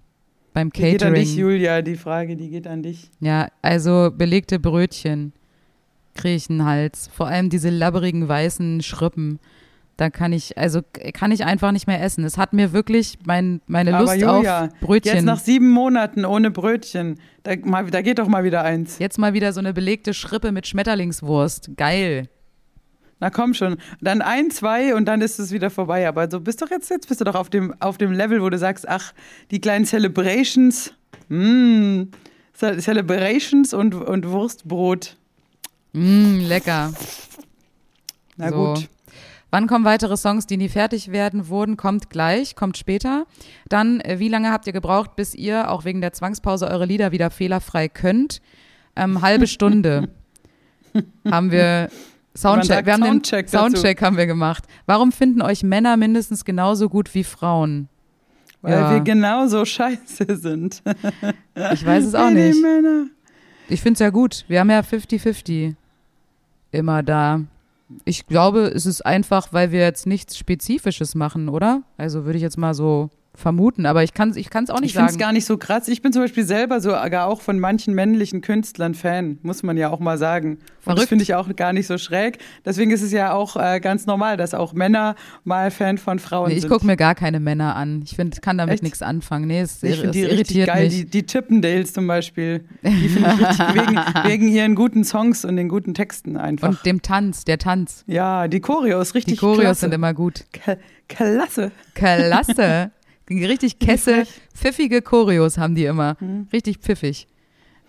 beim 0.54 0.70
Die 0.70 0.80
geht 0.80 1.02
an 1.02 1.12
dich, 1.12 1.30
Catering? 1.30 1.38
Julia, 1.38 1.82
die 1.82 1.96
Frage, 1.96 2.36
die 2.36 2.48
geht 2.48 2.66
an 2.66 2.82
dich. 2.82 3.10
Ja, 3.20 3.48
also 3.60 4.10
belegte 4.16 4.58
Brötchen 4.58 5.34
kriege 6.14 6.34
ich 6.36 6.48
einen 6.50 6.64
Hals. 6.64 7.08
Vor 7.12 7.26
allem 7.26 7.50
diese 7.50 7.70
labberigen 7.70 8.28
weißen 8.28 8.82
Schrippen. 8.82 9.38
Da 9.96 10.10
kann 10.10 10.32
ich, 10.32 10.58
also 10.58 10.80
kann 11.12 11.30
ich 11.30 11.44
einfach 11.44 11.70
nicht 11.70 11.86
mehr 11.86 12.02
essen. 12.02 12.24
Es 12.24 12.36
hat 12.36 12.52
mir 12.52 12.72
wirklich 12.72 13.18
mein, 13.26 13.60
meine 13.68 13.94
Aber 13.94 14.04
Lust 14.06 14.20
Julia, 14.20 14.64
auf 14.64 14.80
Brötchen. 14.80 15.14
Jetzt 15.14 15.24
nach 15.24 15.38
sieben 15.38 15.70
Monaten 15.70 16.24
ohne 16.24 16.50
Brötchen, 16.50 17.20
da, 17.44 17.52
mal, 17.62 17.88
da 17.90 18.02
geht 18.02 18.18
doch 18.18 18.26
mal 18.26 18.42
wieder 18.42 18.64
eins. 18.64 18.98
Jetzt 18.98 19.18
mal 19.18 19.34
wieder 19.34 19.52
so 19.52 19.60
eine 19.60 19.72
belegte 19.72 20.12
Schrippe 20.12 20.50
mit 20.50 20.66
Schmetterlingswurst. 20.66 21.70
Geil. 21.76 22.28
Na 23.20 23.30
komm 23.30 23.54
schon. 23.54 23.76
Dann 24.00 24.20
ein, 24.20 24.50
zwei 24.50 24.96
und 24.96 25.04
dann 25.06 25.20
ist 25.20 25.38
es 25.38 25.52
wieder 25.52 25.70
vorbei. 25.70 26.08
Aber 26.08 26.28
so 26.28 26.40
bist 26.40 26.60
doch 26.60 26.70
jetzt, 26.70 26.90
jetzt 26.90 27.06
bist 27.08 27.20
du 27.20 27.24
doch 27.24 27.36
auf 27.36 27.48
dem, 27.48 27.72
auf 27.80 27.96
dem 27.96 28.10
Level, 28.10 28.42
wo 28.42 28.50
du 28.50 28.58
sagst, 28.58 28.88
ach, 28.88 29.12
die 29.52 29.60
kleinen 29.60 29.84
Celebrations, 29.84 30.92
mm, 31.28 32.02
Ce- 32.52 32.78
Celebrations 32.78 33.72
und, 33.72 33.94
und 33.94 34.28
Wurstbrot. 34.28 35.16
Mm, 35.94 36.40
lecker. 36.40 36.92
Na 38.36 38.50
So. 38.50 38.74
gut. 38.74 38.88
Wann 39.50 39.68
kommen 39.68 39.84
weitere 39.84 40.16
Songs, 40.16 40.46
die 40.46 40.56
nie 40.56 40.68
fertig 40.68 41.12
werden 41.12 41.48
wurden? 41.48 41.76
Kommt 41.76 42.10
gleich, 42.10 42.56
kommt 42.56 42.76
später. 42.76 43.24
Dann, 43.68 44.00
äh, 44.00 44.18
wie 44.18 44.28
lange 44.28 44.50
habt 44.50 44.66
ihr 44.66 44.72
gebraucht, 44.72 45.14
bis 45.14 45.32
ihr 45.34 45.70
auch 45.70 45.84
wegen 45.84 46.00
der 46.00 46.12
Zwangspause 46.12 46.66
eure 46.66 46.86
Lieder 46.86 47.12
wieder 47.12 47.30
fehlerfrei 47.30 47.88
könnt? 47.88 48.40
Ähm, 48.96 49.22
halbe 49.22 49.46
Stunde 49.46 50.08
haben 51.30 51.52
wir 51.52 51.88
Soundcheck. 52.36 52.84
Wir 52.86 52.94
haben 52.94 53.04
Soundcheck 53.04 53.46
den 53.46 53.52
dazu. 53.52 53.76
Soundcheck 53.76 54.02
haben 54.02 54.16
wir 54.16 54.26
gemacht. 54.26 54.64
Warum 54.86 55.12
finden 55.12 55.40
euch 55.40 55.62
Männer 55.62 55.96
mindestens 55.96 56.44
genauso 56.44 56.88
gut 56.88 57.14
wie 57.14 57.22
Frauen? 57.22 57.88
Weil 58.62 58.72
Ja. 58.72 58.90
wir 58.92 59.00
genauso 59.00 59.64
scheiße 59.64 60.34
sind. 60.36 60.82
Ich 61.72 61.86
weiß 61.86 62.04
es 62.06 62.14
auch 62.16 62.30
nicht. 62.30 62.56
Ich 63.68 63.80
finde 63.80 63.92
es 63.94 64.00
ja 64.00 64.10
gut. 64.10 64.44
Wir 64.48 64.58
haben 64.60 64.70
ja 64.70 64.80
50-50 64.80 65.74
immer 66.74 67.02
da. 67.02 67.40
Ich 68.04 68.26
glaube, 68.26 68.62
es 68.62 68.86
ist 68.86 69.04
einfach, 69.04 69.52
weil 69.52 69.70
wir 69.70 69.80
jetzt 69.80 70.06
nichts 70.06 70.36
Spezifisches 70.36 71.14
machen, 71.14 71.48
oder? 71.48 71.82
Also 71.96 72.24
würde 72.24 72.36
ich 72.36 72.42
jetzt 72.42 72.58
mal 72.58 72.74
so 72.74 73.10
vermuten, 73.36 73.84
aber 73.86 74.04
ich 74.04 74.14
kann 74.14 74.30
es 74.30 74.36
ich 74.36 74.48
kann's 74.48 74.70
auch 74.70 74.78
nicht 74.80 74.90
Ich 74.90 74.92
finde 74.94 75.06
es 75.08 75.12
sagen. 75.14 75.20
gar 75.20 75.32
nicht 75.32 75.44
so 75.44 75.58
krass. 75.58 75.88
Ich 75.88 76.02
bin 76.02 76.12
zum 76.12 76.22
Beispiel 76.22 76.44
selber 76.44 76.80
sogar 76.80 77.26
auch 77.26 77.40
von 77.40 77.58
manchen 77.58 77.92
männlichen 77.94 78.40
Künstlern 78.42 78.94
Fan, 78.94 79.38
muss 79.42 79.62
man 79.64 79.76
ja 79.76 79.90
auch 79.90 79.98
mal 79.98 80.18
sagen. 80.18 80.50
Und 80.52 80.58
das 80.60 80.84
Verrückt. 80.94 81.08
finde 81.08 81.22
ich 81.24 81.34
auch 81.34 81.54
gar 81.56 81.72
nicht 81.72 81.86
so 81.88 81.98
schräg. 81.98 82.38
Deswegen 82.64 82.90
ist 82.92 83.02
es 83.02 83.10
ja 83.10 83.32
auch 83.32 83.56
äh, 83.56 83.80
ganz 83.80 84.06
normal, 84.06 84.36
dass 84.36 84.54
auch 84.54 84.72
Männer 84.72 85.16
mal 85.42 85.70
Fan 85.72 85.98
von 85.98 86.18
Frauen 86.20 86.48
Nee, 86.48 86.54
ich 86.56 86.60
sind. 86.60 86.70
gucke 86.70 86.86
mir 86.86 86.96
gar 86.96 87.14
keine 87.14 87.40
Männer 87.40 87.74
an. 87.74 88.02
Ich 88.04 88.14
find, 88.14 88.40
kann 88.42 88.56
damit 88.58 88.82
nichts 88.82 89.02
anfangen. 89.02 89.46
Nee, 89.48 89.60
es, 89.62 89.82
ich 89.82 89.96
finde 89.96 90.12
die 90.12 90.24
richtig 90.24 90.66
geil, 90.66 90.84
mich. 90.84 90.94
die, 90.94 91.04
die 91.06 91.26
Chippendales 91.26 91.92
zum 91.92 92.06
Beispiel. 92.06 92.64
Die 92.82 93.08
finde 93.08 93.30
ich 93.34 93.40
richtig 93.48 93.74
wegen, 93.74 94.00
wegen 94.28 94.48
ihren 94.48 94.74
guten 94.76 95.02
Songs 95.04 95.44
und 95.44 95.56
den 95.56 95.68
guten 95.68 95.94
Texten 95.94 96.36
einfach. 96.36 96.68
Und 96.68 96.86
dem 96.86 97.02
Tanz, 97.02 97.44
der 97.44 97.58
Tanz. 97.58 98.04
ja, 98.06 98.46
die 98.46 98.60
Choreos, 98.60 99.10
Die 99.10 99.18
richtig 99.18 99.40
Choreos 99.40 99.60
klasse. 99.60 99.80
sind 99.80 99.94
immer 99.94 100.14
gut. 100.14 100.44
K 100.52 100.76
klasse. 101.08 101.70
Klasse. 101.94 102.92
Richtig 103.30 103.78
kesse, 103.78 104.24
pfiffige 104.54 105.00
Choreos 105.02 105.56
haben 105.58 105.74
die 105.74 105.84
immer. 105.86 106.16
Richtig 106.52 106.78
pfiffig. 106.78 107.26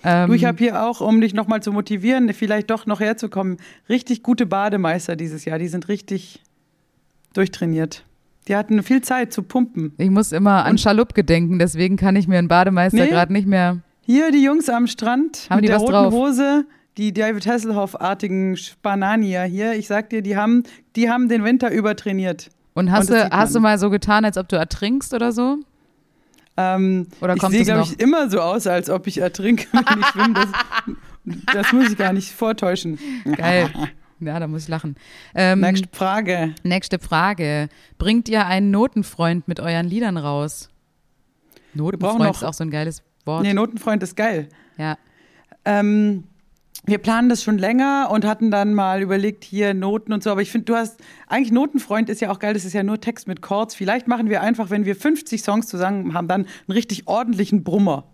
Ähm, 0.03 0.23
Mhm. 0.25 0.27
Du, 0.27 0.33
ich 0.33 0.45
habe 0.45 0.57
hier 0.59 0.83
auch, 0.83 1.01
um 1.01 1.19
dich 1.19 1.33
nochmal 1.33 1.61
zu 1.63 1.71
motivieren, 1.71 2.31
vielleicht 2.33 2.69
doch 2.69 2.85
noch 2.85 2.99
herzukommen, 2.99 3.57
richtig 3.89 4.21
gute 4.23 4.45
Bademeister 4.45 5.15
dieses 5.15 5.45
Jahr. 5.45 5.57
Die 5.57 5.67
sind 5.67 5.87
richtig 5.87 6.41
durchtrainiert. 7.33 8.05
Die 8.47 8.55
hatten 8.55 8.83
viel 8.83 9.01
Zeit 9.01 9.33
zu 9.33 9.41
pumpen. 9.41 9.93
ich 9.97 10.09
muss 10.11 10.31
immer 10.31 10.65
an 10.65 10.77
Schalupke 10.77 11.23
denken, 11.23 11.57
deswegen 11.57 11.97
kann 11.97 12.15
ich 12.15 12.27
mir 12.27 12.37
einen 12.37 12.47
Bademeister 12.47 13.03
Nee. 13.03 13.09
gerade 13.09 13.33
nicht 13.33 13.47
mehr. 13.47 13.79
Hier 14.01 14.31
die 14.31 14.43
Jungs 14.43 14.69
am 14.69 14.85
Strand 14.85 15.47
Haben 15.49 15.57
mit 15.61 15.63
die 15.65 15.69
der 15.69 15.77
roten 15.77 15.91
drauf? 15.91 16.13
Hose, 16.13 16.65
die 16.97 17.11
David 17.11 17.47
Hasselhoff-artigen 17.47 18.55
Spananier 18.55 19.43
hier. 19.43 19.73
Ich 19.73 19.87
sag 19.87 20.11
dir, 20.11 20.21
die 20.21 20.37
haben, 20.37 20.61
die 20.95 21.09
haben 21.09 21.27
den 21.27 21.43
Winter 21.43 21.71
übertrainiert. 21.71 22.51
Und 22.75 22.91
hast, 22.91 23.09
Und 23.09 23.15
du, 23.17 23.29
hast 23.31 23.55
du 23.55 23.59
mal 23.59 23.79
so 23.79 23.89
getan, 23.89 24.23
als 24.25 24.37
ob 24.37 24.47
du 24.47 24.55
ertrinkst 24.57 25.13
oder 25.13 25.31
so? 25.31 25.57
Ähm, 26.57 27.07
Oder 27.19 27.33
ich 27.33 27.39
kommt 27.41 27.51
sehe, 27.53 27.61
es 27.61 27.67
glaube 27.67 27.81
ich, 27.83 27.99
immer 27.99 28.29
so 28.29 28.39
aus, 28.41 28.65
als 28.67 28.89
ob 28.89 29.07
ich 29.07 29.17
ertrinke, 29.17 29.65
wenn 29.73 29.99
ich 29.99 30.05
schwimme. 30.07 30.33
Das, 30.33 31.37
das 31.53 31.73
muss 31.73 31.89
ich 31.89 31.97
gar 31.97 32.13
nicht 32.13 32.31
vortäuschen. 32.31 32.99
Geil. 33.35 33.69
Ja, 34.21 34.39
da 34.39 34.47
muss 34.47 34.63
ich 34.63 34.67
lachen. 34.69 34.95
Ähm, 35.35 35.59
Nächste 35.59 35.89
Frage. 35.91 36.55
nächste 36.63 36.99
Frage. 36.99 37.67
Bringt 37.97 38.29
ihr 38.29 38.45
einen 38.45 38.71
Notenfreund 38.71 39.45
mit 39.49 39.59
euren 39.59 39.85
Liedern 39.87 40.15
raus? 40.15 40.69
Notenfreund 41.73 42.19
noch- 42.19 42.35
ist 42.37 42.43
auch 42.45 42.53
so 42.53 42.63
ein 42.63 42.71
geiles 42.71 43.03
Wort. 43.25 43.43
Nee, 43.43 43.53
Notenfreund 43.53 44.01
ist 44.03 44.15
geil. 44.15 44.47
Ja. 44.77 44.97
Ähm, 45.65 46.23
wir 46.85 46.97
planen 46.99 47.29
das 47.29 47.43
schon 47.43 47.57
länger 47.57 48.09
und 48.11 48.25
hatten 48.25 48.51
dann 48.51 48.73
mal 48.73 49.01
überlegt, 49.01 49.43
hier 49.43 49.73
Noten 49.73 50.13
und 50.13 50.23
so. 50.23 50.29
Aber 50.29 50.41
ich 50.41 50.51
finde, 50.51 50.65
du 50.65 50.75
hast, 50.75 50.99
eigentlich 51.27 51.51
Notenfreund 51.51 52.09
ist 52.09 52.21
ja 52.21 52.31
auch 52.31 52.39
geil, 52.39 52.53
das 52.53 52.65
ist 52.65 52.73
ja 52.73 52.83
nur 52.83 53.01
Text 53.01 53.27
mit 53.27 53.41
Chords. 53.41 53.75
Vielleicht 53.75 54.07
machen 54.07 54.29
wir 54.29 54.41
einfach, 54.41 54.69
wenn 54.69 54.85
wir 54.85 54.95
50 54.95 55.41
Songs 55.41 55.67
zusammen 55.67 56.13
haben, 56.13 56.27
dann 56.27 56.41
einen 56.41 56.71
richtig 56.71 57.07
ordentlichen 57.07 57.63
Brummer. 57.63 58.05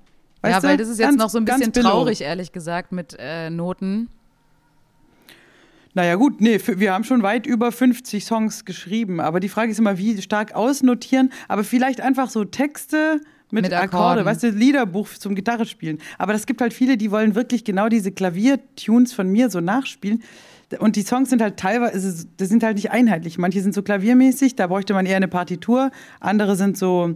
Weißt 0.42 0.54
ja, 0.54 0.60
du? 0.62 0.68
weil 0.68 0.78
das 0.78 0.88
ist 0.88 1.00
jetzt 1.00 1.10
Ganz- 1.10 1.22
noch 1.22 1.30
so 1.30 1.38
ein 1.38 1.46
bisschen 1.46 1.74
traurig, 1.74 2.22
ehrlich 2.22 2.52
gesagt, 2.52 2.92
mit 2.92 3.16
äh, 3.20 3.50
Noten. 3.50 4.10
Naja, 5.94 6.16
gut, 6.16 6.40
nee, 6.40 6.58
wir 6.66 6.94
haben 6.94 7.04
schon 7.04 7.22
weit 7.22 7.46
über 7.46 7.72
50 7.72 8.24
Songs 8.24 8.64
geschrieben. 8.64 9.20
Aber 9.20 9.42
die 9.42 9.50
Frage 9.50 9.72
ist 9.72 9.80
immer, 9.80 9.98
wie 9.98 10.22
stark 10.22 10.56
ausnotieren. 10.56 11.34
Aber 11.50 11.66
vielleicht 11.66 12.00
einfach 12.00 12.30
so 12.30 12.46
Texte, 12.46 13.20
mit, 13.52 13.64
Mit 13.64 13.74
Akkorde, 13.74 13.98
Akkorden. 13.98 14.26
weißt 14.26 14.44
du, 14.44 14.50
Liederbuch 14.50 15.10
zum 15.10 15.36
Gitarre 15.36 15.66
spielen. 15.66 15.98
Aber 16.18 16.34
es 16.34 16.46
gibt 16.46 16.62
halt 16.62 16.74
viele, 16.74 16.98
die 16.98 17.12
wollen 17.12 17.36
wirklich 17.36 17.64
genau 17.64 17.90
diese 17.90 18.12
Klaviertunes 18.12 19.14
von 19.14 19.28
mir 19.30 19.50
so 19.50 19.60
nachspielen. 19.62 20.24
Und 20.80 20.96
die 20.96 21.02
Songs 21.04 21.30
sind 21.30 21.42
halt 21.42 21.58
teilweise, 21.58 22.26
das 22.38 22.50
sind 22.50 22.64
halt 22.64 22.76
nicht 22.76 22.92
einheitlich. 22.92 23.38
Manche 23.38 23.62
sind 23.62 23.74
so 23.74 23.82
klaviermäßig, 23.82 24.56
da 24.56 24.68
bräuchte 24.68 24.94
man 24.94 25.06
eher 25.06 25.18
eine 25.18 25.28
Partitur. 25.28 25.92
Andere 26.22 26.56
sind 26.56 26.78
so 26.78 27.16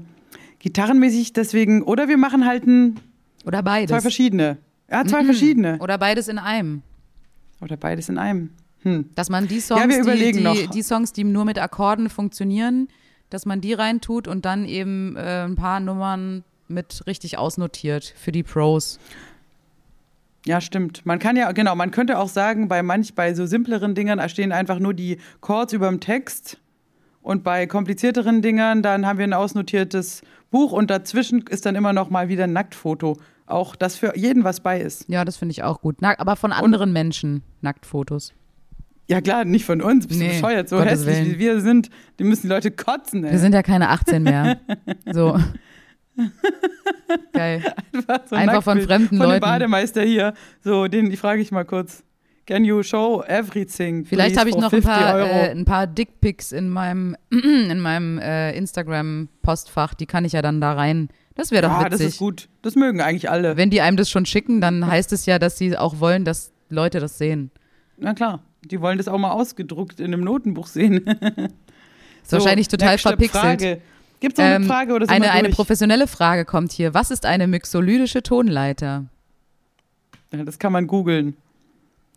gitarrenmäßig, 0.59 1.33
deswegen, 1.33 1.81
oder 1.83 2.07
wir 2.07 2.17
machen 2.17 2.45
halt 2.45 2.65
ein, 2.67 2.99
Oder 3.45 3.59
zwei 3.59 3.63
beides. 3.63 4.01
verschiedene. 4.01 4.57
Ja, 4.91 5.05
zwei 5.05 5.23
verschiedene. 5.23 5.77
Oder 5.79 5.97
beides 5.97 6.27
in 6.27 6.37
einem. 6.37 6.81
Oder 7.61 7.77
beides 7.77 8.09
in 8.09 8.17
einem. 8.17 8.49
Hm. 8.81 9.09
Dass 9.15 9.29
man 9.29 9.47
die 9.47 9.59
Songs, 9.59 9.81
Ja, 9.81 10.13
die, 10.13 10.31
die, 10.33 10.67
die 10.67 10.81
Songs, 10.83 11.11
die 11.13 11.23
nur 11.23 11.45
mit 11.45 11.57
Akkorden 11.57 12.09
funktionieren, 12.09 12.87
dass 13.29 13.45
man 13.45 13.61
die 13.61 13.73
reintut 13.73 14.27
und 14.27 14.45
dann 14.45 14.65
eben 14.65 15.15
äh, 15.15 15.43
ein 15.45 15.55
paar 15.55 15.79
Nummern 15.79 16.43
mit 16.67 17.03
richtig 17.07 17.37
ausnotiert 17.37 18.13
für 18.17 18.31
die 18.31 18.43
Pros. 18.43 18.99
Ja, 20.45 20.61
stimmt. 20.61 21.05
Man 21.05 21.17
kann 21.17 21.35
ja, 21.35 21.51
genau, 21.51 21.75
man 21.75 21.91
könnte 21.91 22.19
auch 22.19 22.27
sagen, 22.27 22.67
bei 22.67 22.83
manch, 22.83 23.15
bei 23.15 23.33
so 23.33 23.47
simpleren 23.47 23.95
Dingern 23.95 24.27
stehen 24.29 24.51
einfach 24.51 24.79
nur 24.79 24.93
die 24.93 25.17
Chords 25.41 25.73
über 25.73 25.89
dem 25.89 25.99
Text. 25.99 26.59
Und 27.23 27.43
bei 27.43 27.65
komplizierteren 27.65 28.43
Dingern, 28.43 28.83
dann 28.83 29.07
haben 29.07 29.17
wir 29.17 29.23
ein 29.23 29.33
ausnotiertes 29.33 30.21
Buch 30.51 30.71
und 30.71 30.91
dazwischen 30.91 31.41
ist 31.47 31.65
dann 31.65 31.73
immer 31.73 31.91
noch 31.91 32.11
mal 32.11 32.29
wieder 32.29 32.43
ein 32.43 32.53
Nacktfoto. 32.53 33.17
Auch, 33.47 33.75
dass 33.75 33.95
für 33.95 34.15
jeden 34.15 34.43
was 34.43 34.59
bei 34.59 34.79
ist. 34.79 35.09
Ja, 35.09 35.25
das 35.25 35.37
finde 35.37 35.51
ich 35.51 35.63
auch 35.63 35.81
gut. 35.81 35.97
Na, 36.01 36.17
aber 36.19 36.35
von 36.35 36.51
anderen 36.51 36.93
Menschen, 36.93 37.41
Nacktfotos. 37.61 38.33
Ja 39.07 39.21
klar, 39.21 39.45
nicht 39.45 39.65
von 39.65 39.81
uns, 39.81 40.07
bist 40.07 40.19
Nee, 40.19 40.29
du 40.29 40.33
bescheuert. 40.33 40.69
So 40.69 40.77
Gottes 40.77 40.91
hässlich 41.01 41.17
Willen. 41.17 41.31
wie 41.35 41.39
wir 41.39 41.61
sind, 41.61 41.89
die 42.17 42.23
müssen 42.23 42.43
die 42.43 42.47
Leute 42.47 42.71
kotzen, 42.71 43.23
ey. 43.23 43.31
Wir 43.31 43.39
sind 43.39 43.53
ja 43.53 43.61
keine 43.61 43.89
18 43.89 44.23
mehr. 44.23 44.59
So. 45.13 45.39
Geil. 47.33 47.61
einfach, 47.93 48.19
so 48.27 48.35
einfach 48.35 48.63
von 48.63 48.81
fremden 48.81 49.17
von 49.17 49.27
Leuten. 49.27 49.33
dem 49.33 49.41
Bademeister 49.41 50.01
hier. 50.01 50.33
So, 50.63 50.87
den 50.87 51.09
die 51.09 51.17
frage 51.17 51.41
ich 51.41 51.51
mal 51.51 51.65
kurz. 51.65 52.03
Can 52.47 52.63
you 52.63 52.83
show 52.83 53.23
everything? 53.27 54.05
Vielleicht 54.05 54.37
habe 54.37 54.49
ich 54.49 54.55
noch 54.55 54.71
ein 54.71 54.81
50 54.81 54.91
paar, 54.91 55.19
äh, 55.19 55.49
ein 55.49 55.65
paar 55.65 55.87
Dickpics 55.87 56.51
in 56.51 56.69
meinem, 56.69 57.15
in 57.31 57.79
meinem 57.79 58.19
äh, 58.19 58.55
Instagram-Postfach. 58.55 59.95
Die 59.95 60.05
kann 60.05 60.25
ich 60.25 60.33
ja 60.33 60.41
dann 60.43 60.61
da 60.61 60.73
rein. 60.73 61.09
Das 61.33 61.51
wäre 61.51 61.67
doch 61.67 61.83
das 61.83 61.93
witzig. 61.93 62.07
ist 62.07 62.17
gut. 62.17 62.47
Das 62.61 62.75
mögen 62.75 63.01
eigentlich 63.01 63.29
alle. 63.29 63.57
Wenn 63.57 63.71
die 63.71 63.81
einem 63.81 63.97
das 63.97 64.09
schon 64.09 64.25
schicken, 64.25 64.61
dann 64.61 64.85
heißt 64.85 65.11
es 65.11 65.25
ja, 65.25 65.39
dass 65.39 65.57
sie 65.57 65.75
auch 65.75 65.99
wollen, 65.99 66.23
dass 66.23 66.53
Leute 66.69 66.99
das 66.99 67.17
sehen. 67.17 67.51
Na 67.97 68.13
klar, 68.13 68.43
die 68.67 68.81
wollen 68.81 68.97
das 68.97 69.07
auch 69.07 69.17
mal 69.17 69.31
ausgedruckt 69.31 69.99
in 69.99 70.07
einem 70.13 70.23
Notenbuch 70.23 70.67
sehen. 70.67 71.05
Ist 72.23 72.31
wahrscheinlich 72.31 72.67
total 72.67 72.97
verpixelt. 72.97 73.41
Frage. 73.61 73.81
Gibt 74.19 74.39
es 74.39 74.43
eine 74.43 74.55
Ähm, 74.55 74.63
Frage 74.65 74.93
oder 74.93 75.09
eine, 75.09 75.31
eine 75.31 75.49
professionelle 75.49 76.07
Frage 76.07 76.45
kommt 76.45 76.71
hier. 76.71 76.93
Was 76.93 77.11
ist 77.11 77.25
eine 77.25 77.47
mixolydische 77.47 78.23
Tonleiter? 78.23 79.05
Ja, 80.33 80.43
das 80.43 80.57
kann 80.57 80.71
man 80.71 80.87
googeln. 80.87 81.35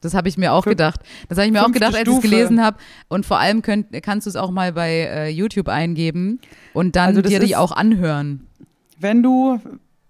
Das 0.01 0.15
habe 0.15 0.29
ich 0.29 0.39
mir 0.39 0.53
auch 0.53 0.65
Fün- 0.65 0.71
gedacht. 0.71 1.01
Das 1.29 1.37
habe 1.39 1.47
ich 1.49 1.53
mir 1.53 1.67
auch 1.67 1.73
gedacht, 1.73 1.95
als 1.97 2.09
ich 2.09 2.15
es 2.15 2.23
gelesen 2.23 2.63
habe. 2.65 2.79
Und 3.09 3.27
vor 3.27 3.39
allem 3.41 3.63
könnt, 3.63 3.89
kannst 4.03 4.27
du 4.27 4.31
es 4.31 4.37
auch 4.37 4.51
mal 4.53 4.73
bei 4.73 4.91
äh, 4.93 5.29
YouTube 5.29 5.69
eingeben 5.69 6.41
und 6.73 6.95
dann 6.97 7.09
Also 7.09 7.21
dir 7.21 7.41
die 7.41 7.57
auch 7.57 7.73
anhören. 7.73 8.47
Wenn 9.01 9.23
du 9.23 9.61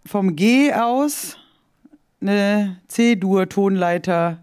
vom 0.07 0.37
G 0.37 0.73
aus 0.75 1.37
eine 2.21 2.77
C-Dur-Tonleiter 2.89 4.39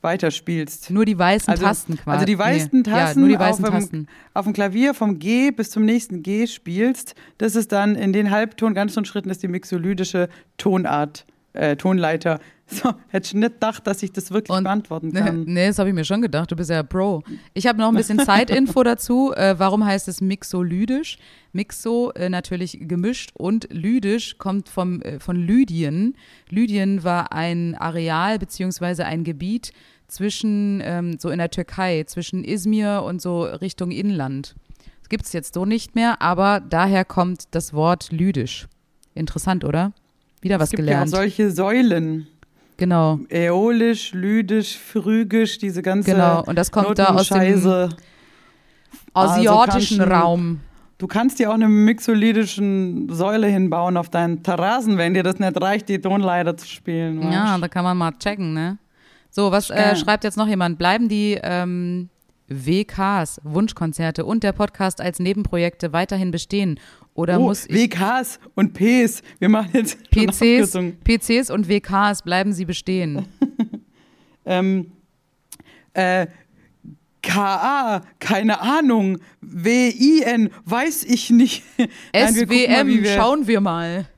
weiterspielst, 0.00 0.90
Nur 0.90 1.04
die 1.04 1.18
weißen 1.18 1.50
Also- 1.50 1.64
Tasten 1.64 1.96
quasi. 1.96 2.10
also 2.10 2.24
die 2.26 2.38
weißen 2.38 2.70
nee. 2.72 2.82
Tasten 2.82 3.22
Ja, 3.22 3.28
die 3.28 3.36
auf 3.36 3.40
weißen 3.42 3.64
dem- 3.64 3.72
Tasten. 3.74 4.06
auf 4.34 4.44
dem 4.44 4.52
Klavier 4.52 4.94
vom 4.94 5.18
G 5.18 5.50
bis 5.50 5.70
zum 5.70 5.84
nächsten 5.84 6.22
G 6.22 6.46
spielst, 6.46 7.14
das 7.38 7.56
ist 7.56 7.72
dann 7.72 7.94
in 7.96 8.12
den 8.12 8.30
Halbton, 8.30 8.74
Ganztonschritten 8.74 9.30
ist 9.30 9.42
die 9.42 9.48
mixolydische 9.48 10.28
Tonart, 10.56 11.26
äh, 11.52 11.76
Tonleiter. 11.76 12.38
So, 12.82 12.92
hätte 13.08 13.26
ich 13.28 13.34
nicht 13.34 13.52
gedacht, 13.54 13.86
dass 13.86 14.02
ich 14.02 14.12
das 14.12 14.30
wirklich 14.30 14.54
Und- 14.56 14.64
beantworten 14.64 15.08
Nee, 15.08 15.20
kann. 15.20 15.44
nee, 15.44 15.68
das 15.68 15.78
habe 15.78 15.88
ich 15.88 15.94
mir 15.94 16.04
schon 16.04 16.20
gedacht. 16.20 16.50
Du 16.50 16.56
bist 16.56 16.68
ja 16.68 16.82
Pro. 16.82 17.22
Ich 17.54 17.66
habe 17.66 17.78
noch 17.78 17.88
ein 17.88 17.94
bisschen 17.94 18.18
Zeitinfo 18.24 18.82
dazu. 18.82 19.32
Äh, 19.34 19.54
warum 19.58 19.86
heißt 19.86 20.06
es 20.08 20.20
mixolydisch? 20.20 21.16
Mixo 21.52 22.10
äh, 22.10 22.28
natürlich 22.28 22.78
gemischt 22.82 23.30
und 23.32 23.68
lydisch 23.72 24.36
kommt 24.36 24.68
vom, 24.68 25.00
äh, 25.00 25.18
von 25.18 25.36
Lydien. 25.36 26.14
Lydien 26.50 27.04
war 27.04 27.32
ein 27.32 27.74
Areal 27.74 28.38
beziehungsweise 28.38 29.06
ein 29.06 29.24
Gebiet 29.24 29.72
zwischen, 30.06 30.80
ähm, 30.84 31.18
so 31.18 31.30
in 31.30 31.38
der 31.38 31.50
Türkei, 31.50 32.04
zwischen 32.06 32.44
Izmir 32.44 33.02
und 33.02 33.22
so 33.22 33.44
Richtung 33.44 33.90
Inland. 33.92 34.54
Das 35.00 35.08
gibt 35.08 35.24
es 35.24 35.32
jetzt 35.32 35.54
so 35.54 35.64
nicht 35.64 35.94
mehr, 35.94 36.20
aber 36.20 36.60
daher 36.60 37.06
kommt 37.06 37.44
das 37.54 37.72
Wort 37.72 38.12
lydisch. 38.12 38.66
Interessant, 39.14 39.64
oder? 39.64 39.92
Wieder 40.42 40.58
was 40.60 40.66
es 40.68 40.70
gibt 40.72 40.80
gelernt. 40.82 41.10
ja 41.10 41.16
auch 41.18 41.20
solche 41.22 41.50
Säulen. 41.50 42.26
Genau, 42.78 43.20
Äolisch, 43.30 44.12
lydisch, 44.14 44.78
phrygisch, 44.78 45.58
diese 45.58 45.82
ganze 45.82 46.12
genau. 46.12 46.42
Und 46.44 46.56
das 46.56 46.72
kommt 46.72 46.98
da 46.98 47.08
aus 47.08 47.28
dem 47.28 47.36
Notenscheiße. 47.38 47.88
asiatischen 49.12 50.00
Also 50.00 50.12
Raum. 50.14 50.60
Du 50.96 51.06
kannst 51.06 51.38
dir 51.38 51.50
auch 51.50 51.54
eine 51.54 51.68
mixolydischen 51.68 53.08
Säule 53.12 53.46
hinbauen 53.46 53.96
auf 53.96 54.08
deinen 54.08 54.42
Terrassen, 54.42 54.98
wenn 54.98 55.14
dir 55.14 55.22
das 55.22 55.38
nicht 55.38 55.60
reicht, 55.60 55.88
die 55.88 56.00
Tonleiter 56.00 56.56
zu 56.56 56.66
spielen. 56.66 57.22
Ja, 57.30 57.52
weißt? 57.52 57.62
da 57.62 57.68
kann 57.68 57.84
man 57.84 57.96
mal 57.96 58.12
checken, 58.18 58.52
ne? 58.52 58.78
So, 59.30 59.52
was 59.52 59.70
äh, 59.70 59.94
schreibt 59.94 60.24
jetzt 60.24 60.36
noch 60.36 60.48
jemand? 60.48 60.78
Bleiben 60.78 61.08
die 61.08 61.38
ähm, 61.40 62.08
WKs, 62.48 63.40
Wunschkonzerte 63.44 64.24
und 64.24 64.42
der 64.42 64.52
Podcast 64.52 65.00
als 65.00 65.20
Nebenprojekte 65.20 65.92
weiterhin 65.92 66.30
bestehen? 66.30 66.80
Oder 67.18 67.40
oh, 67.40 67.46
muss 67.46 67.66
ich 67.66 67.74
WKs 67.74 68.38
und 68.54 68.74
Ps. 68.74 69.22
Wir 69.40 69.48
machen 69.48 69.70
jetzt 69.72 69.98
PCs. 70.12 70.78
PCs 71.02 71.50
und 71.50 71.68
WKs, 71.68 72.22
bleiben 72.22 72.52
sie 72.52 72.64
bestehen? 72.64 73.26
Ähm, 74.50 74.92
äh, 75.92 76.26
KA, 77.20 78.00
keine 78.18 78.62
Ahnung. 78.62 79.18
WIN, 79.42 80.48
weiß 80.64 81.04
ich 81.04 81.28
nicht. 81.28 81.64
Nein, 82.14 82.34
wir 82.34 82.46
SWM, 82.46 83.04
schauen 83.14 83.46
wir 83.46 83.60
mal. 83.60 84.08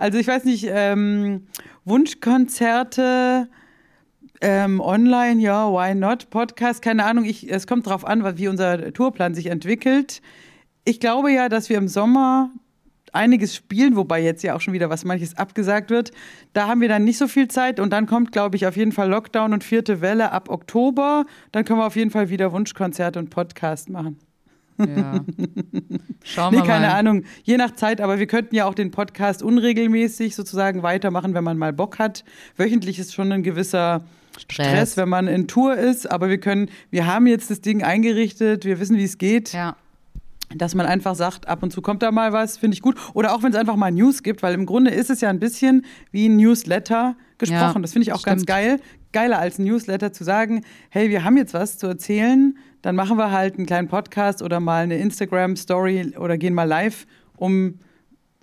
Also 0.00 0.18
ich 0.18 0.26
weiß 0.26 0.42
nicht, 0.42 0.66
ähm, 0.68 1.46
Wunschkonzerte 1.84 3.48
ähm, 4.40 4.80
online, 4.80 5.40
ja, 5.40 5.70
why 5.70 5.94
not? 5.94 6.30
Podcast, 6.30 6.82
keine 6.82 7.04
Ahnung. 7.04 7.24
Ich, 7.24 7.48
es 7.48 7.68
kommt 7.68 7.86
drauf 7.86 8.04
an, 8.04 8.36
wie 8.38 8.48
unser 8.48 8.92
Tourplan 8.92 9.36
sich 9.36 9.46
entwickelt. 9.46 10.20
Ich 10.88 11.00
glaube 11.00 11.32
ja, 11.32 11.48
dass 11.48 11.68
wir 11.68 11.78
im 11.78 11.88
Sommer 11.88 12.50
einiges 13.12 13.54
spielen, 13.54 13.96
wobei 13.96 14.22
jetzt 14.22 14.42
ja 14.42 14.54
auch 14.54 14.60
schon 14.60 14.74
wieder 14.74 14.90
was 14.90 15.04
manches 15.04 15.36
abgesagt 15.36 15.90
wird. 15.90 16.10
Da 16.52 16.66
haben 16.68 16.80
wir 16.80 16.88
dann 16.88 17.04
nicht 17.04 17.16
so 17.18 17.26
viel 17.26 17.48
Zeit 17.48 17.80
und 17.80 17.90
dann 17.90 18.06
kommt, 18.06 18.32
glaube 18.32 18.56
ich, 18.56 18.66
auf 18.66 18.76
jeden 18.76 18.92
Fall 18.92 19.08
Lockdown 19.08 19.52
und 19.54 19.64
vierte 19.64 20.00
Welle 20.00 20.30
ab 20.32 20.48
Oktober. 20.50 21.24
Dann 21.52 21.64
können 21.64 21.80
wir 21.80 21.86
auf 21.86 21.96
jeden 21.96 22.10
Fall 22.10 22.28
wieder 22.28 22.52
Wunschkonzerte 22.52 23.18
und 23.18 23.30
Podcast 23.30 23.88
machen. 23.88 24.18
Ja. 24.78 25.24
Schauen 26.22 26.52
Nee, 26.54 26.60
wir 26.60 26.64
keine 26.66 26.86
mal. 26.86 26.94
Ahnung, 26.98 27.24
je 27.44 27.56
nach 27.56 27.74
Zeit, 27.74 28.00
aber 28.00 28.18
wir 28.18 28.26
könnten 28.26 28.54
ja 28.54 28.66
auch 28.66 28.74
den 28.74 28.90
Podcast 28.90 29.42
unregelmäßig 29.42 30.34
sozusagen 30.36 30.82
weitermachen, 30.82 31.34
wenn 31.34 31.44
man 31.44 31.58
mal 31.58 31.72
Bock 31.72 31.98
hat. 31.98 32.24
Wöchentlich 32.56 32.98
ist 32.98 33.14
schon 33.14 33.32
ein 33.32 33.42
gewisser 33.42 34.04
Stress, 34.36 34.66
Stress. 34.68 34.96
wenn 34.96 35.08
man 35.08 35.26
in 35.26 35.48
Tour 35.48 35.76
ist, 35.76 36.08
aber 36.10 36.28
wir 36.28 36.38
können, 36.38 36.70
wir 36.90 37.06
haben 37.06 37.26
jetzt 37.26 37.50
das 37.50 37.60
Ding 37.60 37.82
eingerichtet, 37.82 38.64
wir 38.64 38.78
wissen, 38.78 38.96
wie 38.98 39.04
es 39.04 39.18
geht, 39.18 39.52
Ja. 39.52 39.76
Dass 40.54 40.74
man 40.74 40.86
einfach 40.86 41.14
sagt, 41.14 41.46
ab 41.46 41.62
und 41.62 41.72
zu 41.72 41.82
kommt 41.82 42.02
da 42.02 42.10
mal 42.10 42.32
was, 42.32 42.56
finde 42.56 42.74
ich 42.74 42.82
gut. 42.82 42.96
Oder 43.14 43.34
auch 43.34 43.42
wenn 43.42 43.52
es 43.52 43.58
einfach 43.58 43.76
mal 43.76 43.92
News 43.92 44.22
gibt, 44.22 44.42
weil 44.42 44.54
im 44.54 44.66
Grunde 44.66 44.90
ist 44.90 45.10
es 45.10 45.20
ja 45.20 45.28
ein 45.28 45.38
bisschen 45.38 45.84
wie 46.10 46.28
ein 46.28 46.36
Newsletter 46.36 47.16
gesprochen. 47.36 47.76
Ja, 47.76 47.82
das 47.82 47.92
finde 47.92 48.04
ich 48.04 48.12
auch 48.12 48.22
ganz 48.22 48.42
stimmt. 48.42 48.48
geil. 48.48 48.80
Geiler 49.12 49.38
als 49.38 49.58
ein 49.58 49.64
Newsletter 49.64 50.12
zu 50.12 50.24
sagen, 50.24 50.64
hey, 50.90 51.10
wir 51.10 51.24
haben 51.24 51.36
jetzt 51.36 51.54
was 51.54 51.78
zu 51.78 51.86
erzählen, 51.86 52.56
dann 52.82 52.96
machen 52.96 53.18
wir 53.18 53.30
halt 53.30 53.56
einen 53.56 53.66
kleinen 53.66 53.88
Podcast 53.88 54.42
oder 54.42 54.60
mal 54.60 54.82
eine 54.82 54.98
Instagram-Story 54.98 56.14
oder 56.18 56.38
gehen 56.38 56.54
mal 56.54 56.64
live, 56.64 57.06
um, 57.36 57.78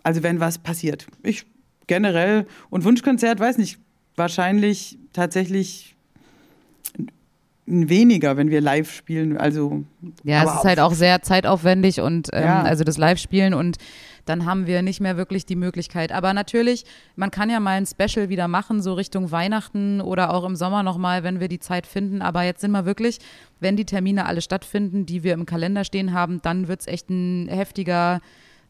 also 0.03 0.23
wenn 0.23 0.39
was 0.39 0.59
passiert. 0.59 1.07
Ich 1.23 1.45
generell 1.87 2.47
und 2.69 2.83
Wunschkonzert, 2.83 3.39
weiß 3.39 3.57
nicht, 3.57 3.79
wahrscheinlich 4.15 4.97
tatsächlich 5.13 5.94
weniger, 7.65 8.37
wenn 8.37 8.49
wir 8.49 8.61
live 8.61 8.91
spielen. 8.91 9.37
Also 9.37 9.83
Ja, 10.23 10.43
es 10.43 10.53
ist 10.59 10.65
halt 10.65 10.79
auch 10.79 10.93
sehr 10.93 11.21
zeitaufwendig 11.21 11.99
und 11.99 12.29
ähm, 12.31 12.43
Ja. 12.43 12.61
also 12.61 12.83
das 12.83 12.97
Live-Spielen 12.97 13.53
und 13.53 13.77
dann 14.25 14.45
haben 14.45 14.65
wir 14.67 14.81
nicht 14.81 15.01
mehr 15.01 15.17
wirklich 15.17 15.45
die 15.45 15.55
Möglichkeit. 15.55 16.11
Aber 16.11 16.33
natürlich, 16.33 16.85
man 17.15 17.31
kann 17.31 17.49
ja 17.49 17.59
mal 17.59 17.77
ein 17.77 17.85
Special 17.85 18.29
wieder 18.29 18.47
machen, 18.47 18.81
so 18.81 18.93
Richtung 18.93 19.31
Weihnachten 19.31 20.01
oder 20.01 20.33
auch 20.33 20.43
im 20.45 20.55
Sommer 20.55 20.83
nochmal, 20.83 21.23
wenn 21.23 21.39
wir 21.39 21.47
die 21.47 21.59
Zeit 21.59 21.85
finden. 21.87 22.21
Aber 22.21 22.43
jetzt 22.43 22.61
sind 22.61 22.71
wir 22.71 22.85
wirklich, 22.85 23.19
wenn 23.59 23.77
die 23.77 23.85
Termine 23.85 24.25
alle 24.25 24.41
stattfinden, 24.41 25.05
die 25.05 25.23
wir 25.23 25.33
im 25.33 25.45
Kalender 25.45 25.83
stehen 25.83 26.13
haben, 26.13 26.41
dann 26.41 26.67
wird 26.67 26.81
es 26.81 26.87
echt 26.87 27.09
ein 27.09 27.47
heftiger 27.49 28.19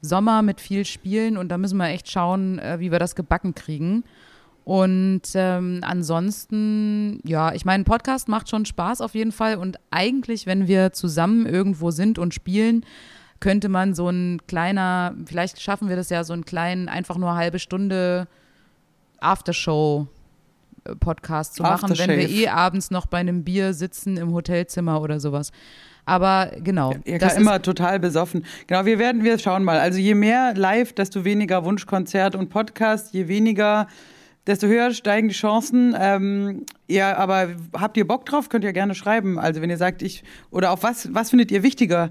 Sommer 0.02 0.42
mit 0.42 0.62
viel 0.62 0.86
Spielen 0.86 1.36
und 1.38 1.50
da 1.50 1.58
müssen 1.58 1.78
wir 1.78 1.88
echt 1.88 2.10
schauen, 2.10 2.60
äh, 2.60 2.80
wie 2.80 2.92
wir 2.92 3.00
das 3.00 3.16
gebacken 3.16 3.56
kriegen. 3.56 4.04
Und 4.66 5.22
ähm, 5.36 5.80
ansonsten, 5.84 7.22
ja, 7.24 7.54
ich 7.54 7.64
meine, 7.66 7.84
Podcast 7.84 8.28
macht 8.28 8.50
schon 8.50 8.66
Spaß 8.66 9.02
auf 9.02 9.14
jeden 9.14 9.32
Fall. 9.32 9.58
Und 9.58 9.78
eigentlich, 9.92 10.48
wenn 10.48 10.68
wir 10.68 10.92
zusammen 10.92 11.46
irgendwo 11.46 11.92
sind 11.92 12.18
und 12.18 12.34
spielen, 12.34 12.84
könnte 13.40 13.70
man 13.70 13.94
so 13.94 14.10
ein 14.10 14.42
kleiner, 14.48 15.14
vielleicht 15.28 15.62
schaffen 15.62 15.88
wir 15.88 15.96
das 15.96 16.10
ja, 16.10 16.24
so 16.24 16.34
einen 16.34 16.46
kleinen, 16.46 16.90
einfach 16.90 17.18
nur 17.18 17.36
halbe 17.36 17.60
Stunde 17.60 18.28
Aftershow-Podcast 19.20 21.54
zu 21.54 21.62
machen, 21.62 21.96
wenn 21.96 22.10
wir 22.10 22.28
eh 22.28 22.48
abends 22.48 22.90
noch 22.90 23.06
bei 23.06 23.20
einem 23.20 23.44
Bier 23.44 23.76
sitzen 23.76 24.18
im 24.18 24.34
Hotelzimmer 24.34 25.00
oder 25.00 25.20
sowas. 25.20 25.52
Aber 26.06 26.50
genau. 26.64 26.96
Ihr 27.04 27.20
das 27.20 27.34
kann 27.34 27.44
immer 27.44 27.62
total 27.62 28.00
besoffen. 28.00 28.44
Genau, 28.66 28.86
wir 28.86 28.98
werden, 28.98 29.24
wir 29.24 29.38
schauen 29.38 29.64
mal. 29.64 29.78
Also 29.78 30.00
je 30.00 30.16
mehr 30.16 30.56
live, 30.56 30.94
desto 30.94 31.24
weniger 31.24 31.66
Wunschkonzert 31.66 32.34
und 32.34 32.50
Podcast, 32.50 33.14
je 33.14 33.28
weniger, 33.28 33.86
desto 34.48 34.68
höher 34.68 34.92
steigen 34.92 35.28
die 35.28 35.34
Chancen. 35.34 35.96
Ähm, 36.00 36.66
ja, 36.88 37.18
aber 37.18 37.50
habt 37.74 37.98
ihr 37.98 38.08
Bock 38.08 38.26
drauf? 38.26 38.50
Könnt 38.50 38.64
ihr 38.64 38.74
gerne 38.74 38.96
schreiben. 38.96 39.40
Also 39.40 39.62
wenn 39.62 39.70
ihr 39.70 39.78
sagt, 39.78 40.02
ich, 40.02 40.24
oder 40.52 40.72
auf 40.72 40.84
was, 40.84 41.14
was 41.14 41.32
findet 41.32 41.52
ihr 41.52 41.64
wichtiger? 41.64 42.10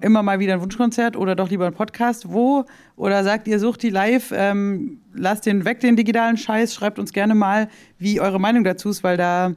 Immer 0.00 0.22
mal 0.22 0.40
wieder 0.40 0.54
ein 0.54 0.60
Wunschkonzert 0.60 1.16
oder 1.16 1.36
doch 1.36 1.50
lieber 1.50 1.66
ein 1.66 1.74
Podcast? 1.74 2.32
Wo? 2.32 2.64
Oder 2.96 3.22
sagt 3.24 3.46
ihr, 3.46 3.58
sucht 3.60 3.82
die 3.82 3.90
live, 3.90 4.32
ähm, 4.34 5.00
lasst 5.14 5.46
den 5.46 5.64
weg, 5.64 5.80
den 5.80 5.96
digitalen 5.96 6.36
Scheiß, 6.36 6.74
schreibt 6.74 6.98
uns 6.98 7.12
gerne 7.12 7.34
mal, 7.34 7.68
wie 7.98 8.20
eure 8.20 8.40
Meinung 8.40 8.64
dazu 8.64 8.90
ist, 8.90 9.04
weil 9.04 9.16
da 9.16 9.54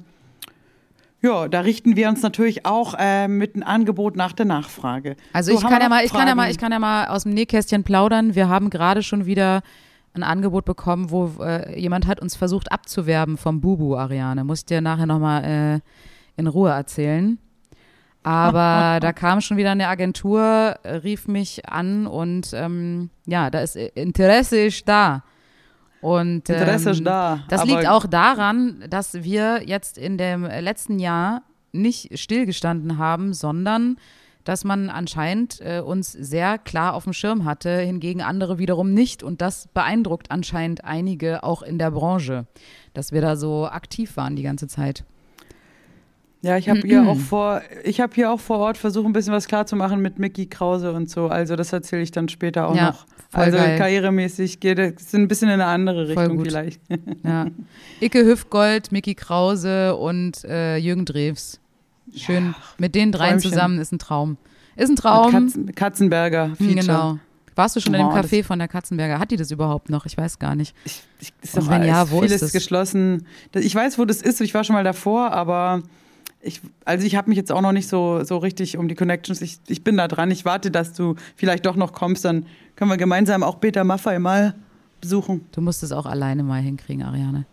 ja, 1.24 1.48
da 1.48 1.62
richten 1.62 1.96
wir 1.96 2.10
uns 2.10 2.22
natürlich 2.22 2.66
auch 2.66 2.96
äh, 3.00 3.30
mit 3.30 3.56
einem 3.56 3.64
Angebot 3.64 4.18
nach 4.18 4.34
der 4.34 4.46
Nachfrage. 4.46 5.16
Also 5.32 5.54
So, 5.54 5.58
ich 5.58 5.64
kann 5.64 5.82
ja 5.82 5.88
mal, 5.88 6.04
ich 6.04 6.12
kann 6.12 6.28
ja 6.28 6.36
mal, 6.36 6.52
ich 6.52 6.58
kann 6.58 6.74
ja 6.74 6.80
mal 6.80 7.08
aus 7.08 7.24
dem 7.24 7.34
Nähkästchen 7.34 7.86
plaudern. 7.86 8.36
Wir 8.36 8.50
haben 8.50 8.70
gerade 8.70 9.04
schon 9.04 9.26
wieder 9.26 9.62
ein 10.14 10.24
Angebot 10.24 10.66
bekommen, 10.66 11.10
wo 11.12 11.32
äh, 11.42 11.80
jemand 11.80 12.08
hat 12.08 12.22
uns 12.22 12.36
versucht 12.36 12.72
abzuwerben 12.72 13.38
vom 13.38 13.62
Bubu 13.62 13.96
Ariane. 13.96 14.44
Muss 14.44 14.60
ich 14.60 14.66
dir 14.66 14.82
nachher 14.82 15.06
nochmal 15.06 15.44
äh, 15.44 15.80
in 16.36 16.48
Ruhe 16.48 16.72
erzählen. 16.72 17.40
Aber 18.22 19.00
da 19.02 19.12
kam 19.14 19.42
schon 19.42 19.58
wieder 19.58 19.72
eine 19.72 19.88
Agentur, 19.88 20.76
rief 20.86 21.28
mich 21.28 21.68
an 21.68 22.08
und 22.08 22.52
ähm, 22.54 23.10
ja, 23.26 23.50
da 23.50 23.60
ist 23.60 23.76
Interesse 23.76 24.60
ist 24.60 24.88
da. 24.88 25.24
Und 26.02 26.50
ähm, 26.50 26.56
Interesse 26.56 26.92
ist 26.92 27.06
da, 27.06 27.40
Das 27.50 27.66
liegt 27.66 27.88
auch 27.88 28.06
daran, 28.06 28.84
dass 28.90 29.24
wir 29.24 29.64
jetzt 29.66 29.98
in 29.98 30.18
dem 30.18 30.44
letzten 30.44 31.00
Jahr 31.00 31.44
nicht 31.72 32.18
stillgestanden 32.20 32.98
haben, 32.98 33.34
sondern 33.34 33.98
dass 34.44 34.64
man 34.64 34.90
anscheinend 34.90 35.60
äh, 35.62 35.80
uns 35.80 36.12
sehr 36.12 36.58
klar 36.58 36.94
auf 36.94 37.04
dem 37.06 37.14
Schirm 37.14 37.46
hatte, 37.46 37.80
hingegen 37.80 38.22
andere 38.22 38.58
wiederum 38.58 38.94
nicht. 38.94 39.24
Und 39.24 39.42
das 39.42 39.68
beeindruckt 39.74 40.32
anscheinend 40.32 40.84
einige 40.84 41.44
auch 41.44 41.62
in 41.62 41.78
der 41.78 41.92
Branche, 41.92 42.46
dass 42.94 43.12
wir 43.12 43.22
da 43.22 43.36
so 43.36 43.68
aktiv 43.68 44.18
waren 44.18 44.36
die 44.36 44.44
ganze 44.44 44.68
Zeit. 44.68 45.04
Ja, 46.42 46.58
ich 46.58 46.68
habe 46.68 46.82
hier 46.82 47.08
auch 47.08 47.18
vor, 47.18 47.62
ich 47.86 48.02
habe 48.02 48.14
hier 48.16 48.30
auch 48.30 48.40
vor 48.40 48.58
Ort 48.60 48.78
versucht, 48.78 49.06
ein 49.06 49.14
bisschen 49.14 49.32
was 49.32 49.48
klarzumachen 49.48 50.02
mit 50.02 50.20
Mickey 50.20 50.46
Krause 50.46 50.92
und 50.92 51.10
so. 51.10 51.28
Also 51.28 51.56
das 51.56 51.72
erzähle 51.72 52.02
ich 52.02 52.12
dann 52.12 52.28
später 52.28 52.68
auch 52.68 52.76
Ja, 52.76 52.88
noch. 52.88 53.06
Also 53.32 53.58
geil. 53.58 53.78
karrieremäßig 53.78 54.60
geht 54.60 54.78
es 54.78 55.14
ein 55.14 55.30
bisschen 55.30 55.48
in 55.48 55.54
eine 55.56 55.66
andere 55.66 56.10
Richtung 56.10 56.44
vielleicht. 56.44 56.82
Ja. 57.24 57.48
Icke 58.02 58.26
Hüftgold, 58.26 58.92
Mickey 58.92 59.16
Krause 59.16 59.96
und 59.96 60.44
äh, 60.44 60.76
Jürgen 60.76 61.06
Drews. 61.06 61.62
Schön. 62.16 62.56
Mit 62.78 62.96
den 62.96 63.12
dreien 63.12 63.34
Träumchen. 63.34 63.52
zusammen 63.52 63.80
ist 63.80 63.92
ein 63.92 64.00
Traum. 64.00 64.38
Ist 64.76 64.90
ein 64.90 64.96
Traum. 64.96 65.32
Katzen, 65.32 65.76
Katzenberger. 65.76 66.46
Hm, 66.48 66.56
Feature. 66.56 66.76
Genau. 66.82 67.20
Warst 67.56 67.76
du 67.76 67.80
schon 67.80 67.94
in 67.94 68.02
dem 68.02 68.10
Café 68.10 68.44
von 68.44 68.58
der 68.58 68.68
Katzenberger? 68.68 69.20
Hat 69.20 69.30
die 69.30 69.38
das 69.38 69.52
überhaupt 69.52 69.90
noch? 69.90 70.06
Ich 70.06 70.18
weiß 70.18 70.40
gar 70.40 70.56
nicht. 70.56 70.76
Ich, 70.86 71.04
ich, 71.20 71.34
ist 71.42 71.56
Und 71.56 71.70
wenn 71.70 71.84
ja, 71.84 72.10
wo 72.10 72.22
ist 72.22 72.28
vieles 72.28 72.42
das? 72.42 72.52
geschlossen. 72.52 73.28
Ich 73.54 73.76
weiß, 73.76 74.00
wo 74.00 74.06
das 74.06 74.22
ist. 74.22 74.42
Ich 74.42 74.54
war 74.54 74.64
schon 74.64 74.74
mal 74.74 74.84
davor, 74.84 75.32
aber 75.32 75.84
ich, 76.42 76.62
also 76.84 77.06
ich 77.06 77.16
habe 77.16 77.30
mich 77.30 77.38
jetzt 77.38 77.52
auch 77.52 77.62
noch 77.62 77.72
nicht 77.72 77.88
so, 77.88 78.24
so 78.24 78.38
richtig 78.38 78.78
um 78.78 78.88
die 78.88 78.96
Connections. 78.96 79.42
Ich, 79.42 79.60
ich 79.68 79.84
bin 79.84 79.98
da 79.98 80.08
dran. 80.08 80.32
Ich 80.32 80.46
warte, 80.46 80.72
dass 80.72 80.94
du 80.94 81.16
vielleicht 81.36 81.66
doch 81.66 81.76
noch 81.76 81.94
kommst. 81.94 82.26
Dann 82.26 82.48
können 82.76 82.90
wir 82.90 82.98
gemeinsam 82.98 83.44
auch 83.44 83.60
Peter 83.60 83.84
Maffay 83.84 84.18
mal 84.18 84.56
besuchen. 85.00 85.46
Du 85.52 85.62
musst 85.62 85.84
es 85.84 85.92
auch 85.92 86.08
alleine 86.08 86.44
mal 86.44 86.62
hinkriegen, 86.62 87.04
Ariane. 87.04 87.46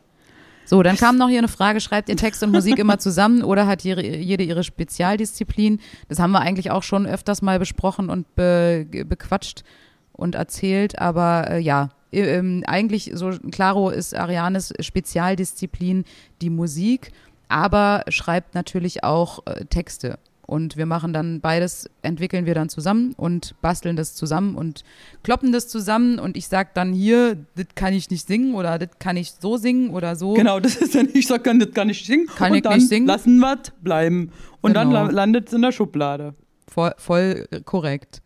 So, 0.71 0.85
dann 0.85 0.95
kam 0.95 1.17
noch 1.17 1.29
hier 1.29 1.39
eine 1.39 1.49
Frage, 1.49 1.81
schreibt 1.81 2.09
ihr 2.09 2.17
Text 2.17 2.45
und 2.45 2.53
Musik 2.53 2.79
immer 2.79 3.01
zusammen 3.01 3.43
oder 3.43 3.67
hat 3.67 3.83
jede, 3.83 4.07
jede 4.07 4.45
ihre 4.45 4.63
Spezialdisziplin? 4.63 5.81
Das 6.07 6.21
haben 6.21 6.31
wir 6.31 6.43
eigentlich 6.43 6.71
auch 6.71 6.85
schon 6.85 7.09
öfters 7.09 7.43
mal 7.43 7.59
besprochen 7.59 8.09
und 8.09 8.37
be, 8.37 8.87
bequatscht 8.89 9.65
und 10.13 10.37
erzählt, 10.37 10.97
aber 11.01 11.51
äh, 11.51 11.59
ja, 11.59 11.89
äh, 12.13 12.21
ähm, 12.21 12.63
eigentlich 12.69 13.11
so, 13.15 13.31
Claro 13.51 13.91
ist 13.91 14.15
Arianes 14.15 14.73
Spezialdisziplin 14.79 16.05
die 16.41 16.51
Musik, 16.51 17.11
aber 17.49 18.05
schreibt 18.07 18.55
natürlich 18.55 19.03
auch 19.03 19.45
äh, 19.47 19.65
Texte. 19.65 20.21
Und 20.51 20.77
wir 20.77 20.85
machen 20.87 21.13
dann 21.13 21.41
beides, 21.41 21.89
entwickeln 22.03 22.45
wir 22.45 22.55
dann 22.57 22.69
zusammen 22.69 23.15
und 23.17 23.55
basteln 23.63 23.95
das 23.95 24.17
zusammen 24.17 24.57
und 24.57 24.83
kloppen 25.23 25.53
das 25.53 25.69
zusammen. 25.69 26.19
Und 26.19 26.37
ich 26.37 26.49
sag 26.49 26.75
dann 26.75 26.93
hier, 26.93 27.37
das 27.55 27.67
kann 27.77 27.93
ich 27.95 28.11
nicht 28.11 28.27
singen 28.27 28.55
oder 28.57 28.77
das 28.79 28.89
kann 28.99 29.17
ich 29.17 29.31
so 29.41 29.57
singen 29.57 29.91
oder 29.91 30.17
so. 30.17 30.35
Genau, 30.35 30.59
das 30.59 30.75
ist 30.77 30.97
dann, 30.97 31.09
ich 31.15 31.29
sag, 31.29 31.45
kann 31.45 31.61
das 31.61 31.71
gar 31.73 31.85
nicht 31.85 32.05
singen. 32.05 32.27
Kann 32.27 32.51
und 32.51 32.57
ich 32.57 32.63
dann 32.65 32.75
nicht 32.79 32.89
singen. 32.89 33.07
lassen 33.07 33.39
wir 33.39 33.59
bleiben. 33.81 34.33
Und 34.61 34.75
dann 34.75 34.89
Genau. 34.89 35.05
la- 35.05 35.11
landet 35.11 35.47
es 35.47 35.53
in 35.55 35.63
der 35.63 35.71
Schublade. 35.71 36.35
Voll, 36.67 36.93
voll 36.99 37.47
äh, 37.53 37.61
korrekt. 37.61 38.21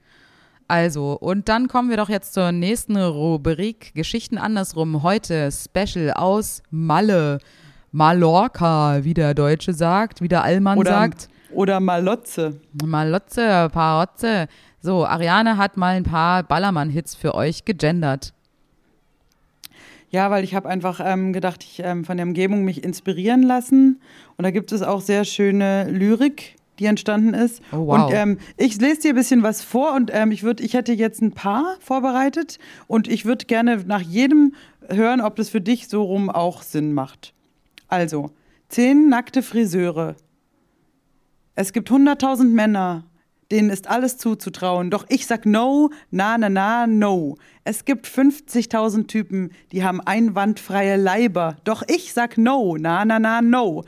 Also, 0.66 1.12
und 1.20 1.50
dann 1.50 1.68
kommen 1.68 1.90
wir 1.90 1.98
doch 1.98 2.08
jetzt 2.08 2.32
zur 2.32 2.50
nächsten 2.52 2.96
Rubrik 2.96 3.94
Geschichten 3.94 4.38
andersrum. 4.38 5.02
Heute 5.02 5.50
Special 5.52 6.10
aus 6.14 6.62
Malle. 6.70 7.38
Mallorca, 7.92 9.04
wie 9.04 9.14
der 9.14 9.34
Deutsche 9.34 9.72
sagt, 9.72 10.20
wie 10.20 10.28
der 10.28 10.42
Allmann 10.42 10.78
Oder, 10.78 10.90
sagt. 10.90 11.28
Oder 11.54 11.80
Malotze. 11.80 12.60
Malotze, 12.84 13.68
Parotze. 13.72 14.48
So, 14.80 15.06
Ariane 15.06 15.56
hat 15.56 15.76
mal 15.76 15.96
ein 15.96 16.04
paar 16.04 16.42
Ballermann-Hits 16.42 17.14
für 17.14 17.34
euch 17.34 17.64
gegendert. 17.64 18.34
Ja, 20.10 20.30
weil 20.30 20.44
ich 20.44 20.54
habe 20.54 20.68
einfach 20.68 21.00
ähm, 21.04 21.32
gedacht, 21.32 21.64
ich 21.64 21.80
ähm, 21.82 22.04
von 22.04 22.16
der 22.16 22.26
Umgebung 22.26 22.64
mich 22.64 22.84
inspirieren 22.84 23.42
lassen. 23.42 24.00
Und 24.36 24.44
da 24.44 24.52
gibt 24.52 24.70
es 24.70 24.82
auch 24.82 25.00
sehr 25.00 25.24
schöne 25.24 25.90
Lyrik, 25.90 26.54
die 26.78 26.86
entstanden 26.86 27.34
ist. 27.34 27.60
Oh, 27.72 27.86
wow. 27.86 28.06
Und 28.06 28.14
ähm, 28.14 28.38
ich 28.56 28.80
lese 28.80 29.00
dir 29.00 29.08
ein 29.08 29.16
bisschen 29.16 29.42
was 29.42 29.62
vor 29.62 29.94
und 29.94 30.10
ähm, 30.12 30.30
ich 30.30 30.44
würde, 30.44 30.62
ich 30.62 30.74
hätte 30.74 30.92
jetzt 30.92 31.20
ein 31.20 31.32
paar 31.32 31.76
vorbereitet 31.80 32.60
und 32.86 33.08
ich 33.08 33.24
würde 33.24 33.46
gerne 33.46 33.82
nach 33.86 34.02
jedem 34.02 34.54
hören, 34.88 35.20
ob 35.20 35.34
das 35.34 35.48
für 35.48 35.60
dich 35.60 35.88
so 35.88 36.02
rum 36.02 36.30
auch 36.30 36.62
Sinn 36.62 36.92
macht. 36.92 37.32
Also, 37.88 38.30
zehn 38.68 39.08
nackte 39.08 39.42
Friseure. 39.42 40.14
Es 41.54 41.72
gibt 41.72 41.90
100.000 41.90 42.48
Männer, 42.48 43.04
denen 43.50 43.70
ist 43.70 43.88
alles 43.88 44.18
zuzutrauen. 44.18 44.90
Doch 44.90 45.06
ich 45.08 45.26
sag 45.26 45.46
no, 45.46 45.90
na, 46.10 46.36
na, 46.36 46.48
na, 46.48 46.86
no. 46.86 47.36
Es 47.62 47.84
gibt 47.84 48.06
50.000 48.06 49.06
Typen, 49.06 49.50
die 49.70 49.84
haben 49.84 50.00
einwandfreie 50.00 50.96
Leiber. 50.96 51.56
Doch 51.64 51.82
ich 51.86 52.12
sag 52.12 52.38
no, 52.38 52.76
na, 52.76 53.04
na, 53.04 53.18
na, 53.18 53.40
no. 53.40 53.84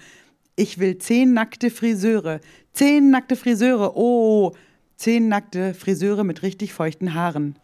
Ich 0.54 0.78
will 0.78 0.98
zehn 0.98 1.34
nackte 1.34 1.70
Friseure. 1.70 2.40
Zehn 2.72 3.10
nackte 3.10 3.36
Friseure. 3.36 3.96
Oh, 3.96 4.52
zehn 4.96 5.28
nackte 5.28 5.74
Friseure 5.74 6.24
mit 6.24 6.42
richtig 6.42 6.72
feuchten 6.72 7.14
Haaren. 7.14 7.58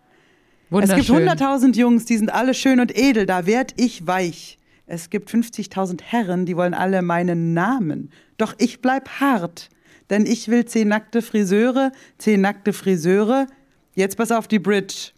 Es 0.81 0.95
gibt 0.95 1.09
Wunderschön. 1.11 1.29
100.000 1.29 1.77
Jungs, 1.77 2.07
die 2.07 2.17
sind 2.17 2.33
alle 2.33 2.55
schön 2.55 2.81
und 2.81 2.97
edel, 2.97 3.27
da 3.27 3.47
werd 3.47 3.75
ich 3.77 4.07
weich. 4.07 4.59
Es 4.87 5.11
gibt 5.11 5.31
50.000 5.31 6.03
Herren, 6.03 6.47
die 6.47 6.57
wollen 6.57 6.73
alle 6.75 7.03
meinen 7.03 7.53
Namen. 7.53 8.11
Doch 8.39 8.55
ich 8.59 8.81
bleib 8.81 9.09
hart, 9.21 9.69
denn 10.11 10.27
ich 10.27 10.49
will 10.49 10.65
zehn 10.65 10.89
nackte 10.89 11.23
Friseure, 11.23 11.93
zehn 12.19 12.41
nackte 12.41 12.73
Friseure. 12.73 13.47
Jetzt 13.95 14.17
pass 14.17 14.33
auf 14.33 14.49
die 14.49 14.59
Bridge. 14.59 15.13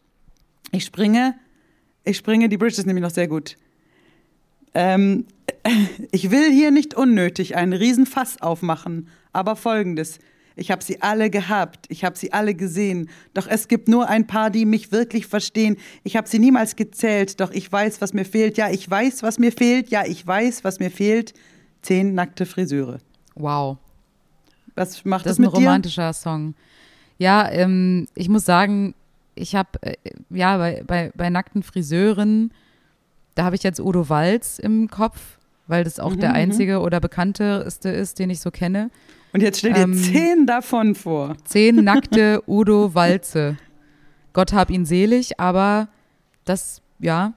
Ich 0.72 0.84
springe, 0.84 1.34
ich 2.04 2.16
springe, 2.16 2.48
die 2.48 2.56
Bridge 2.56 2.76
ist 2.76 2.86
nämlich 2.86 3.02
noch 3.02 3.10
sehr 3.10 3.28
gut. 3.28 3.56
Ähm, 4.74 5.26
ich 6.10 6.30
will 6.30 6.50
hier 6.50 6.70
nicht 6.70 6.94
unnötig 6.94 7.56
einen 7.56 7.72
Riesenfass 7.72 8.42
aufmachen, 8.42 9.08
aber 9.32 9.56
folgendes. 9.56 10.18
Ich 10.56 10.70
habe 10.70 10.84
sie 10.84 11.02
alle 11.02 11.30
gehabt, 11.30 11.86
ich 11.88 12.04
habe 12.04 12.16
sie 12.16 12.32
alle 12.32 12.54
gesehen, 12.54 13.10
doch 13.32 13.48
es 13.48 13.66
gibt 13.66 13.88
nur 13.88 14.08
ein 14.08 14.28
paar, 14.28 14.50
die 14.50 14.66
mich 14.66 14.92
wirklich 14.92 15.26
verstehen. 15.26 15.76
Ich 16.04 16.16
habe 16.16 16.28
sie 16.28 16.38
niemals 16.38 16.76
gezählt, 16.76 17.40
doch 17.40 17.50
ich 17.50 17.70
weiß, 17.70 18.00
was 18.00 18.12
mir 18.12 18.24
fehlt. 18.24 18.56
Ja, 18.56 18.70
ich 18.70 18.88
weiß, 18.88 19.24
was 19.24 19.40
mir 19.40 19.50
fehlt. 19.50 19.90
Ja, 19.90 20.04
ich 20.06 20.24
weiß, 20.24 20.62
was 20.62 20.78
mir 20.78 20.90
fehlt. 20.90 21.34
Zehn 21.82 22.14
nackte 22.14 22.46
Friseure. 22.46 22.98
Wow. 23.34 23.78
Was 24.74 25.04
macht 25.04 25.26
Das 25.26 25.30
das, 25.30 25.32
ist 25.34 25.38
ein 25.38 25.42
mit 25.42 25.52
dir? 25.52 25.56
romantischer 25.56 26.12
Song. 26.12 26.54
Ja, 27.18 27.48
ähm, 27.50 28.06
ich 28.14 28.28
muss 28.28 28.44
sagen, 28.44 28.94
ich 29.36 29.54
habe, 29.54 29.68
äh, 29.82 29.96
ja, 30.30 30.56
bei, 30.58 30.82
bei, 30.86 31.12
bei 31.14 31.30
nackten 31.30 31.62
Friseuren, 31.62 32.52
da 33.34 33.44
habe 33.44 33.56
ich 33.56 33.62
jetzt 33.62 33.80
Udo 33.80 34.08
Walz 34.08 34.58
im 34.58 34.88
Kopf, 34.88 35.38
weil 35.66 35.84
das 35.84 35.98
auch 36.00 36.14
Mhm, 36.14 36.20
der 36.20 36.34
einzige 36.34 36.80
oder 36.80 37.00
bekannteste 37.00 37.88
ist, 37.88 38.18
den 38.18 38.30
ich 38.30 38.40
so 38.40 38.50
kenne. 38.50 38.90
Und 39.32 39.42
jetzt 39.42 39.58
stell 39.60 39.72
dir 39.72 39.80
Ähm, 39.82 39.94
zehn 39.94 40.46
davon 40.46 40.94
vor. 40.94 41.36
Zehn 41.44 41.76
nackte 41.84 42.42
Udo 42.46 42.94
Walze. 42.94 43.56
Gott 44.32 44.52
hab 44.52 44.70
ihn 44.70 44.84
selig, 44.84 45.38
aber 45.40 45.88
das, 46.44 46.82
ja, 46.98 47.32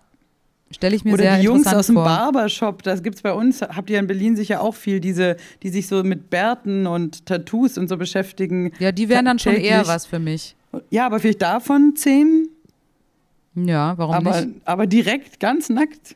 stelle 0.72 0.96
ich 0.96 1.06
mir 1.06 1.14
Oder 1.14 1.24
sehr 1.24 1.38
die 1.38 1.44
Jungs 1.46 1.68
aus 1.68 1.88
dem 1.88 1.96
vor. 1.96 2.04
Barbershop, 2.06 2.84
das 2.84 3.02
gibt's 3.04 3.22
bei 3.22 3.34
uns, 3.34 3.62
habt 3.62 3.90
ihr 3.90 4.00
in 4.00 4.08
Berlin 4.08 4.36
sicher 4.36 4.62
auch 4.62 4.76
viel, 4.76 5.00
diese, 5.00 5.38
die 5.64 5.70
sich 5.70 5.88
so 5.88 6.04
mit 6.04 6.30
Bärten 6.30 6.88
und 6.88 7.26
Tattoos 7.26 7.78
und 7.78 7.88
so 7.88 7.98
beschäftigen. 7.98 8.72
Ja, 8.80 8.92
die 8.92 9.10
wären 9.10 9.26
dann 9.26 9.40
schon 9.40 9.54
eher 9.56 9.88
was 9.88 10.06
für 10.06 10.20
mich. 10.20 10.56
ja, 10.90 11.06
aber 11.06 11.20
vielleicht 11.20 11.42
davon 11.42 11.96
zehn, 11.96 12.50
Ja, 13.56 13.98
warum 13.98 14.14
aber, 14.16 14.42
nicht? 14.42 14.56
aber 14.66 14.88
direkt 14.88 15.40
ganz 15.40 15.70
nackt. 15.70 16.16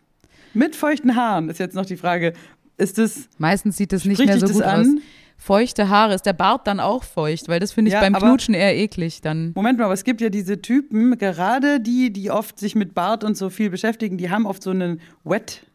Mit 0.54 0.76
feuchten 0.76 1.16
Haaren 1.16 1.50
ist 1.50 1.60
jetzt 1.60 1.76
noch 1.76 1.86
die 1.86 1.96
Frage. 1.98 2.34
Ist 2.78 2.98
das, 2.98 3.30
Meistens 3.38 3.78
sieht 3.78 3.94
es 3.94 4.06
nicht 4.06 4.24
mehr 4.24 4.40
so 4.40 4.46
das 4.48 4.52
gut 4.54 4.64
an? 4.64 4.82
aus. 4.82 5.02
Feuchte 5.44 5.90
Haare, 5.90 6.14
ist 6.14 6.28
der 6.28 6.34
Bart 6.34 6.68
dann 6.68 6.80
auch 6.80 7.04
feucht? 7.04 7.48
Weil 7.48 7.60
das 7.60 7.72
finde 7.72 7.90
ich 7.90 7.94
Ja, 7.94 8.02
beim 8.02 8.14
Knutschen 8.14 8.54
eher 8.54 8.78
eklig 8.78 9.22
dann. 9.22 9.54
Moment 9.56 9.80
mal, 9.80 9.86
aber 9.86 9.96
es 9.96 10.04
gibt 10.04 10.22
ja 10.22 10.30
diese 10.30 10.62
Typen, 10.62 11.18
gerade 11.18 11.80
die, 11.80 12.14
die 12.14 12.30
oft 12.30 12.60
sich 12.60 12.76
mit 12.76 12.94
Bart 12.94 13.24
und 13.24 13.36
so 13.36 13.50
viel 13.50 13.72
beschäftigen, 13.72 14.18
die 14.20 14.30
haben 14.30 14.46
oft 14.46 14.62
so 14.62 14.70
einen 14.70 15.02
Wet 15.24 15.66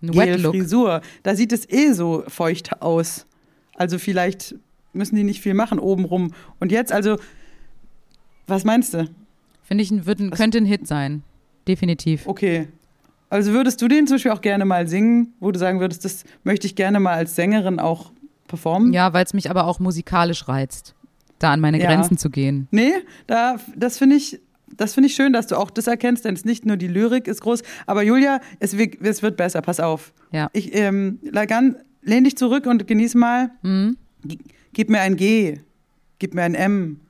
Ein 0.00 0.14
Wet-Look. 0.14 0.54
Frisur. 0.54 1.00
Da 1.24 1.34
sieht 1.34 1.52
es 1.52 1.68
eh 1.68 1.92
so 1.92 2.22
feucht 2.28 2.80
aus. 2.80 3.26
Also 3.74 3.98
vielleicht 3.98 4.54
müssen 4.92 5.16
die 5.16 5.24
nicht 5.24 5.40
viel 5.40 5.54
machen 5.54 5.80
obenrum. 5.80 6.32
Und 6.60 6.70
jetzt, 6.70 6.92
also, 6.92 7.16
was 8.46 8.62
meinst 8.64 8.94
du? 8.94 9.08
Finde 9.64 9.82
ich, 9.82 9.90
ein- 9.90 10.06
wird 10.06 10.20
ein, 10.20 10.30
könnte 10.30 10.58
ein 10.58 10.66
Hit 10.66 10.86
sein. 10.86 11.24
Definitiv. 11.66 12.28
Okay. 12.28 12.68
Also 13.28 13.50
würdest 13.52 13.82
du 13.82 13.88
den 13.88 14.06
zum 14.06 14.14
Beispiel 14.14 14.30
auch 14.30 14.40
gerne 14.40 14.64
mal 14.64 14.86
singen, 14.86 15.34
wo 15.40 15.50
du 15.50 15.58
sagen 15.58 15.80
würdest, 15.80 16.04
das 16.04 16.22
möchte 16.44 16.68
ich 16.68 16.76
gerne 16.76 17.00
mal 17.00 17.14
als 17.14 17.34
Sängerin 17.34 17.80
auch 17.80 18.12
performen? 18.48 18.92
Ja, 18.92 19.12
weil 19.12 19.24
es 19.24 19.34
mich 19.34 19.50
aber 19.50 19.66
auch 19.66 19.78
musikalisch 19.80 20.48
reizt, 20.48 20.94
da 21.38 21.52
an 21.52 21.60
meine 21.60 21.80
Ja. 21.80 21.86
Grenzen 21.86 22.16
zu 22.18 22.30
gehen. 22.30 22.68
Nee, 22.70 22.92
da, 23.26 23.56
das 23.74 23.98
finde 23.98 24.16
ich, 24.16 24.40
das 24.76 24.94
finde 24.94 25.08
ich 25.08 25.14
schön, 25.14 25.32
dass 25.32 25.46
du 25.46 25.56
auch 25.56 25.70
das 25.70 25.86
erkennst, 25.86 26.24
denn 26.24 26.34
es 26.34 26.40
ist 26.40 26.46
nicht 26.46 26.66
nur 26.66 26.76
die 26.76 26.88
Lyrik 26.88 27.28
ist 27.28 27.40
groß, 27.40 27.62
aber 27.86 28.02
Julia, 28.02 28.40
es, 28.60 28.76
wird- 28.76 29.00
es 29.00 29.22
wird 29.22 29.36
besser, 29.36 29.62
pass 29.62 29.80
auf. 29.80 30.12
Ja. 30.32 30.48
Ich, 30.52 30.74
ähm, 30.74 31.18
Lagan, 31.22 31.76
lehn 32.02 32.24
dich 32.24 32.36
zurück 32.36 32.66
und 32.66 32.86
genieß 32.86 33.14
mal. 33.14 33.50
Mhm. 33.62 33.96
Gib 34.72 34.90
mir 34.90 35.00
ein 35.00 35.16
G, 35.16 35.60
gib 36.18 36.34
mir 36.34 36.42
ein 36.42 36.54
M, 36.54 37.00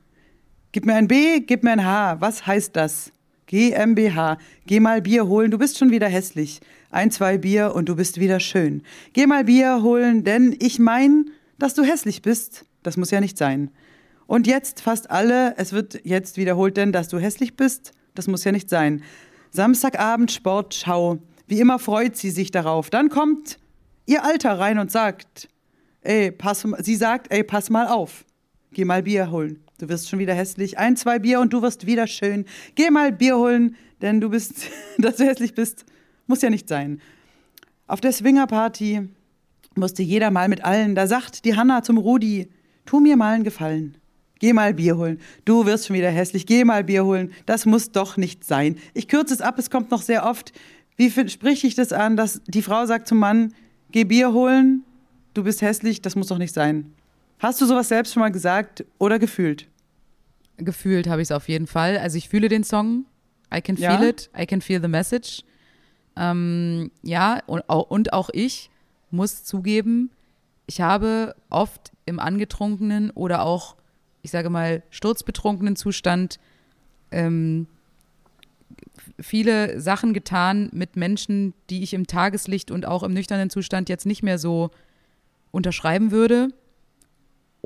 gib 0.71 0.85
mir 0.85 0.95
ein 0.95 1.07
B, 1.07 1.39
gib 1.41 1.63
mir 1.63 1.71
ein 1.71 1.83
H. 1.85 2.17
Was 2.21 2.45
heißt 2.47 2.75
das? 2.75 3.11
GmbH. 3.47 4.37
Geh 4.65 4.79
mal 4.79 5.01
Bier 5.01 5.27
holen, 5.27 5.51
du 5.51 5.57
bist 5.57 5.77
schon 5.77 5.89
wieder 5.91 6.07
hässlich. 6.07 6.59
Ein, 6.97 7.11
zwei 7.11 7.37
Bier 7.37 7.75
und 7.75 7.89
du 7.89 7.95
bist 7.95 8.19
wieder 8.19 8.39
schön. 8.39 8.81
Geh 9.13 9.27
mal 9.27 9.43
Bier 9.43 9.83
holen, 9.83 10.23
denn 10.23 10.55
ich 10.57 10.79
mein, 10.79 11.29
dass 11.59 11.75
du 11.75 11.83
hässlich 11.83 12.23
bist. 12.23 12.65
Das 12.81 12.97
muss 12.97 13.11
ja 13.11 13.21
nicht 13.21 13.37
sein. 13.37 13.69
Und 14.25 14.47
jetzt 14.47 14.81
fast 14.81 15.11
alle, 15.11 15.55
es 15.57 15.73
wird 15.73 16.03
jetzt 16.05 16.37
wiederholt, 16.37 16.75
denn 16.75 16.91
dass 16.91 17.07
du 17.07 17.19
hässlich 17.19 17.55
bist, 17.55 17.91
das 18.15 18.25
muss 18.25 18.43
ja 18.45 18.51
nicht 18.51 18.67
sein. 18.67 19.03
Samstagabend 19.51 20.31
Sportschau. 20.31 21.19
Wie 21.45 21.59
immer 21.59 21.77
freut 21.77 22.17
sie 22.17 22.31
sich 22.31 22.49
darauf. 22.49 22.89
Dann 22.89 23.09
kommt 23.09 23.59
ihr 24.07 24.23
Alter 24.23 24.57
rein 24.57 24.79
und 24.79 24.89
sagt, 24.89 25.49
ey, 26.01 26.31
pass, 26.31 26.65
sie 26.79 26.95
sagt, 26.95 27.31
ey, 27.31 27.43
pass 27.43 27.69
mal 27.69 27.89
auf. 27.89 28.25
Geh 28.71 28.85
mal 28.85 29.03
Bier 29.03 29.29
holen. 29.29 29.63
Du 29.77 29.87
wirst 29.87 30.09
schon 30.09 30.17
wieder 30.17 30.33
hässlich. 30.33 30.79
Ein, 30.79 30.97
zwei 30.97 31.19
Bier 31.19 31.41
und 31.41 31.53
du 31.53 31.61
wirst 31.61 31.85
wieder 31.85 32.07
schön. 32.07 32.45
Geh 32.73 32.89
mal 32.89 33.11
Bier 33.11 33.37
holen, 33.37 33.75
denn 34.01 34.19
du 34.19 34.31
bist, 34.31 34.65
dass 34.97 35.17
du 35.17 35.25
hässlich 35.25 35.53
bist, 35.53 35.85
muss 36.27 36.41
ja 36.41 36.49
nicht 36.49 36.67
sein. 36.69 37.01
Auf 37.87 38.01
der 38.01 38.11
Swingerparty 38.11 39.07
musste 39.75 40.03
jeder 40.03 40.31
mal 40.31 40.49
mit 40.49 40.63
allen. 40.65 40.95
Da 40.95 41.07
sagt 41.07 41.45
die 41.45 41.55
Hanna 41.55 41.83
zum 41.83 41.97
Rudi, 41.97 42.49
tu 42.85 42.99
mir 42.99 43.15
mal 43.17 43.33
einen 43.35 43.43
Gefallen. 43.43 43.97
Geh 44.39 44.53
mal 44.53 44.73
Bier 44.75 44.97
holen. 44.97 45.19
Du 45.45 45.65
wirst 45.65 45.87
schon 45.87 45.95
wieder 45.95 46.11
hässlich. 46.11 46.45
Geh 46.45 46.63
mal 46.63 46.83
Bier 46.83 47.05
holen. 47.05 47.31
Das 47.45 47.65
muss 47.65 47.91
doch 47.91 48.17
nicht 48.17 48.43
sein. 48.43 48.77
Ich 48.93 49.07
kürze 49.07 49.33
es 49.33 49.41
ab, 49.41 49.57
es 49.57 49.69
kommt 49.71 49.89
noch 49.89 50.01
sehr 50.03 50.25
oft. 50.25 50.51
Wie 50.95 51.09
sprich 51.29 51.63
ich 51.63 51.75
das 51.75 51.91
an, 51.93 52.17
dass 52.17 52.41
die 52.47 52.61
Frau 52.61 52.85
sagt 52.85 53.07
zum 53.07 53.17
Mann, 53.19 53.53
geh 53.91 54.03
Bier 54.03 54.33
holen, 54.33 54.83
du 55.33 55.43
bist 55.43 55.61
hässlich, 55.61 56.01
das 56.01 56.15
muss 56.15 56.27
doch 56.27 56.37
nicht 56.37 56.53
sein. 56.53 56.93
Hast 57.39 57.61
du 57.61 57.65
sowas 57.65 57.87
selbst 57.87 58.13
schon 58.13 58.21
mal 58.21 58.31
gesagt 58.31 58.83
oder 58.97 59.19
gefühlt? 59.19 59.67
Gefühlt 60.57 61.07
habe 61.07 61.21
ich 61.21 61.27
es 61.27 61.31
auf 61.31 61.47
jeden 61.49 61.67
Fall. 61.67 61.97
Also 61.97 62.17
ich 62.17 62.29
fühle 62.29 62.47
den 62.49 62.63
Song. 62.63 63.05
I 63.53 63.61
can 63.61 63.75
Ja? 63.75 63.97
feel 63.97 64.07
it. 64.09 64.29
I 64.37 64.45
can 64.45 64.61
feel 64.61 64.81
the 64.81 64.87
message. 64.87 65.43
Ähm, 66.17 66.91
ja, 67.03 67.39
und 67.45 67.69
auch, 67.69 67.89
und 67.89 68.13
auch 68.13 68.29
ich 68.33 68.69
muss 69.11 69.43
zugeben, 69.43 70.09
ich 70.65 70.81
habe 70.81 71.35
oft 71.49 71.91
im 72.05 72.19
angetrunkenen 72.19 73.11
oder 73.11 73.43
auch, 73.43 73.75
ich 74.21 74.31
sage 74.31 74.49
mal, 74.49 74.83
sturzbetrunkenen 74.89 75.75
Zustand 75.75 76.39
ähm, 77.11 77.67
viele 79.19 79.79
Sachen 79.79 80.13
getan 80.13 80.69
mit 80.73 80.95
Menschen, 80.95 81.53
die 81.69 81.83
ich 81.83 81.93
im 81.93 82.07
Tageslicht 82.07 82.71
und 82.71 82.85
auch 82.85 83.03
im 83.03 83.13
nüchternen 83.13 83.49
Zustand 83.49 83.89
jetzt 83.89 84.05
nicht 84.05 84.23
mehr 84.23 84.37
so 84.37 84.71
unterschreiben 85.51 86.11
würde. 86.11 86.49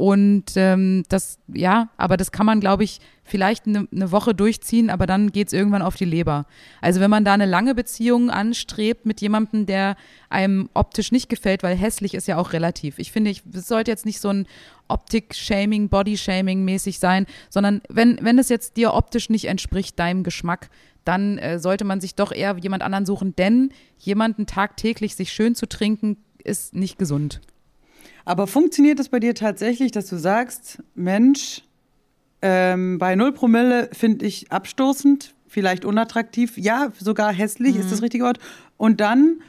Und 0.02 0.54
ähm, 0.56 1.04
das, 1.10 1.38
ja, 1.54 1.90
aber 1.96 2.18
das 2.18 2.32
kann 2.32 2.48
man, 2.48 2.60
glaube 2.60 2.84
ich, 2.84 3.02
vielleicht 3.24 3.68
eine 3.68 3.88
ne 3.92 4.12
Woche 4.12 4.34
durchziehen, 4.34 4.90
aber 4.90 5.06
dann 5.06 5.32
geht 5.32 5.50
es 5.50 5.54
irgendwann 5.54 5.84
auf 5.84 5.96
die 5.96 6.06
Leber. 6.06 6.48
Also 6.82 7.00
wenn 7.02 7.12
man 7.12 7.24
da 7.24 7.36
eine 7.36 7.46
lange 7.46 7.76
Beziehung 7.76 8.32
anstrebt 8.32 9.06
mit 9.06 9.22
jemandem, 9.22 9.68
der 9.68 9.96
einem 10.28 10.72
optisch 10.74 11.12
nicht 11.12 11.30
gefällt, 11.30 11.62
weil 11.62 11.76
hässlich 11.78 12.16
ist 12.16 12.28
ja 12.28 12.38
auch 12.38 12.52
relativ. 12.52 12.98
Ich 12.98 13.12
finde, 13.12 13.30
es 13.30 13.68
sollte 13.68 13.92
jetzt 13.92 14.08
nicht 14.08 14.22
so 14.22 14.30
ein 14.30 14.48
Optik-Shaming, 14.88 15.90
Body-Shaming 15.90 16.66
mäßig 16.66 16.98
sein, 16.98 17.28
sondern 17.52 17.84
wenn, 17.88 18.18
wenn 18.24 18.40
es 18.40 18.50
jetzt 18.50 18.78
dir 18.78 18.96
optisch 18.96 19.30
nicht 19.30 19.46
entspricht, 19.46 20.00
deinem 20.00 20.24
Geschmack, 20.24 20.72
dann 21.06 21.38
äh, 21.38 21.60
sollte 21.60 21.86
man 21.86 22.02
sich 22.02 22.16
doch 22.16 22.32
eher 22.32 22.58
jemand 22.58 22.82
anderen 22.82 23.06
suchen, 23.06 23.36
denn 23.36 23.70
jemanden 24.00 24.48
tagtäglich 24.48 25.16
sich 25.16 25.32
schön 25.32 25.54
zu 25.54 25.68
trinken, 25.70 26.18
ist 26.44 26.74
nicht 26.74 26.98
gesund. 26.98 27.40
Aber 28.26 28.48
funktioniert 28.48 29.00
es 29.00 29.10
bei 29.10 29.20
dir 29.20 29.36
tatsächlich, 29.36 29.92
dass 29.92 30.08
du 30.08 30.18
sagst, 30.18 30.82
Mensch, 30.96 31.64
ähm, 32.42 32.98
bei 32.98 33.16
0 33.16 33.34
Promille 33.34 33.90
finde 33.94 34.26
ich 34.26 34.52
abstoßend, 34.52 35.34
vielleicht 35.48 35.86
unattraktiv, 35.86 36.58
ja, 36.58 36.92
sogar 36.98 37.34
hässlich, 37.34 37.76
ist 37.76 37.92
das 37.92 38.02
richtige 38.02 38.24
Wort. 38.24 38.40
Und 38.78 39.02
dann, 39.02 39.42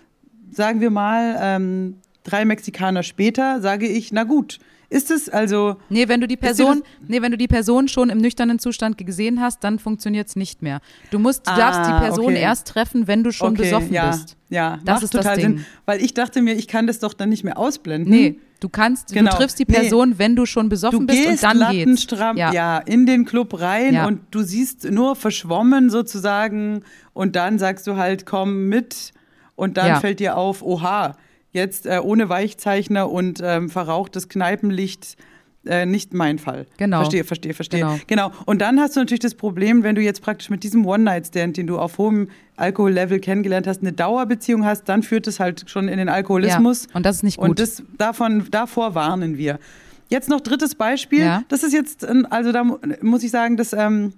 sagen 0.51 0.81
wir 0.81 0.91
mal, 0.91 1.37
ähm, 1.41 1.99
drei 2.25 2.45
Mexikaner 2.45 3.03
später, 3.03 3.61
sage 3.61 3.87
ich, 3.87 4.13
na 4.13 4.25
gut, 4.25 4.59
ist 4.93 5.11
es 5.11 5.29
also, 5.29 5.77
Nee, 5.89 6.07
wenn 6.09 6.21
du 6.21 6.29
die 6.29 6.37
Person, 6.37 6.83
nee, 7.09 7.21
wenn 7.23 7.31
du 7.33 7.39
die 7.39 7.49
Person 7.49 7.89
schon 7.89 8.11
im 8.11 8.19
nüchternen 8.19 8.59
Zustand 8.59 8.99
gesehen 8.99 9.41
hast, 9.41 9.65
dann 9.65 9.79
funktioniert 9.79 10.29
es 10.29 10.37
nicht 10.37 10.63
mehr. 10.63 10.81
Du 11.11 11.19
musst, 11.19 11.47
du 11.47 11.51
Ah, 11.51 11.57
darfst 11.57 11.91
die 11.91 11.99
Person 12.05 12.27
okay. 12.27 12.41
erst 12.41 12.69
treffen, 12.69 13.07
wenn 13.07 13.25
du 13.25 13.33
schon 13.33 13.53
okay, 13.55 13.63
besoffen 13.63 13.93
ja, 13.93 14.11
bist. 14.11 14.37
Ja, 14.51 14.79
Das 14.85 14.95
macht 14.97 15.03
ist 15.05 15.15
das 15.15 15.23
total 15.25 15.37
Ding. 15.39 15.57
Sinn. 15.59 15.65
Weil 15.87 16.03
ich 16.03 16.15
dachte 16.15 16.43
mir, 16.43 16.55
ich 16.55 16.69
kann 16.69 16.87
das 16.87 16.99
doch 16.99 17.15
dann 17.15 17.31
nicht 17.31 17.43
mehr 17.43 17.59
ausblenden. 17.59 18.13
Nee, 18.13 18.39
du 18.61 18.69
kannst, 18.69 19.13
Genau. 19.13 19.31
du 19.31 19.37
triffst 19.39 19.59
die 19.59 19.65
Nee. 19.67 19.75
Person, 19.79 20.19
wenn 20.19 20.37
du 20.37 20.45
schon 20.47 20.69
besoffen 20.69 21.01
Du 21.01 21.07
bist 21.07 21.23
gehst 21.25 21.45
und 21.45 21.61
dann 21.61 21.73
geht's. 21.73 22.07
Ja. 22.37 22.53
ja. 22.53 22.79
in 22.79 23.07
den 23.07 23.25
Club 23.25 23.59
rein 23.61 23.95
Ja. 23.95 24.07
und 24.07 24.21
du 24.31 24.43
siehst 24.43 24.91
nur 24.91 25.17
verschwommen 25.17 25.91
sozusagen 25.91 26.83
und 27.15 27.35
dann 27.37 27.59
sagst 27.59 27.87
du 27.87 27.97
halt, 27.97 28.27
komm 28.27 28.69
mit 28.69 29.13
und 29.57 29.77
dann 29.77 29.87
Ja. 29.89 30.01
fällt 30.01 30.21
dir 30.21 30.37
auf, 30.37 30.63
oha, 30.63 31.17
jetzt 31.53 31.87
äh, 31.87 32.01
ohne 32.03 32.29
Weichzeichner 32.29 33.11
und 33.11 33.41
ähm, 33.43 33.69
verrauchtes 33.71 34.29
Kneipenlicht. 34.29 35.17
Äh, 35.65 35.87
nicht 35.87 36.13
mein 36.13 36.41
Fall. 36.41 36.67
Genau. 36.77 36.97
Verstehe, 36.99 37.23
verstehe, 37.23 37.55
verstehe. 37.55 37.81
Genau. 37.83 37.99
Genau. 38.09 38.33
Und 38.47 38.61
dann 38.61 38.81
hast 38.81 38.97
du 38.97 39.01
natürlich 39.01 39.21
das 39.21 39.37
Problem, 39.37 39.85
wenn 39.85 39.95
du 39.95 40.01
jetzt 40.03 40.21
praktisch 40.21 40.51
mit 40.51 40.65
diesem 40.65 40.85
One-Night-Stand, 40.85 41.57
den 41.57 41.69
du 41.69 41.79
auf 41.79 41.99
hohem 41.99 42.31
Alkohollevel 42.57 43.21
kennengelernt 43.21 43.69
hast, 43.69 43.81
eine 43.81 43.93
Dauerbeziehung 43.93 44.65
hast, 44.65 44.89
dann 44.89 45.05
führt 45.05 45.29
es 45.29 45.39
halt 45.39 45.71
schon 45.71 45.87
in 45.87 45.99
den 45.99 46.09
Alkoholismus. 46.09 46.87
Ja. 46.89 46.97
Und 46.97 47.07
das 47.07 47.17
ist 47.19 47.23
nicht 47.23 47.37
gut. 47.39 47.49
Und 47.51 47.61
das, 47.61 47.81
davon, 47.97 48.49
davor 48.51 48.97
warnen 48.97 49.39
wir. 49.39 49.61
Jetzt 50.09 50.29
noch 50.29 50.41
drittes 50.41 50.75
Beispiel. 50.75 51.21
Ja. 51.21 51.45
Das 51.49 51.63
ist 51.63 51.73
jetzt, 51.73 52.05
also 52.31 52.51
da 52.51 52.65
mu- 52.65 52.79
muss 53.01 53.23
ich 53.23 53.31
sagen, 53.31 53.57
das 53.57 53.73
ähm, 53.73 54.15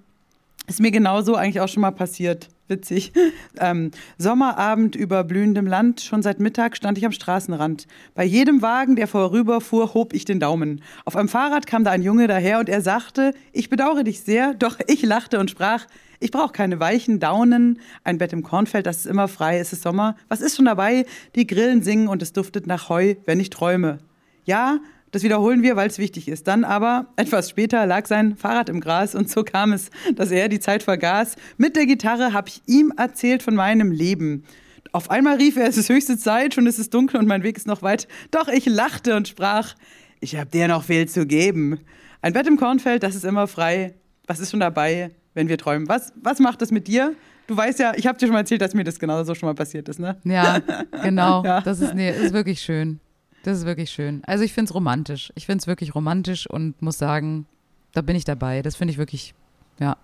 ist 0.67 0.79
mir 0.79 0.91
genauso 0.91 1.35
eigentlich 1.35 1.61
auch 1.61 1.67
schon 1.67 1.81
mal 1.81 1.91
passiert. 1.91 2.49
Witzig. 2.67 3.11
Ähm, 3.57 3.91
Sommerabend 4.17 4.97
über 4.97 5.23
blühendem 5.23 5.65
Land. 5.65 6.01
Schon 6.01 6.21
seit 6.21 6.41
Mittag 6.41 6.75
stand 6.75 6.97
ich 6.97 7.05
am 7.05 7.13
Straßenrand. 7.13 7.87
Bei 8.15 8.25
jedem 8.25 8.61
Wagen, 8.61 8.97
der 8.97 9.07
vorüberfuhr, 9.07 9.93
hob 9.93 10.13
ich 10.13 10.25
den 10.25 10.41
Daumen. 10.41 10.81
Auf 11.05 11.15
einem 11.15 11.29
Fahrrad 11.29 11.67
kam 11.67 11.85
da 11.85 11.91
ein 11.91 12.01
Junge 12.01 12.27
daher 12.27 12.59
und 12.59 12.67
er 12.67 12.81
sagte, 12.81 13.33
ich 13.53 13.69
bedauere 13.69 14.03
dich 14.03 14.19
sehr, 14.19 14.53
doch 14.53 14.77
ich 14.87 15.03
lachte 15.03 15.39
und 15.39 15.49
sprach, 15.49 15.85
ich 16.19 16.31
brauche 16.31 16.51
keine 16.51 16.81
weichen 16.81 17.21
Daunen, 17.21 17.79
ein 18.03 18.17
Bett 18.17 18.33
im 18.33 18.43
Kornfeld, 18.43 18.85
das 18.85 18.97
ist 18.97 19.05
immer 19.05 19.29
frei, 19.29 19.57
es 19.57 19.71
ist 19.71 19.83
Sommer. 19.83 20.17
Was 20.27 20.41
ist 20.41 20.57
schon 20.57 20.65
dabei? 20.65 21.05
Die 21.35 21.47
Grillen 21.47 21.81
singen 21.81 22.09
und 22.09 22.21
es 22.21 22.33
duftet 22.33 22.67
nach 22.67 22.89
Heu, 22.89 23.15
wenn 23.23 23.39
ich 23.39 23.49
träume. 23.49 23.99
Ja, 24.43 24.79
das 25.15 25.23
wiederholen 25.23 25.63
wir, 25.63 25.77
weil 25.77 25.87
es 25.87 25.97
wichtig 25.97 26.27
ist. 26.27 26.45
Dann 26.45 26.65
aber, 26.65 27.07
etwas 27.15 27.49
später, 27.49 27.85
lag 27.85 28.05
sein 28.05 28.35
Fahrrad 28.35 28.67
im 28.67 28.81
Gras 28.81 29.15
und 29.15 29.29
so 29.29 29.45
kam 29.45 29.71
es, 29.71 29.89
dass 30.13 30.29
er 30.29 30.49
die 30.49 30.59
Zeit 30.59 30.83
vergaß. 30.83 31.37
Mit 31.55 31.77
der 31.77 31.85
Gitarre 31.85 32.33
habe 32.33 32.49
ich 32.49 32.61
ihm 32.65 32.91
erzählt 32.97 33.41
von 33.41 33.55
meinem 33.55 33.91
Leben. 33.91 34.43
Auf 34.91 35.09
einmal 35.09 35.37
rief 35.37 35.55
er, 35.55 35.69
es 35.69 35.77
ist 35.77 35.87
höchste 35.87 36.17
Zeit, 36.17 36.53
schon 36.53 36.67
ist 36.67 36.79
es 36.79 36.89
dunkel 36.89 37.17
und 37.17 37.27
mein 37.27 37.43
Weg 37.43 37.55
ist 37.55 37.65
noch 37.65 37.81
weit. 37.81 38.09
Doch 38.31 38.49
ich 38.49 38.65
lachte 38.65 39.15
und 39.15 39.29
sprach, 39.29 39.75
ich 40.19 40.35
habe 40.35 40.49
dir 40.49 40.67
noch 40.67 40.83
viel 40.83 41.07
zu 41.07 41.25
geben. 41.25 41.79
Ein 42.21 42.33
Bett 42.33 42.45
im 42.45 42.57
Kornfeld, 42.57 43.01
das 43.01 43.15
ist 43.15 43.23
immer 43.23 43.47
frei. 43.47 43.93
Was 44.27 44.41
ist 44.41 44.51
schon 44.51 44.59
dabei, 44.59 45.11
wenn 45.33 45.47
wir 45.47 45.57
träumen? 45.57 45.87
Was, 45.87 46.11
was 46.21 46.39
macht 46.39 46.61
das 46.61 46.71
mit 46.71 46.89
dir? 46.89 47.15
Du 47.47 47.55
weißt 47.55 47.79
ja, 47.79 47.93
ich 47.95 48.05
habe 48.05 48.17
dir 48.17 48.25
schon 48.25 48.33
mal 48.33 48.39
erzählt, 48.39 48.59
dass 48.59 48.73
mir 48.73 48.83
das 48.83 48.99
genauso 48.99 49.33
schon 49.33 49.47
mal 49.47 49.55
passiert 49.55 49.87
ist, 49.87 49.97
ne? 49.99 50.17
Ja, 50.25 50.59
genau. 51.03 51.41
Ja. 51.45 51.61
Das 51.61 51.79
ist, 51.79 51.93
nee, 51.93 52.11
ist 52.11 52.33
wirklich 52.33 52.59
schön. 52.59 52.99
Das 53.45 53.59
ist 53.59 53.65
wirklich 53.67 53.91
schön. 53.91 54.23
Also 54.25 54.43
ich 54.43 54.53
finde 54.53 54.69
es 54.69 54.73
romantisch. 54.73 55.31
Ich 55.35 55.45
finde 55.45 55.61
es 55.61 55.67
wirklich 55.67 55.93
romantisch 55.93 56.49
und 56.49 56.81
muss 56.81 56.97
sagen, 56.97 57.45
da 57.93 58.01
bin 58.01 58.15
ich 58.15 58.25
dabei. 58.25 58.63
Das 58.63 58.75
finde 58.75 58.91
ich 58.91 58.97
wirklich 58.97 59.35
Ja. 59.79 59.97